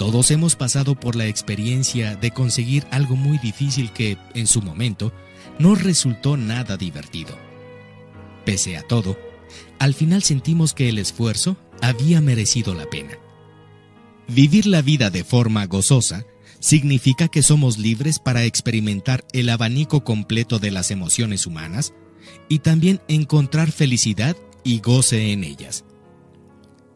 [0.00, 5.12] Todos hemos pasado por la experiencia de conseguir algo muy difícil que, en su momento,
[5.58, 7.36] no resultó nada divertido.
[8.46, 9.18] Pese a todo,
[9.78, 13.18] al final sentimos que el esfuerzo había merecido la pena.
[14.26, 16.24] Vivir la vida de forma gozosa
[16.60, 21.92] significa que somos libres para experimentar el abanico completo de las emociones humanas
[22.48, 25.84] y también encontrar felicidad y goce en ellas.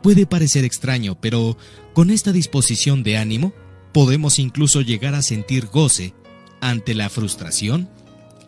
[0.04, 1.56] Puede parecer extraño, pero
[1.94, 3.54] con esta disposición de ánimo
[3.90, 6.12] podemos incluso llegar a sentir goce
[6.60, 7.88] ante la frustración,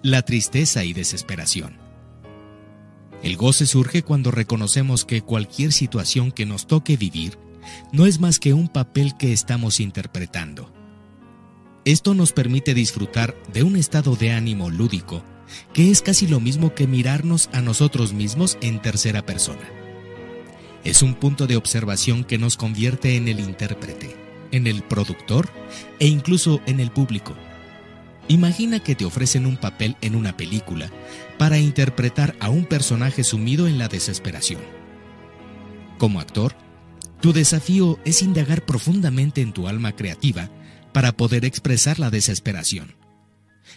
[0.03, 1.78] la tristeza y desesperación.
[3.23, 7.39] El goce surge cuando reconocemos que cualquier situación que nos toque vivir
[7.91, 10.70] no es más que un papel que estamos interpretando.
[11.87, 15.24] Esto nos permite disfrutar de un estado de ánimo lúdico,
[15.73, 19.86] que es casi lo mismo que mirarnos a nosotros mismos en tercera persona.
[20.87, 24.17] Es un punto de observación que nos convierte en el intérprete,
[24.53, 25.49] en el productor
[25.99, 27.35] e incluso en el público.
[28.29, 30.93] Imagina que te ofrecen un papel en una película
[31.39, 34.61] para interpretar a un personaje sumido en la desesperación.
[35.99, 36.55] Como actor,
[37.21, 40.51] tu desafío es indagar profundamente en tu alma creativa
[40.93, 42.95] para poder expresar la desesperación.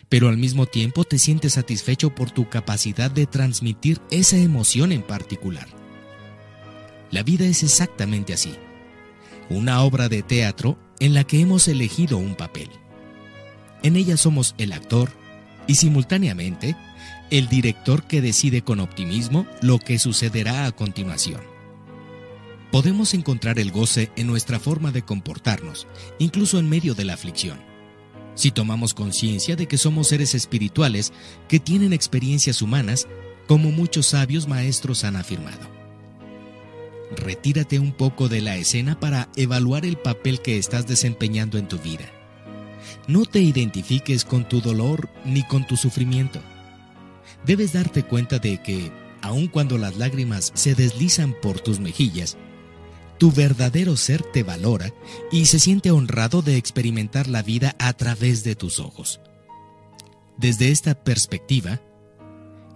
[0.10, 5.02] Pero al mismo tiempo te sientes satisfecho por tu capacidad de transmitir esa emoción en
[5.02, 5.88] particular.
[7.11, 8.56] La vida es exactamente así.
[9.49, 12.69] Una obra de teatro en la que hemos elegido un papel.
[13.81, 15.10] En ella somos el actor
[15.65, 16.76] y simultáneamente
[17.31, 21.41] el director que decide con optimismo lo que sucederá a continuación.
[22.72, 25.88] Podemos encontrar el goce en nuestra forma de comportarnos,
[26.19, 27.60] incluso en medio de la aflicción.
[28.36, 31.11] Si tomamos conciencia de que somos seres espirituales
[31.48, 33.07] que tienen experiencias humanas,
[33.48, 35.78] como muchos sabios maestros han afirmado.
[37.15, 41.80] Retírate un poco de la escena para evaluar el papel que estás desempeñando en tu
[41.80, 42.11] vida.
[43.07, 46.40] No te identifiques con tu dolor ni con tu sufrimiento
[47.45, 48.91] debes darte cuenta de que,
[49.22, 52.38] aun cuando las lágrimas se deslizan por tus mejillas,
[53.18, 54.94] tu verdadero ser te valora
[55.31, 59.19] y se siente honrado de experimentar la vida a través de tus ojos.
[60.38, 61.81] Desde esta perspectiva,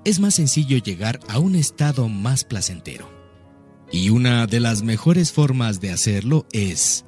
[0.04, 3.13] es más sencillo llegar a un estado más placentero.
[3.94, 7.06] Y una de las mejores formas de hacerlo es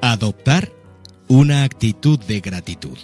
[0.00, 0.72] Adoptar
[1.26, 2.96] una actitud de gratitud.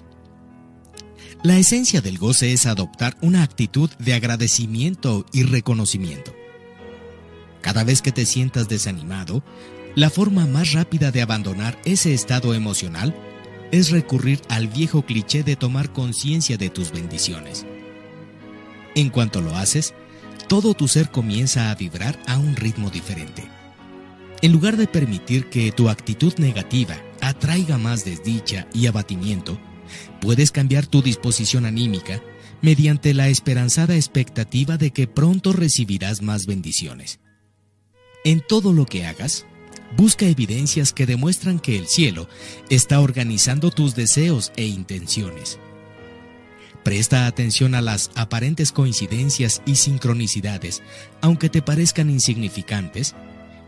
[1.42, 6.32] La esencia del goce es adoptar una actitud de agradecimiento y reconocimiento.
[7.60, 9.42] Cada vez que te sientas desanimado,
[9.94, 13.14] la forma más rápida de abandonar ese estado emocional
[13.72, 17.66] es recurrir al viejo cliché de tomar conciencia de tus bendiciones.
[18.94, 19.94] En cuanto lo haces,
[20.48, 23.44] todo tu ser comienza a vibrar a un ritmo diferente.
[24.42, 29.58] En lugar de permitir que tu actitud negativa atraiga más desdicha y abatimiento,
[30.20, 32.20] puedes cambiar tu disposición anímica
[32.60, 37.20] mediante la esperanzada expectativa de que pronto recibirás más bendiciones.
[38.24, 39.46] En todo lo que hagas,
[39.96, 42.28] busca evidencias que demuestran que el cielo
[42.70, 45.58] está organizando tus deseos e intenciones.
[46.82, 50.82] Presta atención a las aparentes coincidencias y sincronicidades,
[51.20, 53.14] aunque te parezcan insignificantes,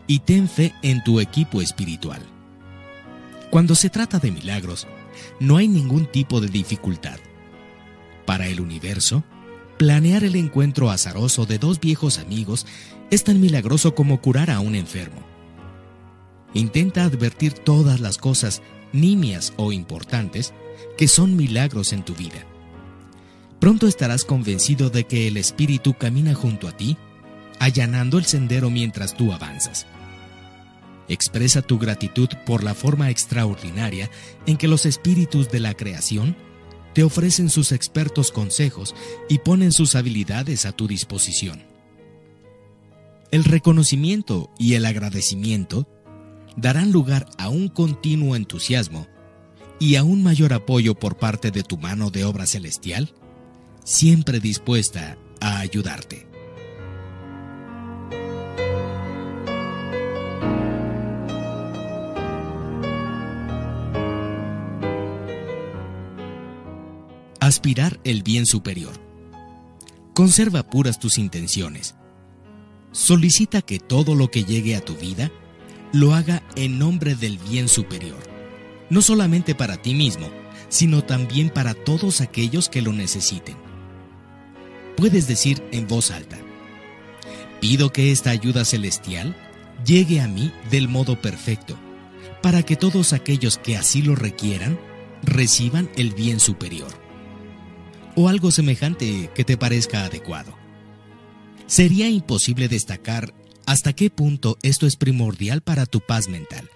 [0.07, 2.21] y ten fe en tu equipo espiritual.
[3.49, 4.85] Cuando se trata de milagros,
[5.39, 7.19] no hay ningún tipo de dificultad.
[8.25, 9.23] Para el universo,
[9.77, 12.65] planear el encuentro azaroso de dos viejos amigos
[13.11, 15.34] es tan milagroso como curar a un enfermo.
[16.55, 18.63] Intenta advertir todas las cosas
[18.93, 20.53] nimias o importantes
[20.97, 22.45] que son milagros en tu vida.
[23.59, 26.97] Pronto estarás convencido de que el Espíritu camina junto a ti,
[27.59, 29.85] allanando el sendero mientras tú avanzas.
[31.09, 34.09] Expresa tu gratitud por la forma extraordinaria
[34.45, 36.35] en que los espíritus de la creación
[36.93, 38.95] te ofrecen sus expertos consejos
[39.27, 41.61] y ponen sus habilidades a tu disposición.
[43.31, 45.87] El reconocimiento y el agradecimiento
[46.55, 49.07] darán lugar a un continuo entusiasmo
[49.79, 53.13] y a un mayor apoyo por parte de tu mano de obra celestial,
[53.83, 56.27] siempre dispuesta a ayudarte.
[67.39, 68.93] Aspirar el bien superior.
[70.15, 71.93] Conserva puras tus intenciones.
[72.91, 75.29] Solicita que todo lo que llegue a tu vida
[75.95, 78.19] lo haga en nombre del bien superior,
[78.89, 80.29] no solamente para ti mismo,
[80.67, 83.55] sino también para todos aquellos que lo necesiten.
[84.97, 86.37] Puedes decir en voz alta,
[87.61, 89.37] pido que esta ayuda celestial
[89.85, 91.77] llegue a mí del modo perfecto,
[92.41, 94.77] para que todos aquellos que así lo requieran
[95.23, 96.91] reciban el bien superior.
[98.17, 100.57] O algo semejante que te parezca adecuado.
[101.67, 103.33] Sería imposible destacar
[103.65, 106.69] hasta qué punto esto es primordial para tu paz mental.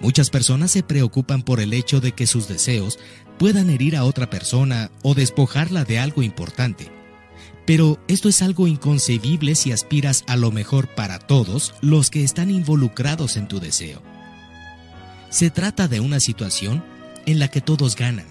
[0.00, 2.98] Muchas personas se preocupan por el hecho de que sus deseos
[3.38, 6.90] puedan herir a otra persona o despojarla de algo importante.
[7.64, 12.50] Pero esto es algo inconcebible si aspiras a lo mejor para todos los que están
[12.50, 14.02] involucrados en tu deseo.
[15.30, 16.84] Se trata de una situación
[17.26, 18.26] en la que todos ganan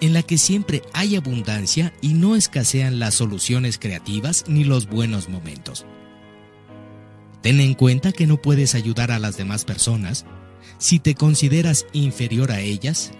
[0.00, 5.28] en la que siempre hay abundancia y no escasean las soluciones creativas ni los buenos
[5.28, 5.86] momentos.
[7.42, 10.24] Ten en cuenta que no puedes ayudar a las demás personas
[10.78, 13.10] si te consideras inferior a ellas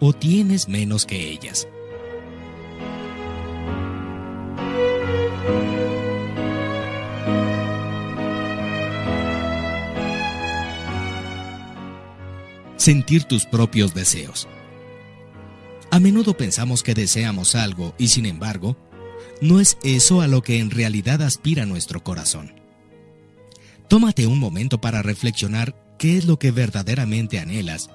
[0.00, 1.68] o tienes menos que ellas.
[12.76, 14.48] Sentir tus propios deseos.
[15.90, 18.78] A menudo pensamos que deseamos algo y sin embargo,
[19.42, 22.67] no es eso a lo que en realidad aspira nuestro corazón.
[23.88, 27.88] Tómate un momento para reflexionar qué es lo que verdaderamente anhelas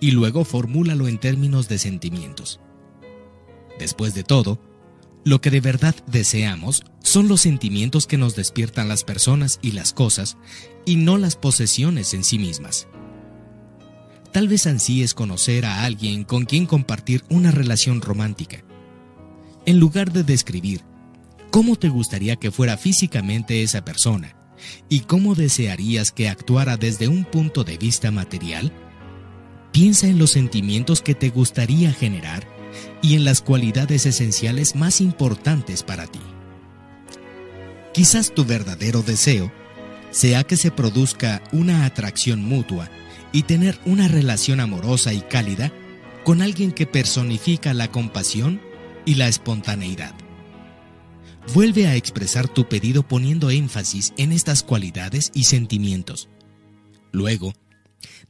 [0.00, 2.60] y luego formúlalo en términos de sentimientos.
[3.78, 4.60] Después de todo,
[5.24, 9.92] lo que de verdad deseamos son los sentimientos que nos despiertan las personas y las
[9.92, 10.36] cosas
[10.84, 12.88] y no las posesiones en sí mismas.
[14.32, 18.64] Tal vez ansíes conocer a alguien con quien compartir una relación romántica.
[19.64, 20.82] En lugar de describir
[21.52, 24.36] cómo te gustaría que fuera físicamente esa persona
[24.88, 28.72] y cómo desearías que actuara desde un punto de vista material,
[29.72, 32.46] piensa en los sentimientos que te gustaría generar
[33.02, 36.20] y en las cualidades esenciales más importantes para ti.
[37.92, 39.50] Quizás tu verdadero deseo
[40.10, 42.90] sea que se produzca una atracción mutua
[43.32, 45.72] y tener una relación amorosa y cálida
[46.24, 48.60] con alguien que personifica la compasión
[49.04, 50.14] y la espontaneidad.
[51.54, 56.28] Vuelve a expresar tu pedido poniendo énfasis en estas cualidades y sentimientos.
[57.12, 57.54] Luego,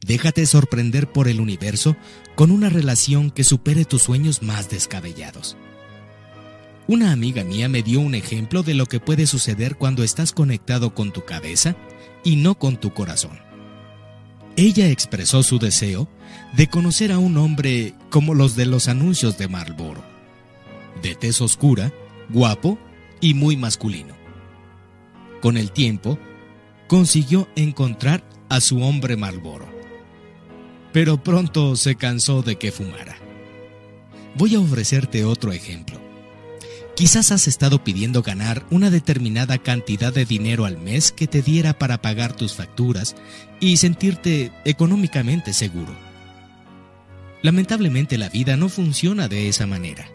[0.05, 1.97] déjate sorprender por el universo
[2.35, 5.57] con una relación que supere tus sueños más descabellados.
[6.87, 10.93] Una amiga mía me dio un ejemplo de lo que puede suceder cuando estás conectado
[10.93, 11.75] con tu cabeza
[12.23, 13.39] y no con tu corazón.
[14.55, 16.07] Ella expresó su deseo
[16.55, 20.03] de conocer a un hombre como los de los anuncios de Marlboro,
[21.01, 21.91] de tez oscura,
[22.29, 22.79] guapo
[23.21, 24.15] y muy masculino.
[25.41, 26.17] Con el tiempo,
[26.87, 29.67] consiguió encontrar a su hombre Marlboro,
[30.93, 33.17] pero pronto se cansó de que fumara.
[34.35, 35.99] Voy a ofrecerte otro ejemplo.
[36.95, 41.77] Quizás has estado pidiendo ganar una determinada cantidad de dinero al mes que te diera
[41.77, 43.15] para pagar tus facturas
[43.59, 45.95] y sentirte económicamente seguro.
[47.43, 50.07] Lamentablemente la vida no funciona de esa manera.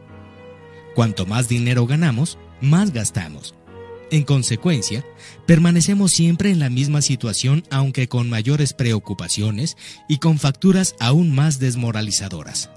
[0.97, 3.55] Cuanto más dinero ganamos, más gastamos.
[4.11, 5.05] En consecuencia,
[5.47, 9.77] permanecemos siempre en la misma situación aunque con mayores preocupaciones
[10.09, 12.71] y con facturas aún más desmoralizadoras.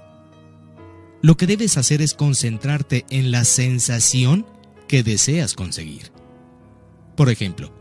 [1.22, 4.46] Lo que debes hacer es concentrarte en la sensación
[4.88, 6.10] que deseas conseguir.
[7.16, 7.72] Por ejemplo,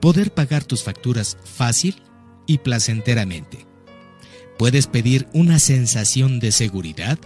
[0.00, 2.02] poder pagar tus facturas fácil
[2.46, 3.66] y placenteramente.
[4.58, 7.18] Puedes pedir una sensación de seguridad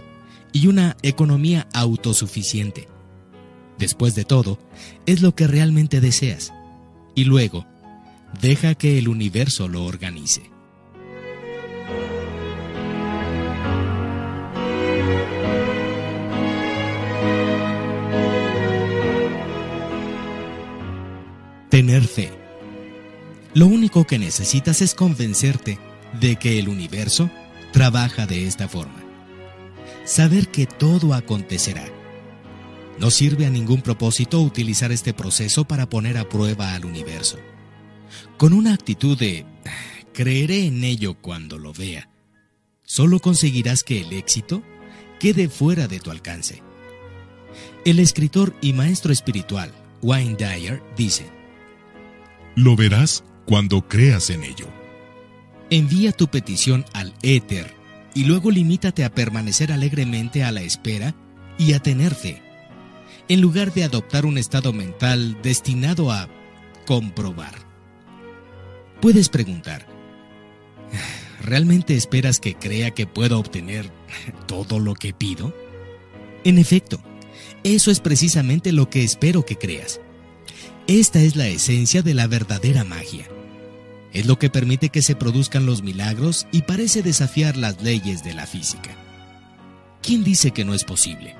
[0.51, 2.87] y una economía autosuficiente.
[3.79, 4.59] Después de todo,
[5.05, 6.53] es lo que realmente deseas.
[7.15, 7.65] Y luego,
[8.41, 10.51] deja que el universo lo organice.
[21.69, 22.31] Tener fe.
[23.53, 25.79] Lo único que necesitas es convencerte
[26.19, 27.29] de que el universo
[27.71, 29.01] trabaja de esta forma.
[30.03, 31.98] Saber que todo acontecerá.
[32.99, 37.37] No sirve a ningún propósito utilizar este proceso para poner a prueba al universo.
[38.37, 39.45] Con una actitud de
[40.13, 42.09] creeré en ello cuando lo vea,
[42.83, 44.63] solo conseguirás que el éxito
[45.19, 46.61] quede fuera de tu alcance.
[47.85, 49.71] El escritor y maestro espiritual
[50.01, 51.25] Wayne Dyer dice,
[52.55, 54.67] Lo verás cuando creas en ello.
[55.69, 57.73] Envía tu petición al éter
[58.13, 61.15] y luego limítate a permanecer alegremente a la espera
[61.57, 62.41] y a tener fe,
[63.29, 66.27] en lugar de adoptar un estado mental destinado a
[66.87, 67.53] comprobar.
[69.01, 69.87] Puedes preguntar,
[71.41, 73.91] ¿realmente esperas que crea que puedo obtener
[74.47, 75.55] todo lo que pido?
[76.43, 76.99] En efecto,
[77.63, 80.01] eso es precisamente lo que espero que creas.
[80.87, 83.27] Esta es la esencia de la verdadera magia.
[84.11, 88.33] Es lo que permite que se produzcan los milagros y parece desafiar las leyes de
[88.33, 88.89] la física.
[90.01, 91.35] ¿Quién dice que no es posible?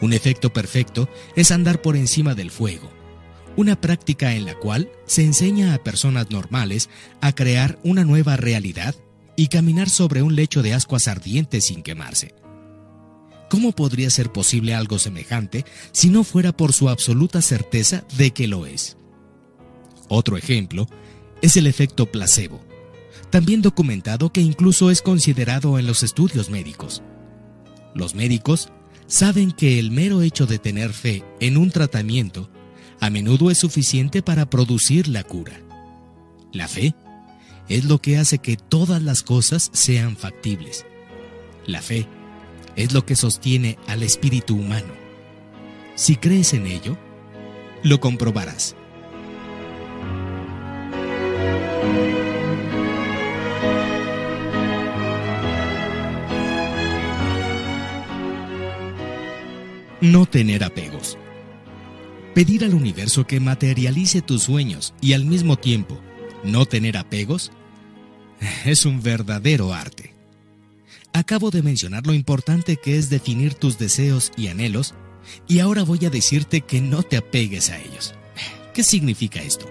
[0.00, 2.90] Un efecto perfecto es andar por encima del fuego,
[3.56, 6.88] una práctica en la cual se enseña a personas normales
[7.20, 8.94] a crear una nueva realidad
[9.36, 12.34] y caminar sobre un lecho de ascuas ardientes sin quemarse.
[13.50, 18.46] ¿Cómo podría ser posible algo semejante si no fuera por su absoluta certeza de que
[18.46, 18.96] lo es?
[20.08, 20.86] Otro ejemplo
[21.42, 22.60] es el efecto placebo,
[23.30, 27.02] también documentado que incluso es considerado en los estudios médicos.
[27.94, 28.70] Los médicos
[29.10, 32.48] saben que el mero hecho de tener fe en un tratamiento
[33.00, 35.60] a menudo es suficiente para producir la cura.
[36.52, 36.94] La fe
[37.68, 40.86] es lo que hace que todas las cosas sean factibles.
[41.66, 42.06] La fe
[42.76, 44.94] es lo que sostiene al espíritu humano.
[45.96, 46.96] Si crees en ello,
[47.82, 48.76] lo comprobarás.
[60.00, 61.18] No tener apegos.
[62.34, 66.00] Pedir al universo que materialice tus sueños y al mismo tiempo
[66.42, 67.52] no tener apegos
[68.64, 70.14] es un verdadero arte.
[71.12, 74.94] Acabo de mencionar lo importante que es definir tus deseos y anhelos
[75.46, 78.14] y ahora voy a decirte que no te apegues a ellos.
[78.72, 79.66] ¿Qué significa esto?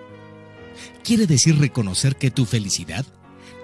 [1.04, 3.04] Quiere decir reconocer que tu felicidad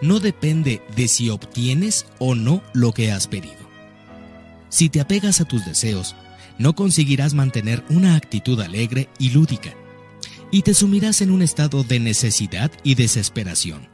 [0.02, 3.70] no depende de si obtienes o no lo que has pedido.
[4.70, 6.16] Si te apegas a tus deseos,
[6.58, 9.74] no conseguirás mantener una actitud alegre y lúdica,
[10.52, 13.88] y te sumirás en un estado de necesidad y desesperación,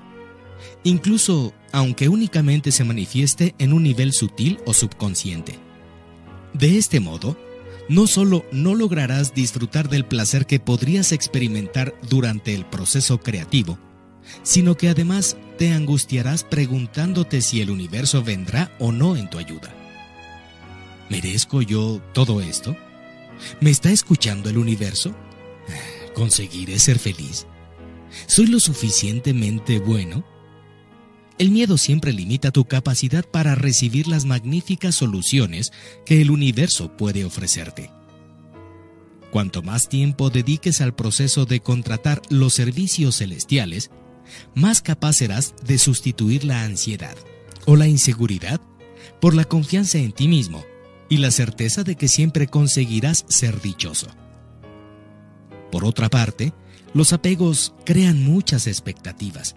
[0.84, 5.58] incluso aunque únicamente se manifieste en un nivel sutil o subconsciente.
[6.54, 7.38] De este modo,
[7.88, 13.80] no solo no lograrás disfrutar del placer que podrías experimentar durante el proceso creativo,
[14.44, 19.81] sino que además te angustiarás preguntándote si el universo vendrá o no en tu ayuda.
[21.12, 22.74] ¿Merezco yo todo esto?
[23.60, 25.14] ¿Me está escuchando el universo?
[26.16, 27.48] ¿Conseguiré ser feliz?
[28.28, 30.24] ¿Soy lo suficientemente bueno?
[31.38, 35.74] El miedo siempre limita tu capacidad para recibir las magníficas soluciones
[36.06, 37.92] que el universo puede ofrecerte.
[39.34, 43.92] Cuanto más tiempo dediques al proceso de contratar los servicios celestiales,
[44.56, 47.18] más capaz serás de sustituir la ansiedad
[47.66, 48.62] o la inseguridad
[49.20, 50.71] por la confianza en ti mismo
[51.12, 54.08] y la certeza de que siempre conseguirás ser dichoso.
[55.70, 56.54] Por otra parte,
[56.94, 59.56] los apegos crean muchas expectativas.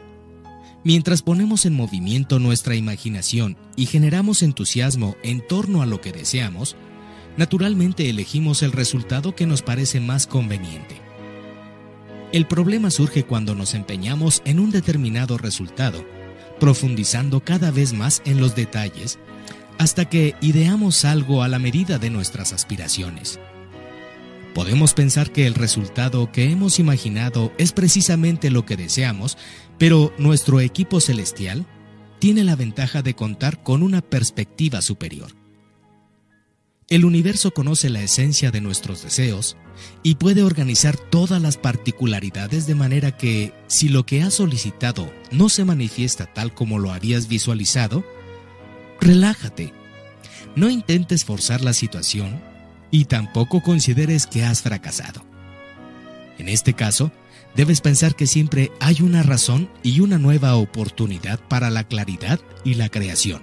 [0.83, 6.75] Mientras ponemos en movimiento nuestra imaginación y generamos entusiasmo en torno a lo que deseamos,
[7.37, 11.01] naturalmente elegimos el resultado que nos parece más conveniente.
[12.33, 16.05] El problema surge cuando nos empeñamos en un determinado resultado,
[16.59, 19.21] profundizando cada vez más en los detalles
[19.79, 23.39] hasta que ideamos algo a la medida de nuestras aspiraciones.
[24.55, 29.37] Podemos pensar que el resultado que hemos imaginado es precisamente lo que deseamos,
[29.79, 31.67] pero nuestro equipo celestial
[32.21, 35.33] tiene la ventaja de contar con una perspectiva superior.
[36.89, 39.57] El universo conoce la esencia de nuestros deseos
[40.03, 45.49] y puede organizar todas las particularidades de manera que, si lo que has solicitado no
[45.49, 48.05] se manifiesta tal como lo habías visualizado,
[49.01, 49.73] relájate.
[50.57, 52.41] No intentes forzar la situación
[52.91, 55.25] y tampoco consideres que has fracasado.
[56.39, 57.13] En este caso,
[57.57, 62.75] debes pensar que siempre hay una razón y una nueva oportunidad para la claridad y
[62.75, 63.43] la creación.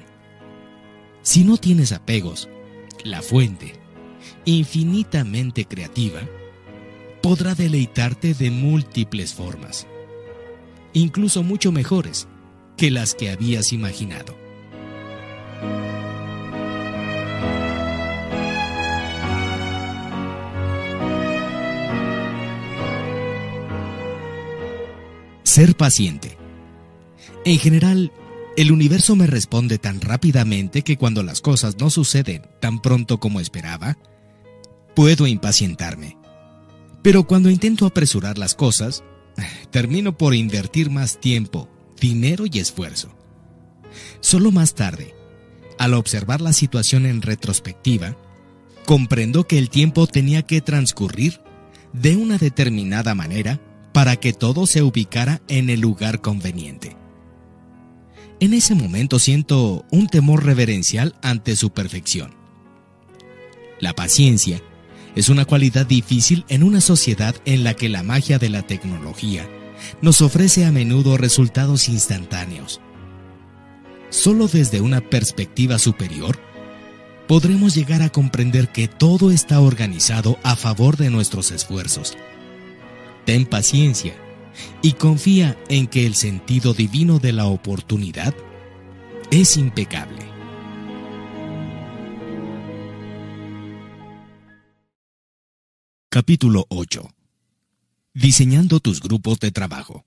[1.21, 2.49] Si no tienes apegos,
[3.03, 3.73] la fuente,
[4.45, 6.21] infinitamente creativa,
[7.21, 9.85] podrá deleitarte de múltiples formas,
[10.93, 12.27] incluso mucho mejores
[12.77, 14.40] que las que habías imaginado.
[25.43, 26.37] Ser paciente.
[27.43, 28.13] En general,
[28.55, 33.41] el universo me responde tan rápidamente que cuando las cosas no suceden tan pronto como
[33.41, 33.97] esperaba,
[34.95, 36.17] puedo impacientarme.
[37.01, 39.03] Pero cuando intento apresurar las cosas,
[39.71, 41.67] termino por invertir más tiempo,
[41.99, 43.09] dinero y esfuerzo.
[44.19, 45.13] Solo más tarde,
[45.81, 48.15] al observar la situación en retrospectiva,
[48.85, 51.41] comprendo que el tiempo tenía que transcurrir
[51.91, 53.59] de una determinada manera
[53.91, 56.95] para que todo se ubicara en el lugar conveniente.
[58.39, 62.35] En ese momento siento un temor reverencial ante su perfección.
[63.79, 64.61] La paciencia
[65.15, 69.49] es una cualidad difícil en una sociedad en la que la magia de la tecnología
[69.99, 72.81] nos ofrece a menudo resultados instantáneos.
[74.11, 76.37] Solo desde una perspectiva superior
[77.29, 82.17] podremos llegar a comprender que todo está organizado a favor de nuestros esfuerzos.
[83.25, 84.13] Ten paciencia
[84.81, 88.35] y confía en que el sentido divino de la oportunidad
[89.31, 90.25] es impecable.
[96.09, 97.09] Capítulo 8
[98.13, 100.03] Diseñando tus grupos de trabajo.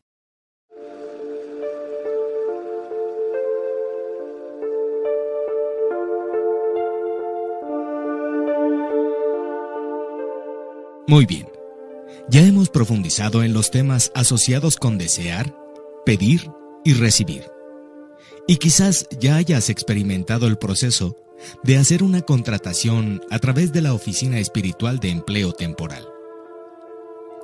[11.07, 11.47] Muy bien,
[12.31, 15.55] ya hemos profundizado en los temas asociados con desear,
[16.07, 16.51] pedir
[16.83, 17.45] y recibir.
[18.47, 21.17] Y quizás ya hayas experimentado el proceso
[21.63, 26.09] de hacer una contratación a través de la Oficina Espiritual de Empleo Temporal.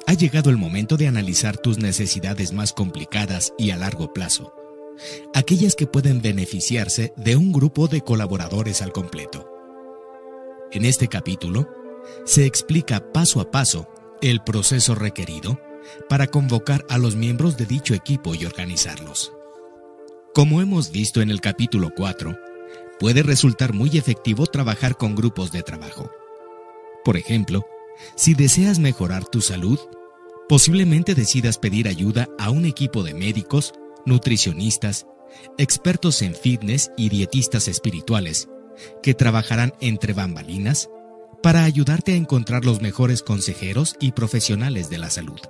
[0.07, 4.55] Ha llegado el momento de analizar tus necesidades más complicadas y a largo plazo,
[5.35, 9.47] aquellas que pueden beneficiarse de un grupo de colaboradores al completo.
[10.73, 11.69] En este capítulo,
[12.25, 13.89] se explica paso a paso
[14.23, 15.61] el proceso requerido
[16.09, 19.33] para convocar a los miembros de dicho equipo y organizarlos.
[20.35, 22.39] Como hemos visto en el capítulo 4,
[22.99, 26.11] puede resultar muy efectivo trabajar con grupos de trabajo.
[27.05, 27.67] Por ejemplo,
[28.15, 29.79] si deseas mejorar tu salud,
[30.49, 33.73] posiblemente decidas pedir ayuda a un equipo de médicos,
[34.05, 35.07] nutricionistas,
[35.59, 38.49] expertos en fitness y dietistas espirituales,
[39.03, 40.89] que trabajarán entre bambalinas
[41.43, 45.41] para ayudarte a encontrar los mejores consejeros y profesionales de la salud.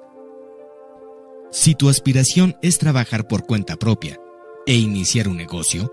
[1.50, 4.20] Si tu aspiración es trabajar por cuenta propia
[4.66, 5.92] e iniciar un negocio,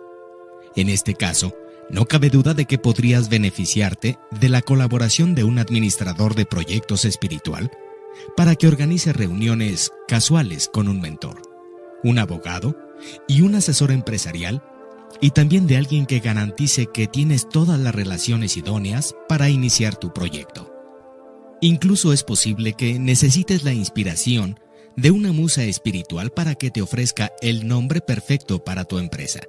[0.75, 1.55] en este caso,
[1.89, 7.05] no cabe duda de que podrías beneficiarte de la colaboración de un administrador de proyectos
[7.05, 7.71] espiritual
[8.35, 11.41] para que organice reuniones casuales con un mentor,
[12.03, 12.75] un abogado
[13.27, 14.61] y un asesor empresarial
[15.21, 20.13] y también de alguien que garantice que tienes todas las relaciones idóneas para iniciar tu
[20.13, 20.73] proyecto.
[21.61, 24.59] Incluso es posible que necesites la inspiración
[24.95, 29.41] de una musa espiritual para que te ofrezca el nombre perfecto para tu empresa.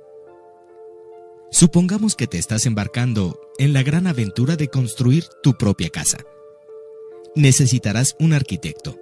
[1.51, 6.19] Supongamos que te estás embarcando en la gran aventura de construir tu propia casa.
[7.35, 8.99] Necesitarás un arquitecto,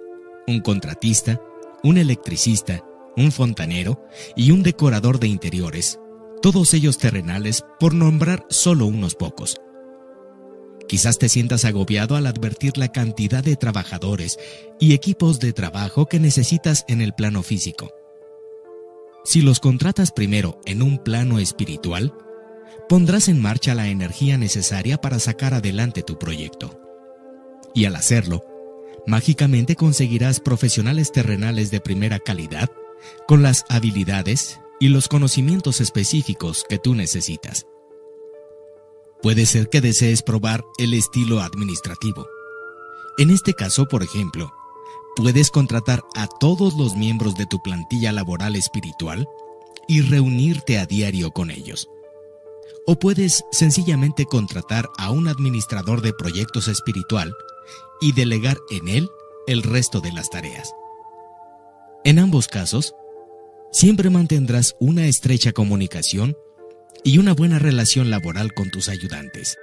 [0.47, 1.41] un contratista,
[1.83, 2.85] un electricista,
[3.17, 4.01] un fontanero
[4.35, 5.99] y un decorador de interiores,
[6.47, 9.59] todos ellos terrenales por nombrar solo unos pocos.
[10.87, 14.39] Quizás te sientas agobiado al advertir la cantidad de trabajadores
[14.79, 17.91] y equipos de trabajo que necesitas en el plano físico.
[19.25, 22.13] Si los contratas primero en un plano espiritual,
[22.87, 26.79] pondrás en marcha la energía necesaria para sacar adelante tu proyecto.
[27.75, 28.45] Y al hacerlo,
[29.05, 32.71] mágicamente conseguirás profesionales terrenales de primera calidad,
[33.27, 37.65] con las habilidades y los conocimientos específicos que tú necesitas.
[39.21, 42.27] Puede ser que desees probar el estilo administrativo.
[43.17, 44.53] En este caso, por ejemplo,
[45.15, 49.27] puedes contratar a todos los miembros de tu plantilla laboral espiritual
[49.87, 51.89] y reunirte a diario con ellos.
[52.85, 57.33] O puedes sencillamente contratar a un administrador de proyectos espiritual
[57.99, 59.09] y delegar en él
[59.47, 60.73] el resto de las tareas.
[62.03, 62.93] En ambos casos,
[63.71, 66.37] siempre mantendrás una estrecha comunicación
[67.03, 69.57] y una buena relación laboral con tus ayudantes.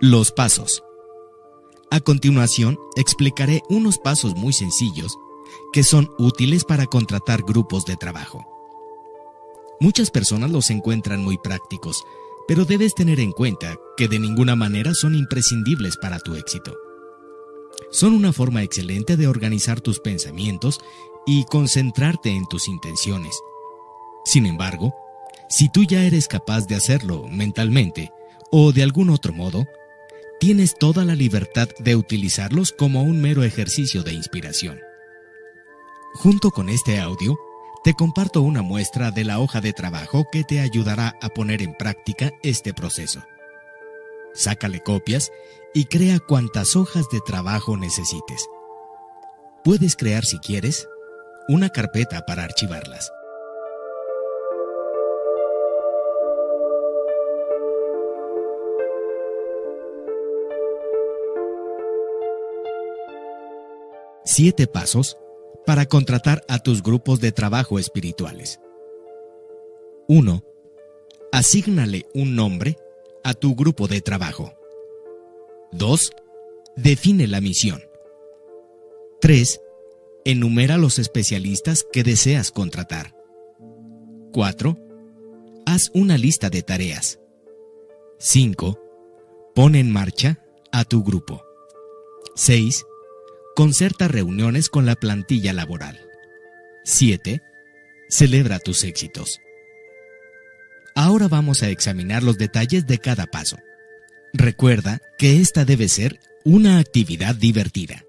[0.00, 0.82] Los pasos.
[1.90, 5.16] A continuación, explicaré unos pasos muy sencillos
[5.72, 8.44] que son útiles para contratar grupos de trabajo.
[9.78, 12.04] Muchas personas los encuentran muy prácticos,
[12.48, 16.76] pero debes tener en cuenta que de ninguna manera son imprescindibles para tu éxito.
[17.90, 20.80] Son una forma excelente de organizar tus pensamientos
[21.26, 23.38] y concentrarte en tus intenciones.
[24.24, 24.94] Sin embargo,
[25.48, 28.10] si tú ya eres capaz de hacerlo mentalmente
[28.50, 29.66] o de algún otro modo,
[30.40, 34.80] tienes toda la libertad de utilizarlos como un mero ejercicio de inspiración.
[36.14, 37.38] Junto con este audio,
[37.84, 41.74] te comparto una muestra de la hoja de trabajo que te ayudará a poner en
[41.74, 43.24] práctica este proceso.
[44.34, 45.32] Sácale copias
[45.74, 48.46] y crea cuantas hojas de trabajo necesites.
[49.64, 50.88] Puedes crear, si quieres,
[51.48, 53.12] una carpeta para archivarlas.
[64.24, 65.18] Siete pasos
[65.66, 68.60] para contratar a tus grupos de trabajo espirituales.
[70.08, 70.44] 1.
[71.30, 72.76] Asígnale un nombre
[73.24, 74.52] a tu grupo de trabajo.
[75.72, 76.12] 2.
[76.76, 77.82] Define la misión.
[79.20, 79.60] 3.
[80.24, 83.14] Enumera los especialistas que deseas contratar.
[84.32, 84.76] 4.
[85.66, 87.20] Haz una lista de tareas.
[88.18, 88.78] 5.
[89.54, 91.42] Pon en marcha a tu grupo.
[92.34, 92.84] 6.
[93.54, 96.00] Concerta reuniones con la plantilla laboral.
[96.84, 97.42] 7.
[98.08, 99.40] Celebra tus éxitos.
[100.94, 103.58] Ahora vamos a examinar los detalles de cada paso.
[104.32, 108.06] Recuerda que esta debe ser una actividad divertida.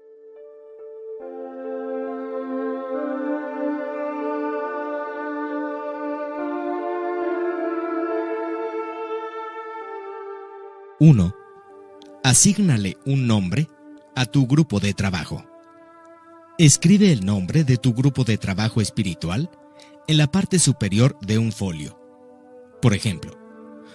[10.98, 11.36] Uno.
[12.22, 13.68] Asígnale un nombre
[14.16, 15.44] a tu grupo de trabajo.
[16.58, 19.50] Escribe el nombre de tu grupo de trabajo espiritual
[20.06, 21.98] en la parte superior de un folio.
[22.80, 23.36] Por ejemplo,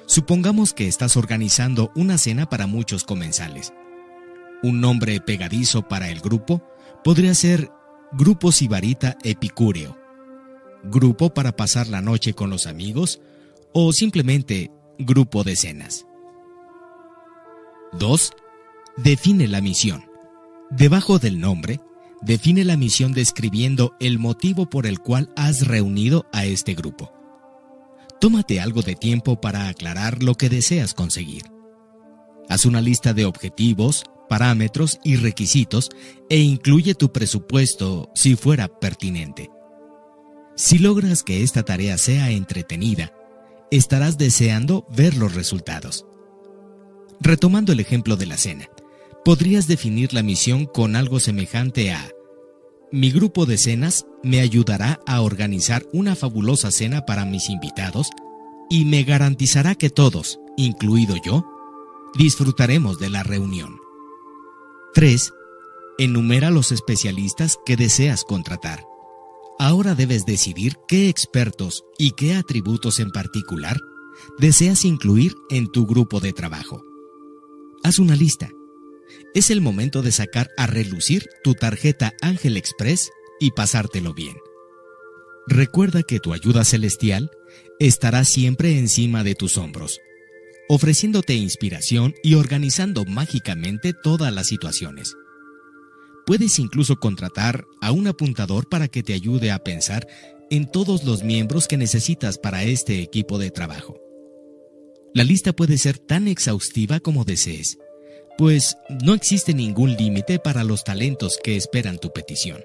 [0.08, 3.74] supongamos que estás organizando una cena para muchos comensales.
[4.62, 6.62] Un nombre pegadizo para el grupo
[7.04, 7.72] podría ser
[8.12, 9.98] Grupo Sibarita Epicúreo,
[10.84, 13.22] Grupo para pasar la noche con los amigos
[13.74, 16.06] o simplemente Grupo de cenas.
[17.94, 18.34] 2.
[18.98, 20.09] Define la misión.
[20.72, 21.80] Debajo del nombre,
[22.22, 27.12] define la misión describiendo el motivo por el cual has reunido a este grupo.
[28.20, 31.44] Tómate algo de tiempo para aclarar lo que deseas conseguir.
[32.50, 35.90] Haz una lista de objetivos, parámetros y requisitos
[36.30, 39.50] e incluye tu presupuesto si fuera pertinente.
[40.56, 43.14] Si logras que esta tarea sea entretenida,
[43.72, 46.06] estarás deseando ver los resultados.
[47.22, 48.70] Retomando el ejemplo de la cena,
[49.24, 52.10] podrías definir la misión con algo semejante a
[52.92, 58.10] mi grupo de cenas me ayudará a organizar una fabulosa cena para mis invitados
[58.68, 61.46] y me garantizará que todos, incluido yo,
[62.16, 63.78] disfrutaremos de la reunión.
[64.96, 65.32] 3.
[66.00, 68.84] Enumera los especialistas que deseas contratar.
[69.60, 73.78] Ahora debes decidir qué expertos y qué atributos en particular
[74.40, 76.82] deseas incluir en tu grupo de trabajo.
[77.84, 78.50] Haz una lista
[79.34, 84.36] es el momento de sacar a relucir tu tarjeta Ángel Express y pasártelo bien.
[85.48, 87.32] Recuerda que tu ayuda celestial
[87.80, 90.00] estará siempre encima de tus hombros,
[90.68, 95.16] ofreciéndote inspiración y organizando mágicamente todas las situaciones.
[96.26, 100.08] Puedes incluso contratar a un apuntador para que te ayude a pensar
[100.52, 104.00] en todos los miembros que necesitas para este equipo de trabajo.
[105.14, 107.80] La lista puede ser tan exhaustiva como desees
[108.40, 112.64] pues no existe ningún límite para los talentos que esperan tu petición.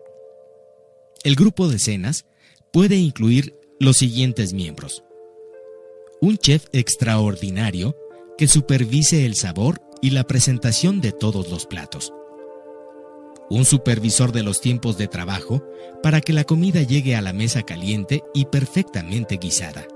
[1.24, 2.26] El grupo de cenas
[2.72, 5.02] puede incluir los siguientes miembros.
[6.20, 7.96] Un chef extraordinario
[8.38, 12.12] que supervise el sabor y la presentación de todos los platos.
[13.50, 15.68] Un supervisor de los tiempos de trabajo
[16.04, 19.88] para que la comida llegue a la mesa caliente y perfectamente guisada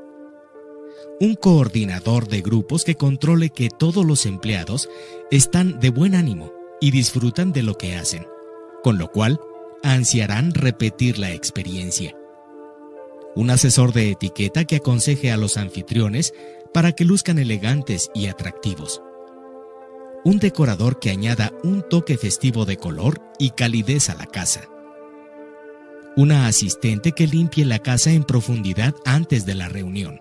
[1.21, 4.89] un coordinador de grupos que controle que todos los empleados
[5.31, 8.27] están de buen ánimo y disfrutan de lo que hacen,
[8.83, 9.41] con lo cual
[9.83, 12.17] ansiarán repetir la experiencia.
[13.35, 16.35] Un asesor de etiqueta que aconseje a los anfitriones
[16.73, 19.03] para que luzcan elegantes y atractivos.
[20.25, 24.69] Un decorador que añada un toque festivo de color y calidez a la casa.
[26.17, 30.21] Una asistente que limpie la casa en profundidad antes de la reunión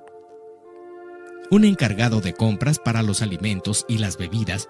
[1.51, 4.69] un encargado de compras para los alimentos y las bebidas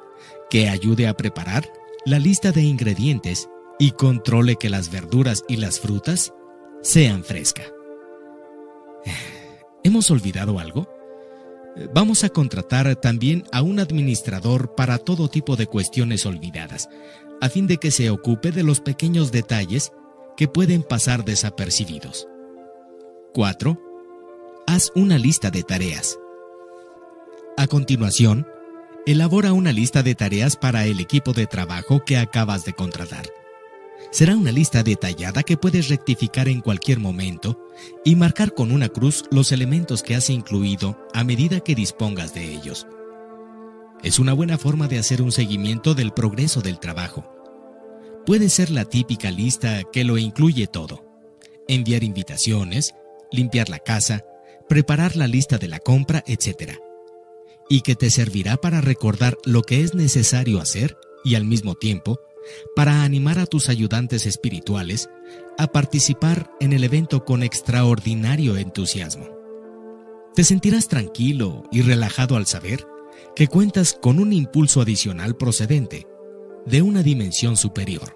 [0.50, 1.68] que ayude a preparar
[2.06, 3.50] la lista de ingredientes
[3.80, 6.34] y controle que las verduras y las frutas
[6.82, 7.72] sean frescas.
[9.84, 10.88] ¿Hemos olvidado algo?
[11.94, 16.90] Vamos a contratar también a un administrador para todo tipo de cuestiones olvidadas,
[17.40, 19.92] a fin de que se ocupe de los pequeños detalles
[20.36, 22.28] que pueden pasar desapercibidos.
[23.34, 23.80] 4.
[24.66, 26.18] Haz una lista de tareas.
[27.60, 28.46] A continuación,
[29.08, 33.26] elabora una lista de tareas para el equipo de trabajo que acabas de contratar.
[34.12, 37.60] Será una lista detallada que puedes rectificar en cualquier momento
[38.06, 42.54] y marcar con una cruz los elementos que has incluido a medida que dispongas de
[42.54, 42.86] ellos.
[44.04, 47.26] Es una buena forma de hacer un seguimiento del progreso del trabajo.
[48.24, 51.04] Puede ser la típica lista que lo incluye todo.
[51.68, 52.94] Enviar invitaciones,
[53.32, 54.24] limpiar la casa,
[54.70, 56.87] preparar la lista de la compra, etc.
[57.70, 62.20] Y que te servirá para recordar lo que es necesario hacer y al mismo tiempo
[62.76, 65.10] para animar a tus ayudantes espirituales
[65.58, 69.28] a participar en el evento con extraordinario entusiasmo.
[70.34, 72.86] Te sentirás tranquilo y relajado al saber
[73.36, 76.08] que cuentas con un impulso adicional procedente
[76.66, 78.16] de una dimensión superior.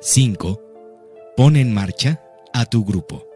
[0.00, 0.62] 5.
[1.36, 2.22] Pon en marcha
[2.52, 3.29] a tu grupo.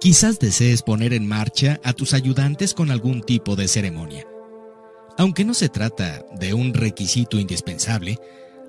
[0.00, 4.26] Quizás desees poner en marcha a tus ayudantes con algún tipo de ceremonia.
[5.18, 8.18] Aunque no se trata de un requisito indispensable,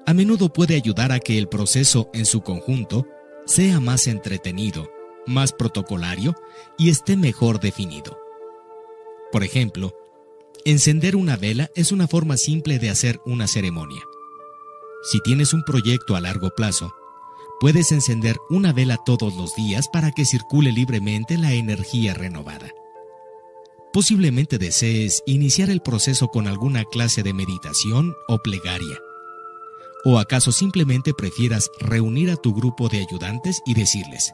[0.06, 3.08] a menudo puede ayudar a que el proceso en su conjunto
[3.46, 4.90] sea más entretenido,
[5.26, 6.36] más protocolario
[6.78, 8.20] y esté mejor definido.
[9.32, 9.96] Por ejemplo,
[10.66, 14.02] encender una vela es una forma simple de hacer una ceremonia.
[15.04, 16.94] Si tienes un proyecto a largo plazo,
[17.62, 22.74] puedes encender una vela todos los días para que circule libremente la energía renovada.
[23.94, 28.98] Posiblemente desees iniciar el proceso con alguna clase de meditación o plegaria
[30.04, 34.34] ¿O acaso simplemente prefieras reunir a tu grupo de ayudantes y decirles,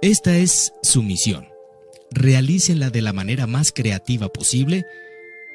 [0.00, 1.48] esta es su misión,
[2.10, 4.86] realícenla de la manera más creativa posible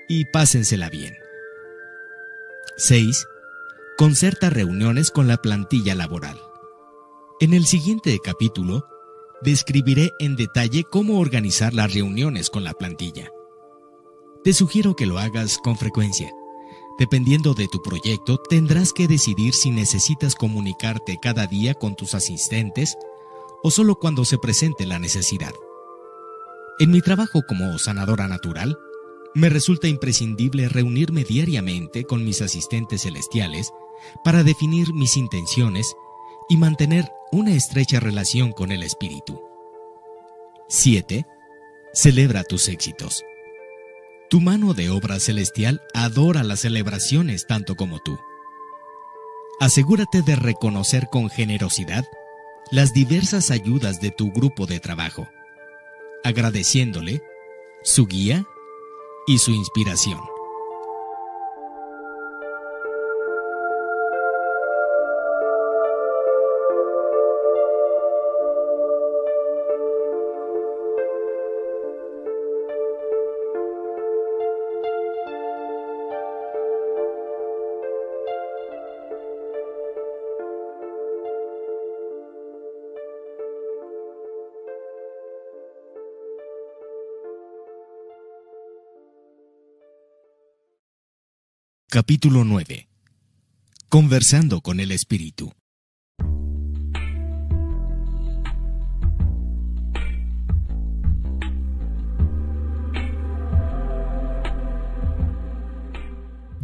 [0.08, 1.16] y pásensela bien?
[2.78, 3.26] 6.
[3.98, 6.40] Concerta reuniones con la plantilla laboral.
[7.42, 8.88] En el siguiente capítulo,
[9.42, 13.32] describiré en detalle cómo organizar las reuniones con la plantilla.
[14.46, 16.32] Te sugiero que lo hagas con frecuencia
[17.02, 22.96] Dependiendo de tu proyecto, tendrás que decidir si necesitas comunicarte cada día con tus asistentes
[23.64, 25.54] o solo cuando se presente la necesidad.
[26.78, 28.78] En mi trabajo como sanadora natural,
[29.34, 33.72] me resulta imprescindible reunirme diariamente con mis asistentes celestiales
[34.24, 35.96] para definir mis intenciones
[36.50, 39.42] y mantener una estrecha relación con el espíritu.
[40.68, 41.26] 7.
[41.94, 43.24] Celebra tus éxitos.
[44.30, 48.18] Tu mano de obra celestial adora las celebraciones tanto como tú.
[49.60, 52.06] Asegúrate de reconocer con generosidad
[52.72, 55.28] las diversas ayudas de tu grupo de trabajo,
[56.24, 57.22] agradeciéndole
[57.84, 58.46] su guía
[59.28, 60.20] y su inspiración.
[91.94, 92.88] Capítulo 9.
[93.90, 95.52] Conversando con el Espíritu.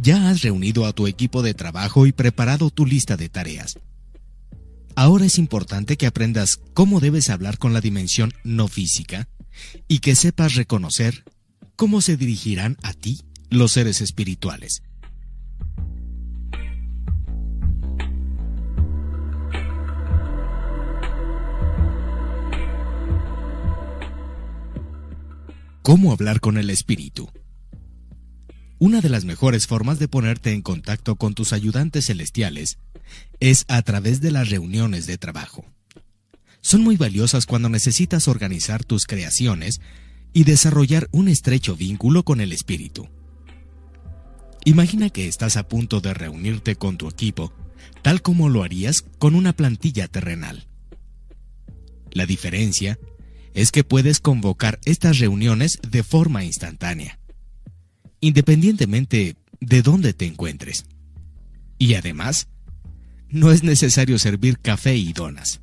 [0.00, 3.78] Ya has reunido a tu equipo de trabajo y preparado tu lista de tareas.
[4.96, 9.28] Ahora es importante que aprendas cómo debes hablar con la dimensión no física
[9.88, 11.22] y que sepas reconocer
[11.76, 14.80] cómo se dirigirán a ti los seres espirituales.
[25.88, 27.30] ¿Cómo hablar con el espíritu?
[28.78, 32.76] Una de las mejores formas de ponerte en contacto con tus ayudantes celestiales
[33.40, 35.64] es a través de las reuniones de trabajo.
[36.60, 39.80] Son muy valiosas cuando necesitas organizar tus creaciones
[40.34, 43.08] y desarrollar un estrecho vínculo con el espíritu.
[44.68, 47.54] Imagina que estás a punto de reunirte con tu equipo,
[48.02, 50.68] tal como lo harías con una plantilla terrenal.
[52.10, 52.98] La diferencia
[53.54, 57.18] es que puedes convocar estas reuniones de forma instantánea,
[58.20, 60.84] independientemente de dónde te encuentres.
[61.78, 62.48] Y además,
[63.30, 65.62] no es necesario servir café y donas.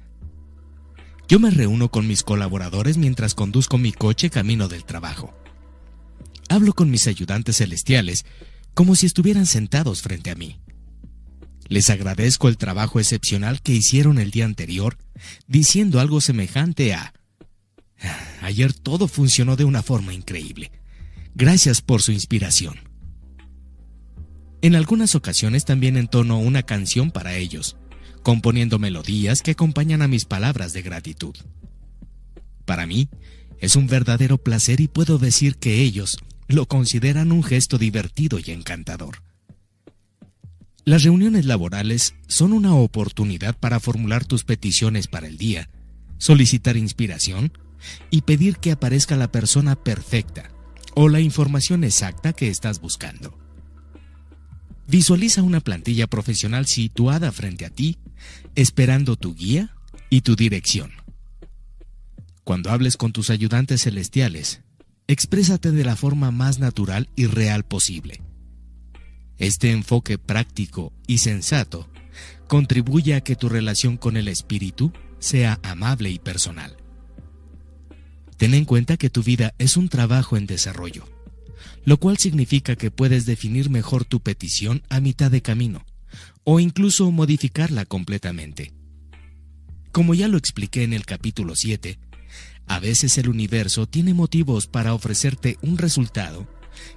[1.28, 5.32] Yo me reúno con mis colaboradores mientras conduzco mi coche camino del trabajo.
[6.50, 8.26] Hablo con mis ayudantes celestiales
[8.76, 10.60] como si estuvieran sentados frente a mí.
[11.68, 15.00] Les agradezco el trabajo excepcional que hicieron el día anterior,
[15.48, 17.14] diciendo algo semejante a
[18.42, 20.72] Ayer todo funcionó de una forma increíble.
[21.34, 22.76] Gracias por su inspiración.
[24.62, 27.78] En algunas ocasiones también entono una canción para ellos,
[28.24, 31.36] componiendo melodías que acompañan a mis palabras de gratitud.
[32.66, 33.10] Para mí,
[33.60, 38.52] es un verdadero placer y puedo decir que ellos lo consideran un gesto divertido y
[38.52, 39.24] encantador.
[40.84, 45.70] Las reuniones laborales son una oportunidad para formular tus peticiones para el día,
[46.20, 47.52] solicitar inspiración
[48.12, 50.50] y pedir que aparezca la persona perfecta
[50.94, 53.38] o la información exacta que estás buscando.
[54.88, 57.98] Visualiza una plantilla profesional situada frente a ti,
[58.54, 59.76] esperando tu guía
[60.12, 60.92] y tu dirección.
[62.44, 64.62] Cuando hables con tus ayudantes celestiales,
[65.08, 68.22] exprésate de la forma más natural y real posible.
[69.38, 71.90] Este enfoque práctico y sensato
[72.48, 76.78] contribuye a que tu relación con el espíritu sea amable y personal.
[78.38, 81.08] Ten en cuenta que tu vida es un trabajo en desarrollo,
[81.86, 85.86] lo cual significa que puedes definir mejor tu petición a mitad de camino,
[86.44, 88.74] o incluso modificarla completamente.
[89.92, 91.98] Como ya lo expliqué en el capítulo 7,
[92.68, 96.48] a veces el universo tiene motivos para ofrecerte un resultado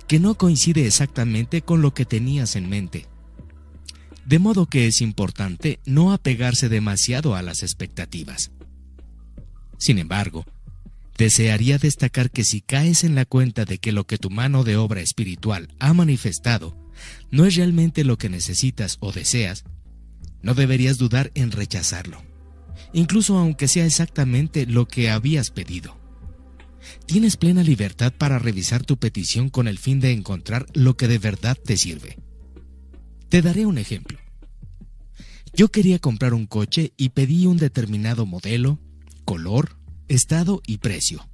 [0.07, 3.07] que no coincide exactamente con lo que tenías en mente.
[4.25, 8.51] De modo que es importante no apegarse demasiado a las expectativas.
[9.79, 10.45] Sin embargo,
[11.17, 14.77] desearía destacar que si caes en la cuenta de que lo que tu mano de
[14.77, 16.77] obra espiritual ha manifestado
[17.31, 19.65] no es realmente lo que necesitas o deseas,
[20.43, 22.28] no deberías dudar en rechazarlo
[22.93, 25.97] incluso aunque sea exactamente lo que habías pedido.
[27.07, 31.19] Tienes plena libertad para revisar tu petición con el fin de encontrar lo que de
[31.19, 32.19] verdad te sirve.
[33.29, 34.19] Te daré un ejemplo.
[35.53, 38.79] Yo quería comprar un coche y pedí un determinado modelo,
[39.25, 41.29] color, estado y precio.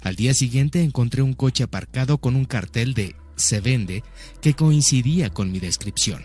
[0.00, 4.02] Al día siguiente encontré un coche aparcado con un cartel de se vende
[4.40, 6.22] que coincidía con mi descripción.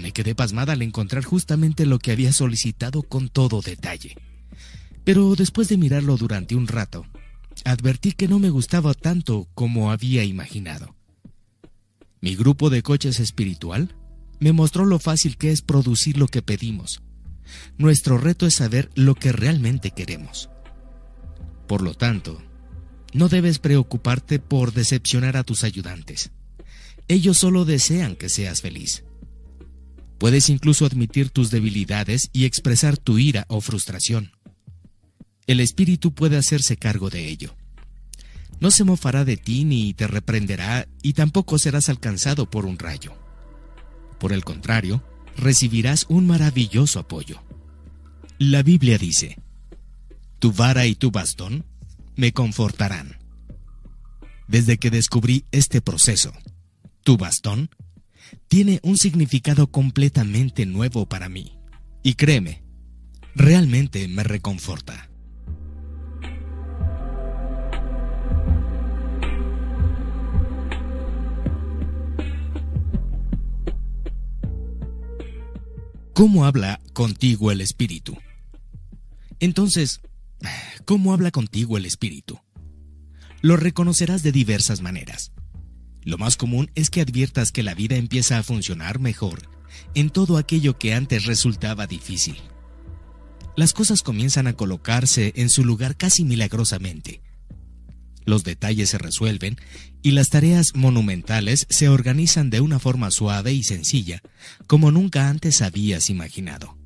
[0.00, 4.16] Me quedé pasmada al encontrar justamente lo que había solicitado con todo detalle.
[5.04, 7.06] Pero después de mirarlo durante un rato,
[7.64, 10.94] advertí que no me gustaba tanto como había imaginado.
[12.20, 13.94] Mi grupo de coches espiritual
[14.40, 17.02] me mostró lo fácil que es producir lo que pedimos.
[17.78, 20.50] Nuestro reto es saber lo que realmente queremos.
[21.66, 22.42] Por lo tanto,
[23.12, 26.30] no debes preocuparte por decepcionar a tus ayudantes.
[27.08, 29.04] Ellos solo desean que seas feliz.
[30.18, 34.32] Puedes incluso admitir tus debilidades y expresar tu ira o frustración.
[35.46, 37.54] El espíritu puede hacerse cargo de ello.
[38.58, 43.12] No se mofará de ti ni te reprenderá y tampoco serás alcanzado por un rayo.
[44.18, 45.04] Por el contrario,
[45.36, 47.42] recibirás un maravilloso apoyo.
[48.38, 49.38] La Biblia dice,
[50.38, 51.64] Tu vara y tu bastón
[52.16, 53.18] me confortarán.
[54.48, 56.32] Desde que descubrí este proceso,
[57.02, 57.68] tu bastón
[58.48, 61.58] tiene un significado completamente nuevo para mí.
[62.02, 62.62] Y créeme,
[63.34, 65.10] realmente me reconforta.
[76.16, 78.16] ¿Cómo habla contigo el Espíritu?
[79.38, 80.00] Entonces,
[80.86, 82.40] ¿cómo habla contigo el Espíritu?
[83.42, 85.32] Lo reconocerás de diversas maneras.
[86.06, 89.50] Lo más común es que adviertas que la vida empieza a funcionar mejor
[89.94, 92.36] en todo aquello que antes resultaba difícil.
[93.56, 97.22] Las cosas comienzan a colocarse en su lugar casi milagrosamente.
[98.24, 99.56] Los detalles se resuelven
[100.00, 104.22] y las tareas monumentales se organizan de una forma suave y sencilla,
[104.68, 106.78] como nunca antes habías imaginado.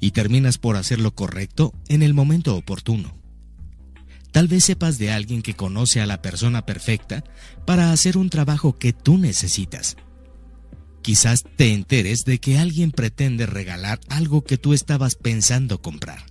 [0.00, 3.19] Y terminas por hacer lo correcto en el momento oportuno.
[4.32, 7.24] Tal vez sepas de alguien que conoce a la persona perfecta
[7.66, 9.96] para hacer un trabajo que tú necesitas.
[11.02, 16.24] Quizás te enteres de que alguien pretende regalar algo que tú estabas pensando comprar.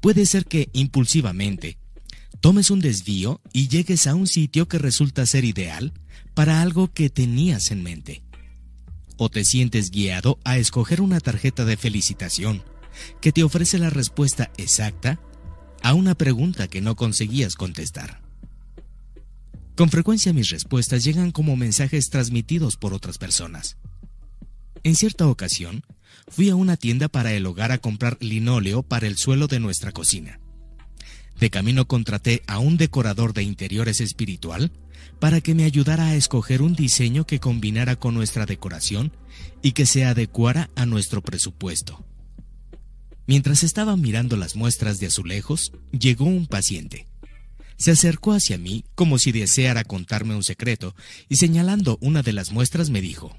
[0.00, 1.78] Puede ser que impulsivamente
[2.40, 5.92] tomes un desvío y llegues a un sitio que resulta ser ideal
[6.34, 8.22] para algo que tenías en mente.
[9.16, 12.62] O te sientes guiado a escoger una tarjeta de felicitación
[13.20, 15.20] que te ofrece la respuesta exacta
[15.86, 18.20] a una pregunta que no conseguías contestar.
[19.76, 23.76] Con frecuencia mis respuestas llegan como mensajes transmitidos por otras personas.
[24.82, 25.84] En cierta ocasión,
[26.26, 29.92] fui a una tienda para el hogar a comprar linóleo para el suelo de nuestra
[29.92, 30.40] cocina.
[31.38, 34.72] De camino contraté a un decorador de interiores espiritual
[35.20, 39.12] para que me ayudara a escoger un diseño que combinara con nuestra decoración
[39.62, 42.04] y que se adecuara a nuestro presupuesto.
[43.26, 47.08] Mientras estaba mirando las muestras de azulejos, llegó un paciente.
[47.76, 50.94] Se acercó hacia mí como si deseara contarme un secreto
[51.28, 53.36] y señalando una de las muestras me dijo,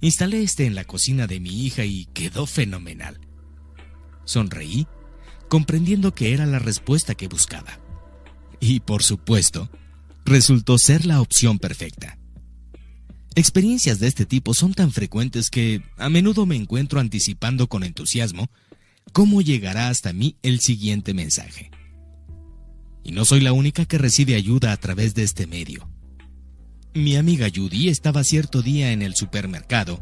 [0.00, 3.20] Instalé este en la cocina de mi hija y quedó fenomenal.
[4.24, 4.86] Sonreí,
[5.48, 7.80] comprendiendo que era la respuesta que buscaba.
[8.60, 9.70] Y por supuesto,
[10.24, 12.18] resultó ser la opción perfecta.
[13.36, 18.48] Experiencias de este tipo son tan frecuentes que a menudo me encuentro anticipando con entusiasmo
[19.12, 21.72] cómo llegará hasta mí el siguiente mensaje.
[23.02, 25.88] Y no soy la única que recibe ayuda a través de este medio.
[26.94, 30.00] Mi amiga Judy estaba cierto día en el supermercado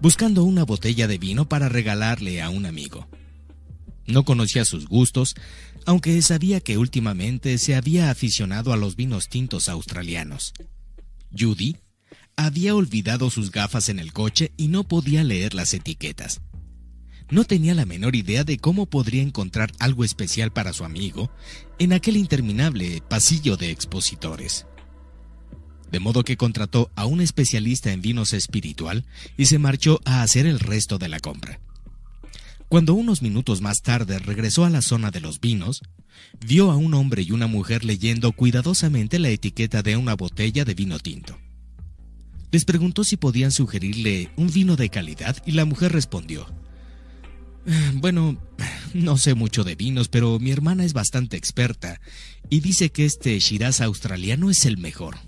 [0.00, 3.08] buscando una botella de vino para regalarle a un amigo.
[4.06, 5.34] No conocía sus gustos,
[5.84, 10.52] aunque sabía que últimamente se había aficionado a los vinos tintos australianos.
[11.36, 11.76] Judy
[12.38, 16.40] había olvidado sus gafas en el coche y no podía leer las etiquetas.
[17.30, 21.30] No tenía la menor idea de cómo podría encontrar algo especial para su amigo
[21.80, 24.66] en aquel interminable pasillo de expositores.
[25.90, 29.04] De modo que contrató a un especialista en vinos espiritual
[29.36, 31.60] y se marchó a hacer el resto de la compra.
[32.68, 35.82] Cuando unos minutos más tarde regresó a la zona de los vinos,
[36.46, 40.74] vio a un hombre y una mujer leyendo cuidadosamente la etiqueta de una botella de
[40.74, 41.36] vino tinto.
[42.50, 46.46] Les preguntó si podían sugerirle un vino de calidad y la mujer respondió,
[47.94, 48.38] bueno,
[48.94, 52.00] no sé mucho de vinos, pero mi hermana es bastante experta
[52.48, 55.18] y dice que este Shiraz australiano es el mejor.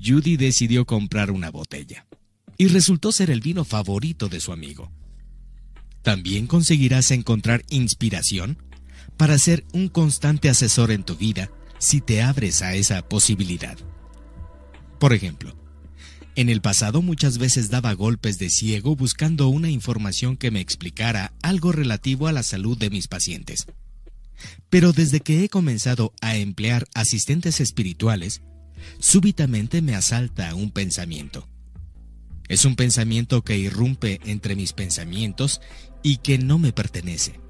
[0.00, 2.06] Judy decidió comprar una botella
[2.58, 4.90] y resultó ser el vino favorito de su amigo.
[6.02, 8.58] También conseguirás encontrar inspiración
[9.16, 13.76] para ser un constante asesor en tu vida si te abres a esa posibilidad.
[15.02, 15.52] Por ejemplo,
[16.36, 21.32] en el pasado muchas veces daba golpes de ciego buscando una información que me explicara
[21.42, 23.66] algo relativo a la salud de mis pacientes.
[24.70, 28.42] Pero desde que he comenzado a emplear asistentes espirituales,
[29.00, 31.48] súbitamente me asalta un pensamiento.
[32.46, 35.60] Es un pensamiento que irrumpe entre mis pensamientos
[36.04, 37.40] y que no me pertenece.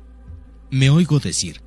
[0.71, 1.61] Me oigo decir,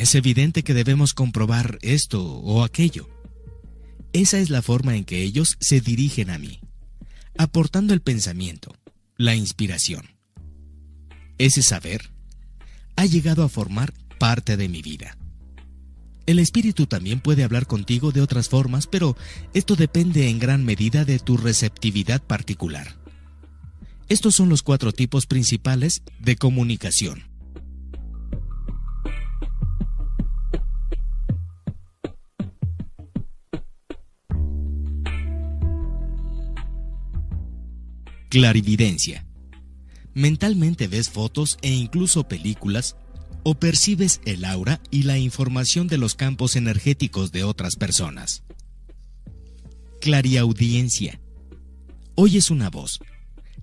[0.00, 3.13] es evidente que debemos comprobar esto o aquello.
[4.14, 6.60] Esa es la forma en que ellos se dirigen a mí,
[7.36, 8.72] aportando el pensamiento,
[9.16, 10.06] la inspiración.
[11.36, 12.12] Ese saber
[12.94, 15.18] ha llegado a formar parte de mi vida.
[16.26, 19.16] El espíritu también puede hablar contigo de otras formas, pero
[19.52, 22.94] esto depende en gran medida de tu receptividad particular.
[24.08, 27.33] Estos son los cuatro tipos principales de comunicación.
[38.34, 39.24] Clarividencia.
[40.12, 42.96] Mentalmente ves fotos e incluso películas
[43.44, 48.42] o percibes el aura y la información de los campos energéticos de otras personas.
[50.00, 51.20] Clariaudiencia.
[52.16, 52.98] Oyes una voz,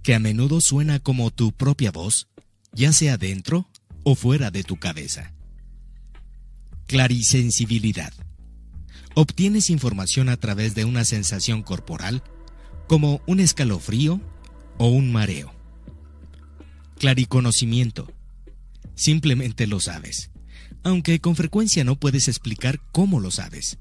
[0.03, 2.30] que a menudo suena como tu propia voz,
[2.72, 3.67] ya sea dentro
[4.03, 5.33] o fuera de tu cabeza.
[6.88, 8.14] Clarisensibilidad.
[9.16, 12.24] Obtienes información a través de una sensación corporal,
[12.88, 14.22] como un escalofrío
[14.82, 15.53] o un mareo.
[16.98, 18.11] Clariconocimiento.
[18.95, 20.32] Simplemente lo sabes,
[20.82, 23.77] aunque con frecuencia no puedes explicar cómo lo sabes.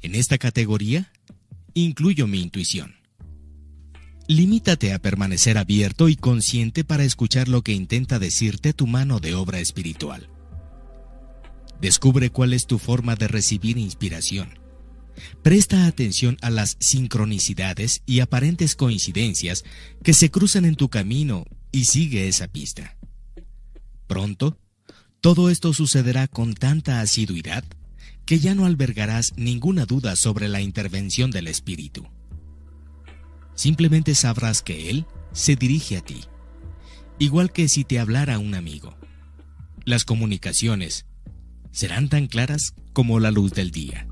[0.00, 1.12] En esta categoría,
[1.74, 2.94] incluyo mi intuición.
[4.26, 9.34] Limítate a permanecer abierto y consciente para escuchar lo que intenta decirte tu mano de
[9.34, 10.30] obra espiritual.
[11.78, 14.65] Descubre cuál es tu forma de recibir inspiración
[15.42, 19.64] Presta atención a las sincronicidades y aparentes coincidencias
[20.02, 22.96] que se cruzan en tu camino y sigue esa pista.
[24.06, 24.58] Pronto,
[25.20, 27.64] todo esto sucederá con tanta asiduidad
[28.24, 32.06] que ya no albergarás ninguna duda sobre la intervención del Espíritu.
[33.54, 36.24] Simplemente sabrás que Él se dirige a ti,
[37.18, 38.96] igual que si te hablara un amigo.
[39.84, 41.06] Las comunicaciones
[41.70, 44.08] serán tan claras como la luz del día.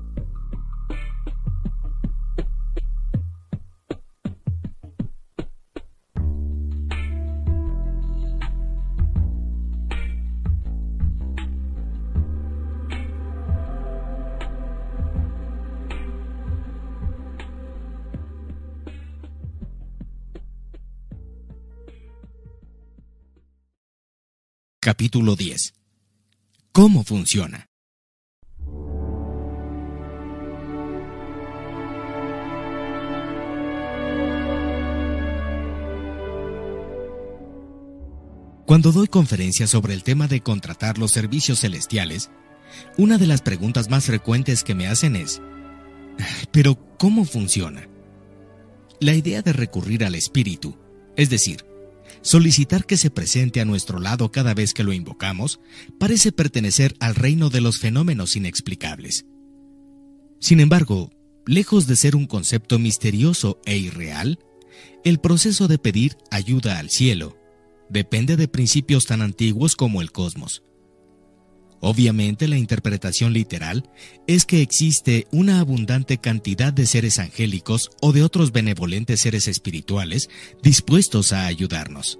[24.85, 25.73] Capítulo 10.
[26.71, 27.65] ¿Cómo funciona?
[38.67, 42.29] Cuando doy conferencias sobre el tema de contratar los servicios celestiales,
[42.95, 45.41] una de las preguntas más frecuentes que me hacen es,
[46.51, 47.89] ¿pero cómo funciona?
[48.99, 50.77] La idea de recurrir al espíritu,
[51.15, 51.65] es decir,
[52.25, 55.59] solicitar que se presente a nuestro lado cada vez que lo invocamos,
[55.99, 59.27] parece pertenecer al reino de los fenómenos inexplicables.
[60.39, 61.11] Sin embargo,
[61.45, 64.39] lejos de ser un concepto misterioso e irreal,
[65.03, 67.37] el proceso de pedir ayuda al cielo
[67.89, 70.63] depende de principios tan antiguos como el cosmos.
[71.87, 73.87] Obviamente la interpretación literal
[74.25, 80.27] es que existe una abundante cantidad de seres angélicos o de otros benevolentes seres espirituales
[80.63, 82.17] dispuestos a ayudarnos.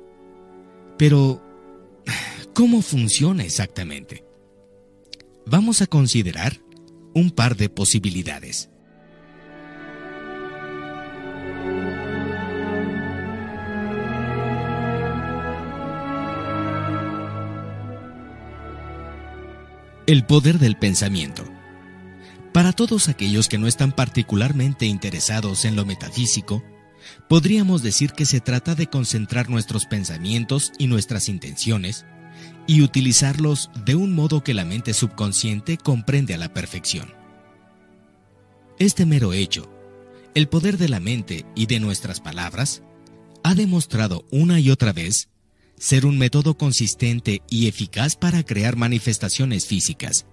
[1.00, 1.44] Pero,
[2.54, 4.24] ¿cómo funciona exactamente?
[5.48, 6.62] Vamos a considerar
[7.16, 8.70] un par de posibilidades.
[20.08, 21.44] El poder del pensamiento.
[22.54, 26.64] Para todos aquellos que no están particularmente interesados en lo metafísico,
[27.28, 32.06] podríamos decir que se trata de concentrar nuestros pensamientos y nuestras intenciones
[32.68, 37.12] y utilizarlos de un modo que la mente subconsciente comprende a la perfección.
[38.78, 39.72] Este mero hecho,
[40.36, 42.84] el poder de la mente y de nuestras palabras,
[43.42, 45.30] ha demostrado una y otra vez
[45.78, 50.26] ser un método consistente y eficaz para crear manifestaciones físicas,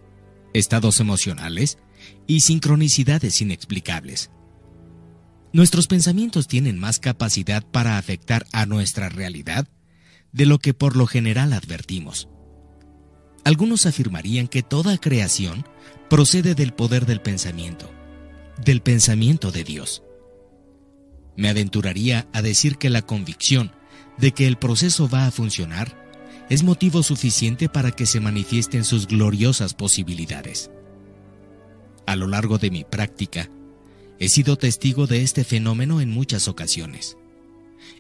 [0.55, 1.79] estados emocionales
[2.27, 4.31] y sincronicidades inexplicables.
[5.53, 9.69] Nuestros pensamientos tienen más capacidad para afectar a nuestra realidad
[10.33, 12.29] de lo que por lo general advertimos.
[13.45, 15.67] Algunos afirmarían que toda creación
[16.09, 17.91] procede del poder del pensamiento,
[18.65, 20.03] del pensamiento de Dios.
[21.37, 23.73] Me aventuraría a decir que la convicción
[24.19, 26.01] de que el proceso va a funcionar
[26.49, 30.71] es motivo suficiente para que se manifiesten sus gloriosas posibilidades.
[32.07, 33.49] A lo largo de mi práctica,
[34.19, 37.17] he sido testigo de este fenómeno en muchas ocasiones.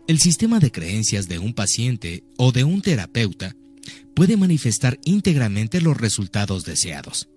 [0.06, 3.56] El sistema de creencias de un paciente o de un terapeuta
[4.14, 7.28] puede manifestar íntegramente los resultados deseados.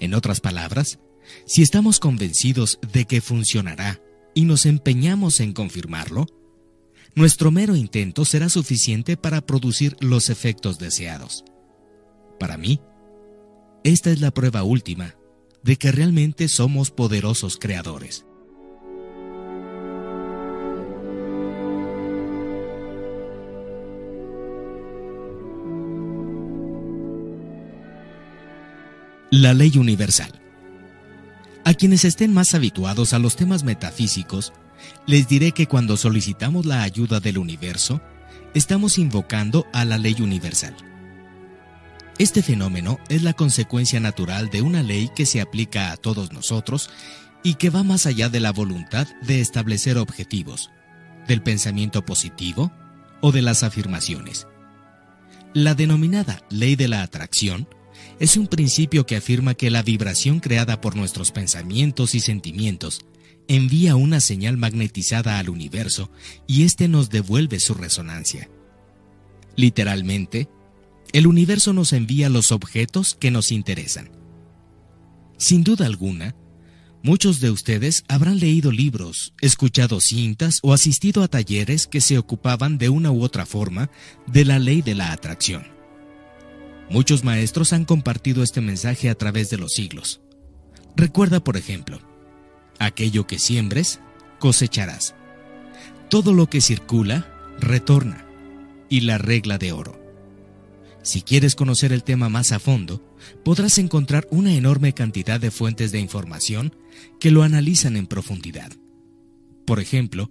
[0.00, 0.98] En otras palabras,
[1.46, 4.00] si estamos convencidos de que funcionará
[4.34, 6.26] y nos empeñamos en confirmarlo,
[7.18, 11.44] nuestro mero intento será suficiente para producir los efectos deseados.
[12.38, 12.80] Para mí,
[13.82, 15.16] esta es la prueba última
[15.64, 18.24] de que realmente somos poderosos creadores.
[29.32, 30.40] La ley universal.
[31.64, 34.52] A quienes estén más habituados a los temas metafísicos,
[35.06, 38.00] les diré que cuando solicitamos la ayuda del universo,
[38.54, 40.76] estamos invocando a la ley universal.
[42.18, 46.90] Este fenómeno es la consecuencia natural de una ley que se aplica a todos nosotros
[47.44, 50.70] y que va más allá de la voluntad de establecer objetivos,
[51.28, 52.72] del pensamiento positivo
[53.20, 54.48] o de las afirmaciones.
[55.54, 57.68] La denominada ley de la atracción
[58.18, 63.00] es un principio que afirma que la vibración creada por nuestros pensamientos y sentimientos
[63.48, 66.10] envía una señal magnetizada al universo
[66.46, 68.48] y éste nos devuelve su resonancia.
[69.56, 70.48] Literalmente,
[71.12, 74.10] el universo nos envía los objetos que nos interesan.
[75.38, 76.36] Sin duda alguna,
[77.02, 82.76] muchos de ustedes habrán leído libros, escuchado cintas o asistido a talleres que se ocupaban
[82.76, 83.90] de una u otra forma
[84.26, 85.66] de la ley de la atracción.
[86.90, 90.20] Muchos maestros han compartido este mensaje a través de los siglos.
[90.96, 92.00] Recuerda, por ejemplo,
[92.78, 94.00] Aquello que siembres,
[94.38, 95.14] cosecharás.
[96.08, 98.24] Todo lo que circula, retorna.
[98.88, 100.00] Y la regla de oro.
[101.02, 103.02] Si quieres conocer el tema más a fondo,
[103.44, 106.74] podrás encontrar una enorme cantidad de fuentes de información
[107.20, 108.72] que lo analizan en profundidad.
[109.64, 110.30] Por ejemplo,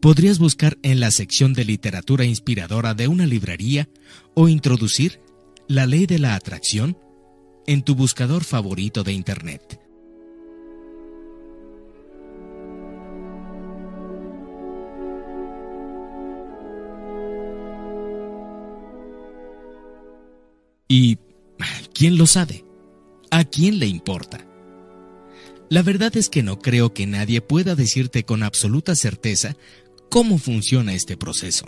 [0.00, 3.88] podrías buscar en la sección de literatura inspiradora de una librería
[4.34, 5.20] o introducir
[5.68, 6.96] la ley de la atracción
[7.66, 9.80] en tu buscador favorito de Internet.
[20.88, 21.18] ¿Y
[21.92, 22.64] quién lo sabe?
[23.30, 24.46] ¿A quién le importa?
[25.68, 29.56] La verdad es que no creo que nadie pueda decirte con absoluta certeza
[30.10, 31.66] cómo funciona este proceso.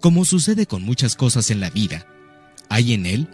[0.00, 2.06] Como sucede con muchas cosas en la vida,
[2.68, 3.28] hay en él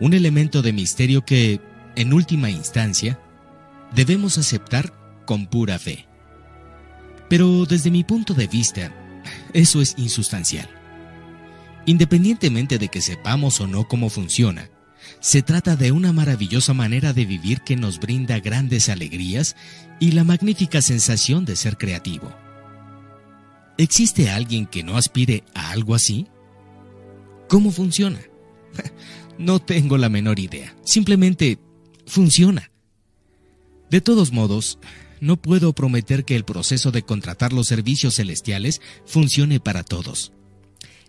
[0.00, 1.60] un elemento de misterio que,
[1.96, 3.20] en última instancia,
[3.94, 4.94] debemos aceptar
[5.26, 6.06] con pura fe.
[7.28, 8.94] Pero desde mi punto de vista,
[9.52, 10.68] eso es insustancial.
[11.86, 14.70] Independientemente de que sepamos o no cómo funciona,
[15.20, 19.56] se trata de una maravillosa manera de vivir que nos brinda grandes alegrías
[20.00, 22.32] y la magnífica sensación de ser creativo.
[23.78, 26.26] ¿Existe alguien que no aspire a algo así?
[27.48, 28.20] ¿Cómo funciona?
[29.38, 30.76] No tengo la menor idea.
[30.84, 31.58] Simplemente
[32.06, 32.70] funciona.
[33.90, 34.78] De todos modos,
[35.20, 40.32] no puedo prometer que el proceso de contratar los servicios celestiales funcione para todos.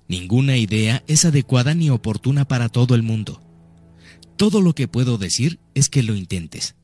[0.08, 3.42] Ninguna idea es adecuada ni oportuna para todo el mundo.
[4.38, 6.76] Todo lo que puedo decir es que lo intentes.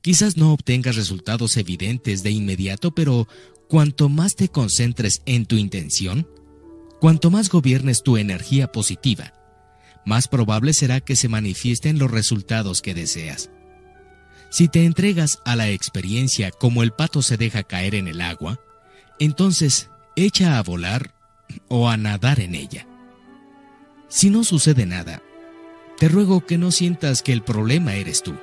[0.00, 3.28] Quizás no obtengas resultados evidentes de inmediato, pero
[3.68, 6.28] cuanto más te concentres en tu intención,
[7.00, 9.32] cuanto más gobiernes tu energía positiva,
[10.04, 13.50] más probable será que se manifiesten los resultados que deseas.
[14.50, 18.60] Si te entregas a la experiencia como el pato se deja caer en el agua,
[19.18, 21.14] entonces echa a volar
[21.68, 22.86] o a nadar en ella.
[24.08, 25.22] Si no sucede nada,
[25.98, 28.34] te ruego que no sientas que el problema eres tú.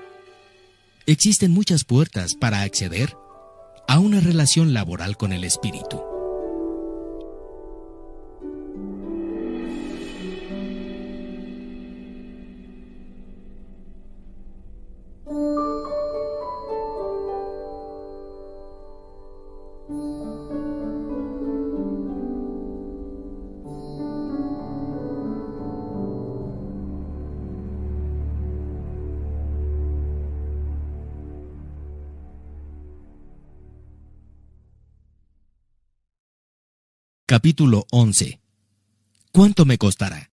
[1.06, 3.16] Existen muchas puertas para acceder
[3.88, 6.02] a una relación laboral con el espíritu.
[37.30, 38.42] Capítulo 11.
[39.32, 40.32] ¿Cuánto me costará?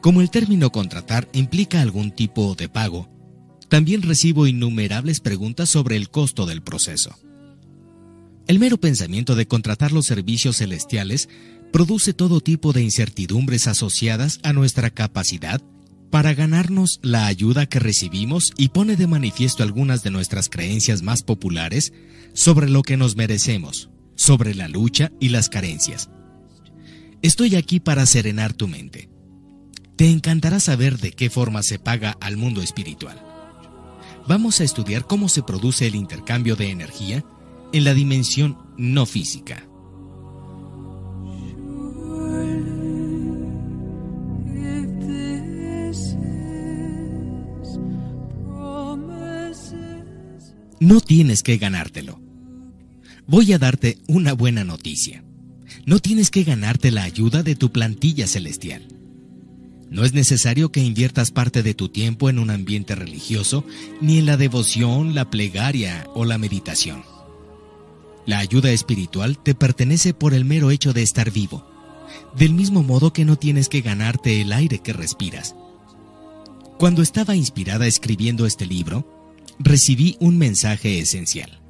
[0.00, 3.08] Como el término contratar implica algún tipo de pago,
[3.68, 7.16] también recibo innumerables preguntas sobre el costo del proceso.
[8.48, 11.28] El mero pensamiento de contratar los servicios celestiales
[11.72, 15.62] produce todo tipo de incertidumbres asociadas a nuestra capacidad
[16.12, 21.22] para ganarnos la ayuda que recibimos y pone de manifiesto algunas de nuestras creencias más
[21.22, 21.94] populares
[22.34, 26.10] sobre lo que nos merecemos, sobre la lucha y las carencias.
[27.22, 29.08] Estoy aquí para serenar tu mente.
[29.96, 33.18] Te encantará saber de qué forma se paga al mundo espiritual.
[34.28, 37.24] Vamos a estudiar cómo se produce el intercambio de energía
[37.72, 39.66] en la dimensión no física.
[50.82, 52.20] No tienes que ganártelo.
[53.28, 55.22] Voy a darte una buena noticia.
[55.86, 58.88] No tienes que ganarte la ayuda de tu plantilla celestial.
[59.90, 63.64] No es necesario que inviertas parte de tu tiempo en un ambiente religioso,
[64.00, 67.04] ni en la devoción, la plegaria o la meditación.
[68.26, 71.64] La ayuda espiritual te pertenece por el mero hecho de estar vivo,
[72.36, 75.54] del mismo modo que no tienes que ganarte el aire que respiras.
[76.76, 79.21] Cuando estaba inspirada escribiendo este libro,
[79.58, 81.60] recibí un mensaje esencial.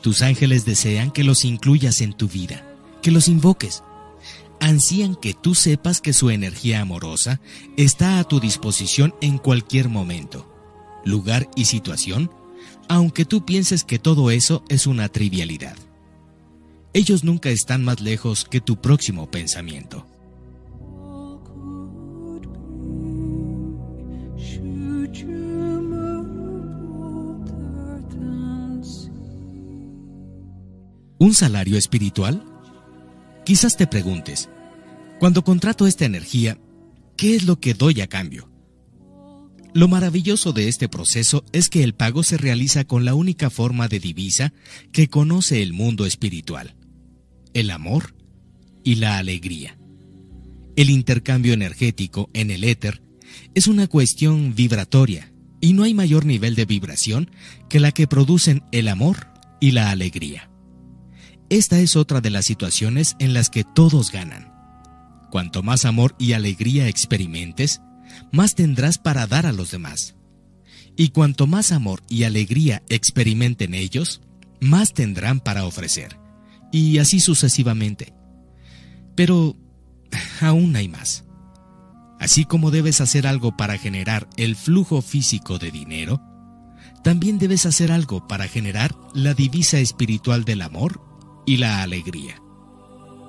[0.00, 2.64] Tus ángeles desean que los incluyas en tu vida,
[3.02, 3.82] que los invoques.
[4.60, 7.40] Ansían que tú sepas que su energía amorosa
[7.76, 10.48] está a tu disposición en cualquier momento,
[11.04, 12.30] lugar y situación,
[12.88, 15.76] aunque tú pienses que todo eso es una trivialidad.
[16.92, 20.06] Ellos nunca están más lejos que tu próximo pensamiento.
[31.26, 32.44] ¿Un salario espiritual?
[33.44, 34.48] Quizás te preguntes,
[35.18, 36.56] cuando contrato esta energía,
[37.16, 38.48] ¿qué es lo que doy a cambio?
[39.74, 43.88] Lo maravilloso de este proceso es que el pago se realiza con la única forma
[43.88, 44.52] de divisa
[44.92, 46.76] que conoce el mundo espiritual,
[47.54, 48.14] el amor
[48.84, 49.76] y la alegría.
[50.76, 53.02] El intercambio energético en el éter
[53.56, 57.32] es una cuestión vibratoria y no hay mayor nivel de vibración
[57.68, 59.26] que la que producen el amor
[59.60, 60.52] y la alegría.
[61.48, 64.52] Esta es otra de las situaciones en las que todos ganan.
[65.30, 67.80] Cuanto más amor y alegría experimentes,
[68.32, 70.16] más tendrás para dar a los demás.
[70.96, 74.22] Y cuanto más amor y alegría experimenten ellos,
[74.60, 76.18] más tendrán para ofrecer.
[76.72, 78.12] Y así sucesivamente.
[79.14, 79.56] Pero
[80.40, 81.24] aún hay más.
[82.18, 86.20] Así como debes hacer algo para generar el flujo físico de dinero,
[87.04, 91.00] también debes hacer algo para generar la divisa espiritual del amor
[91.46, 92.42] y la alegría.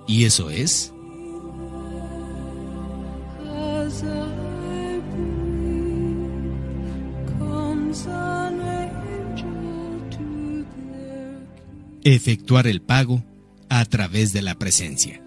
[0.08, 0.94] Y eso es...
[12.04, 13.24] Efectuar el pago
[13.70, 15.22] a través de la presencia.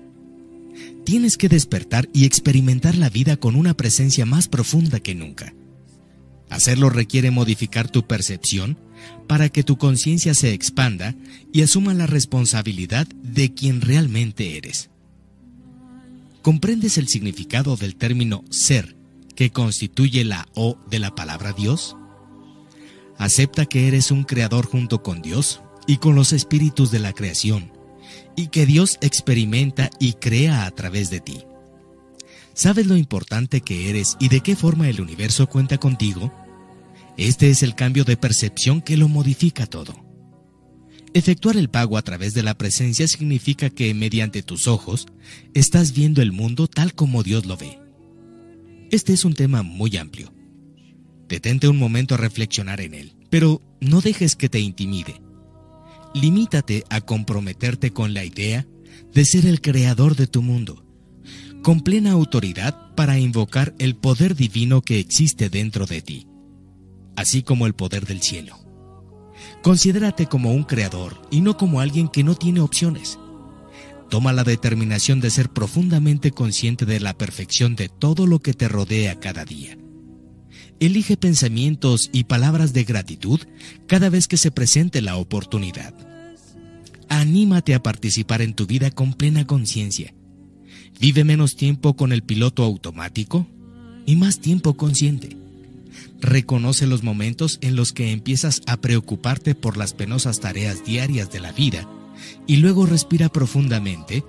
[1.05, 5.55] Tienes que despertar y experimentar la vida con una presencia más profunda que nunca.
[6.49, 8.79] Hacerlo requiere modificar tu percepción
[9.27, 11.15] para que tu conciencia se expanda
[11.53, 14.91] y asuma la responsabilidad de quien realmente eres.
[16.43, 18.97] ¿Comprendes el significado del término ser
[19.37, 21.97] que constituye la O de la palabra Dios?
[23.19, 27.73] Acepta que eres un creador junto con Dios y con los espíritus de la creación,
[28.37, 31.41] y que Dios experimenta y crea a través de ti.
[32.55, 36.33] ¿Sabes lo importante que eres y de qué forma el universo cuenta contigo?
[37.21, 39.95] Este es el cambio de percepción que lo modifica todo.
[41.13, 45.07] Efectuar el pago a través de la presencia significa que mediante tus ojos
[45.53, 47.79] estás viendo el mundo tal como Dios lo ve.
[48.91, 50.33] Este es un tema muy amplio.
[51.29, 55.21] Detente un momento a reflexionar en él, pero no dejes que te intimide.
[56.15, 58.67] Limítate a comprometerte con la idea
[59.13, 60.87] de ser el creador de tu mundo,
[61.63, 66.30] con plena autoridad para invocar el poder divino que existe dentro de ti
[67.17, 68.59] así como el poder del cielo.
[69.63, 73.19] Considérate como un creador y no como alguien que no tiene opciones.
[74.09, 78.69] Toma la determinación de ser profundamente consciente de la perfección de todo lo que te
[78.69, 79.79] rodea cada día.
[80.81, 83.41] Elige pensamientos y palabras de gratitud
[83.87, 85.95] cada vez que se presente la oportunidad.
[87.09, 90.15] Anímate a participar en tu vida con plena conciencia.
[90.99, 93.47] Vive menos tiempo con el piloto automático
[94.07, 95.37] y más tiempo consciente.
[96.21, 101.41] Reconoce los momentos en los que empiezas a preocuparte por las penosas tareas diarias de
[101.41, 101.89] la vida
[102.47, 104.23] y luego respira profundamente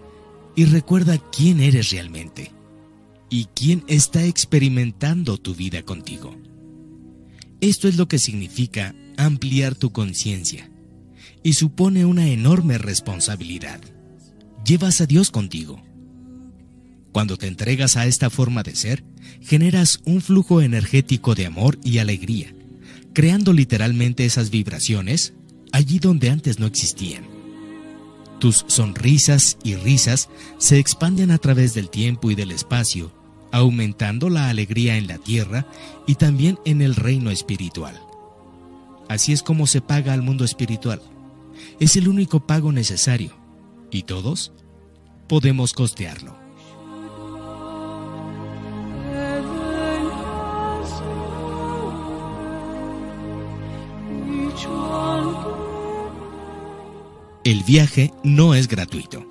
[0.55, 2.51] y recuerda quién eres realmente
[3.29, 6.35] y quién está experimentando tu vida contigo.
[7.59, 10.71] Esto es lo que significa ampliar tu conciencia
[11.43, 13.81] y supone una enorme responsabilidad.
[14.65, 15.81] Llevas a Dios contigo
[17.11, 19.03] cuando te entregas a esta forma de ser,
[19.41, 22.53] generas un flujo energético de amor y alegría,
[23.13, 25.33] creando literalmente esas vibraciones
[25.71, 27.25] allí donde antes no existían.
[28.39, 33.13] Tus sonrisas y risas se expanden a través del tiempo y del espacio,
[33.51, 35.67] aumentando la alegría en la tierra
[36.07, 37.99] y también en el reino espiritual.
[39.09, 41.01] Así es como se paga al mundo espiritual.
[41.79, 43.35] Es el único pago necesario,
[43.91, 44.53] y todos
[45.27, 46.40] podemos costearlo.
[57.43, 59.27] El viaje no es gratuito.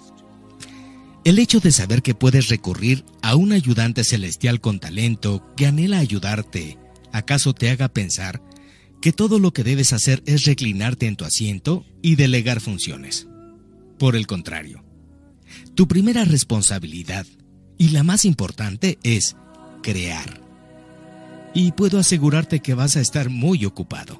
[1.24, 5.98] El hecho de saber que puedes recurrir a un ayudante celestial con talento que anhela
[5.98, 6.78] ayudarte,
[7.12, 8.42] ¿acaso te haga pensar
[9.00, 13.28] que todo lo que debes hacer es reclinarte en tu asiento y delegar funciones?
[13.98, 14.82] Por el contrario,
[15.74, 17.26] tu primera responsabilidad,
[17.76, 19.36] y la más importante, es
[19.82, 20.40] crear.
[21.54, 24.19] Y puedo asegurarte que vas a estar muy ocupado.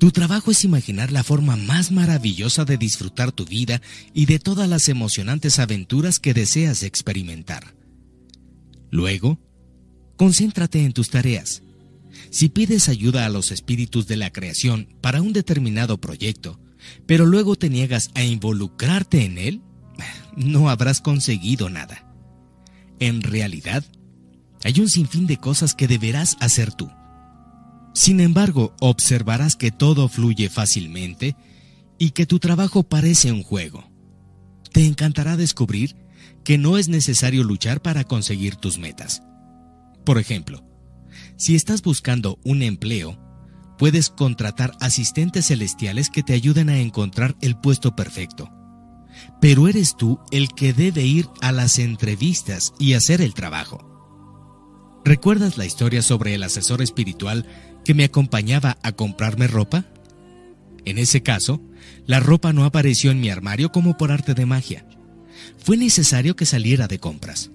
[0.00, 3.82] Tu trabajo es imaginar la forma más maravillosa de disfrutar tu vida
[4.14, 7.74] y de todas las emocionantes aventuras que deseas experimentar.
[8.90, 9.38] Luego,
[10.16, 11.62] concéntrate en tus tareas.
[12.30, 16.58] Si pides ayuda a los espíritus de la creación para un determinado proyecto,
[17.04, 19.60] pero luego te niegas a involucrarte en él,
[20.34, 22.10] no habrás conseguido nada.
[23.00, 23.84] En realidad,
[24.64, 26.90] hay un sinfín de cosas que deberás hacer tú.
[27.92, 31.36] Sin embargo, observarás que todo fluye fácilmente
[31.98, 33.90] y que tu trabajo parece un juego.
[34.72, 35.96] Te encantará descubrir
[36.44, 39.22] que no es necesario luchar para conseguir tus metas.
[40.04, 40.64] Por ejemplo,
[41.36, 43.18] si estás buscando un empleo,
[43.78, 48.50] puedes contratar asistentes celestiales que te ayuden a encontrar el puesto perfecto.
[49.40, 53.86] Pero eres tú el que debe ir a las entrevistas y hacer el trabajo.
[55.04, 57.46] ¿Recuerdas la historia sobre el asesor espiritual
[57.84, 59.86] que me acompañaba a comprarme ropa?
[60.84, 61.60] En ese caso,
[62.06, 64.86] la ropa no apareció en mi armario como por arte de magia.
[65.58, 67.50] Fue necesario que saliera de compras.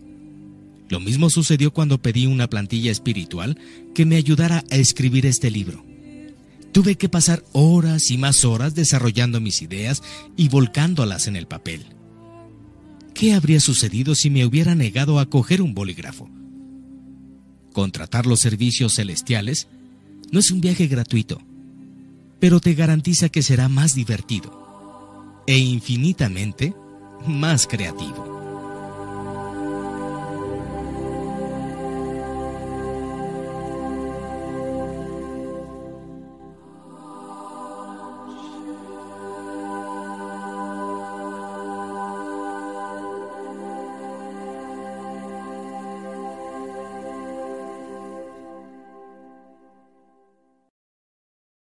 [0.89, 3.57] Lo mismo sucedió cuando pedí una plantilla espiritual
[3.93, 5.83] que me ayudara a escribir este libro.
[6.71, 10.03] Tuve que pasar horas y más horas desarrollando mis ideas
[10.35, 11.85] y volcándolas en el papel.
[13.13, 16.29] ¿Qué habría sucedido si me hubiera negado a coger un bolígrafo?
[17.71, 19.69] Contratar los servicios celestiales
[20.35, 21.41] no es un viaje gratuito,
[22.41, 24.51] pero te garantiza que será más divertido
[25.47, 26.75] e infinitamente
[27.25, 28.34] más creativo.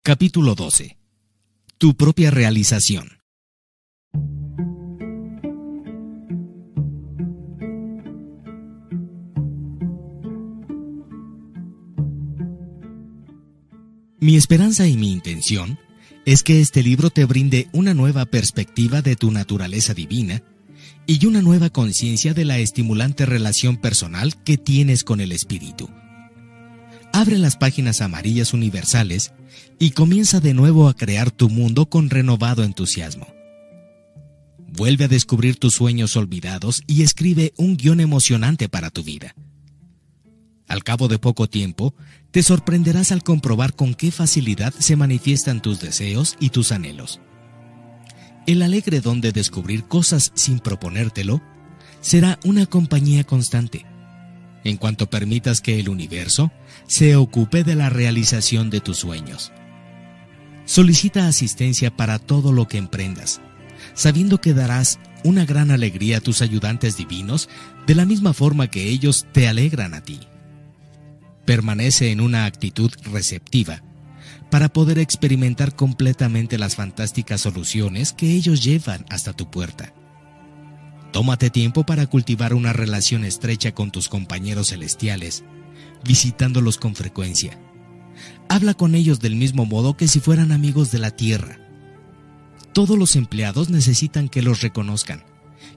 [0.07, 0.97] Capítulo 12.
[1.79, 3.09] Tu propia realización.
[14.21, 15.77] Mi esperanza y mi intención
[16.25, 20.41] es que este libro te brinde una nueva perspectiva de tu naturaleza divina
[21.09, 25.91] y una nueva conciencia de la estimulante relación personal que tienes con el Espíritu.
[27.17, 29.33] Abre las páginas amarillas universales
[29.79, 33.27] y comienza de nuevo a crear tu mundo con renovado entusiasmo.
[34.59, 39.35] Vuelve a descubrir tus sueños olvidados y escribe un guion emocionante para tu vida.
[40.69, 41.95] Al cabo de poco tiempo,
[42.33, 47.23] te sorprenderás al comprobar con qué facilidad se manifiestan tus deseos y tus anhelos.
[48.47, 51.41] El alegre don de descubrir cosas sin proponértelo
[52.03, 53.87] será una compañía constante,
[54.69, 56.51] en cuanto permitas que el universo
[56.87, 59.53] se ocupe de la realización de tus sueños.
[60.65, 63.41] Solicita asistencia para todo lo que emprendas,
[63.95, 67.49] sabiendo que darás una gran alegría a tus ayudantes divinos
[67.87, 70.21] de la misma forma que ellos te alegran a ti.
[71.45, 73.83] Permanece en una actitud receptiva
[74.51, 79.93] para poder experimentar completamente las fantásticas soluciones que ellos llevan hasta tu puerta.
[81.17, 85.45] Tómate tiempo para cultivar una relación estrecha con tus compañeros celestiales,
[86.05, 87.59] visitándolos con frecuencia.
[88.51, 91.59] Habla con ellos del mismo modo que si fueran amigos de la tierra.
[92.75, 95.25] Todos los empleados necesitan que los reconozcan,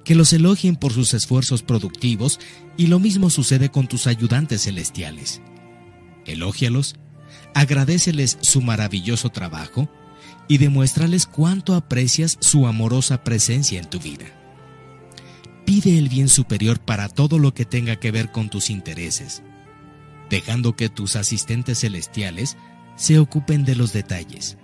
[0.04, 2.38] que los elogien por sus esfuerzos productivos
[2.76, 5.42] y lo mismo sucede con tus ayudantes celestiales.
[6.26, 6.96] Elógialos
[7.56, 9.90] agradeceles su maravilloso trabajo
[10.50, 14.36] y demuéstrales cuánto aprecias su amorosa presencia en tu vida.
[15.70, 19.44] Pide el bien superior para todo lo que tenga que ver con tus intereses,
[20.28, 22.58] dejando que tus asistentes celestiales
[22.96, 24.58] se ocupen de los detalles.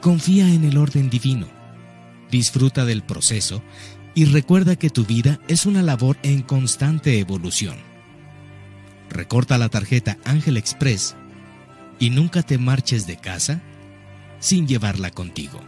[0.00, 1.46] Confía en el orden divino,
[2.32, 3.62] disfruta del proceso
[4.12, 7.76] y recuerda que tu vida es una labor en constante evolución.
[9.08, 11.14] Recorta la tarjeta Ángel Express
[12.00, 13.62] y nunca te marches de casa
[14.40, 15.60] sin llevarla contigo.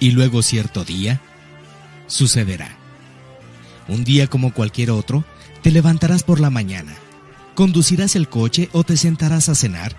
[0.00, 1.20] Y luego cierto día,
[2.06, 2.76] sucederá.
[3.86, 5.24] Un día como cualquier otro,
[5.62, 6.94] te levantarás por la mañana,
[7.54, 9.94] conducirás el coche o te sentarás a cenar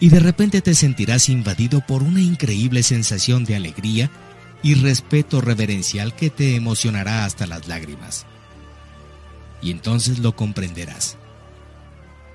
[0.00, 4.10] y de repente te sentirás invadido por una increíble sensación de alegría
[4.62, 8.26] y respeto reverencial que te emocionará hasta las lágrimas.
[9.62, 11.16] Y entonces lo comprenderás.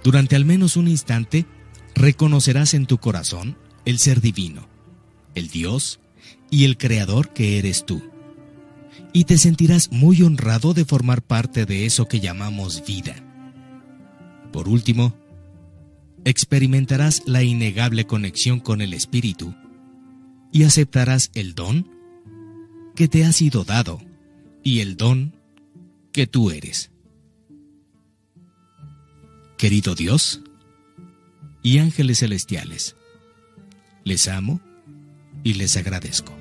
[0.03, 1.45] Durante al menos un instante,
[1.93, 4.67] reconocerás en tu corazón el ser divino,
[5.35, 5.99] el Dios
[6.52, 8.04] y el Creador que eres tú.
[9.14, 13.16] Y te sentirás muy honrado de formar parte de eso que llamamos vida.
[14.52, 15.16] Por último,
[16.26, 19.56] experimentarás la innegable conexión con el Espíritu
[20.52, 21.90] y aceptarás el don
[22.96, 24.02] que te ha sido dado
[24.62, 25.34] y el don
[26.12, 26.92] que tú eres.
[29.58, 30.42] Querido Dios
[31.64, 32.96] y ángeles celestiales,
[34.04, 34.60] les amo
[35.44, 36.34] y les agradezco.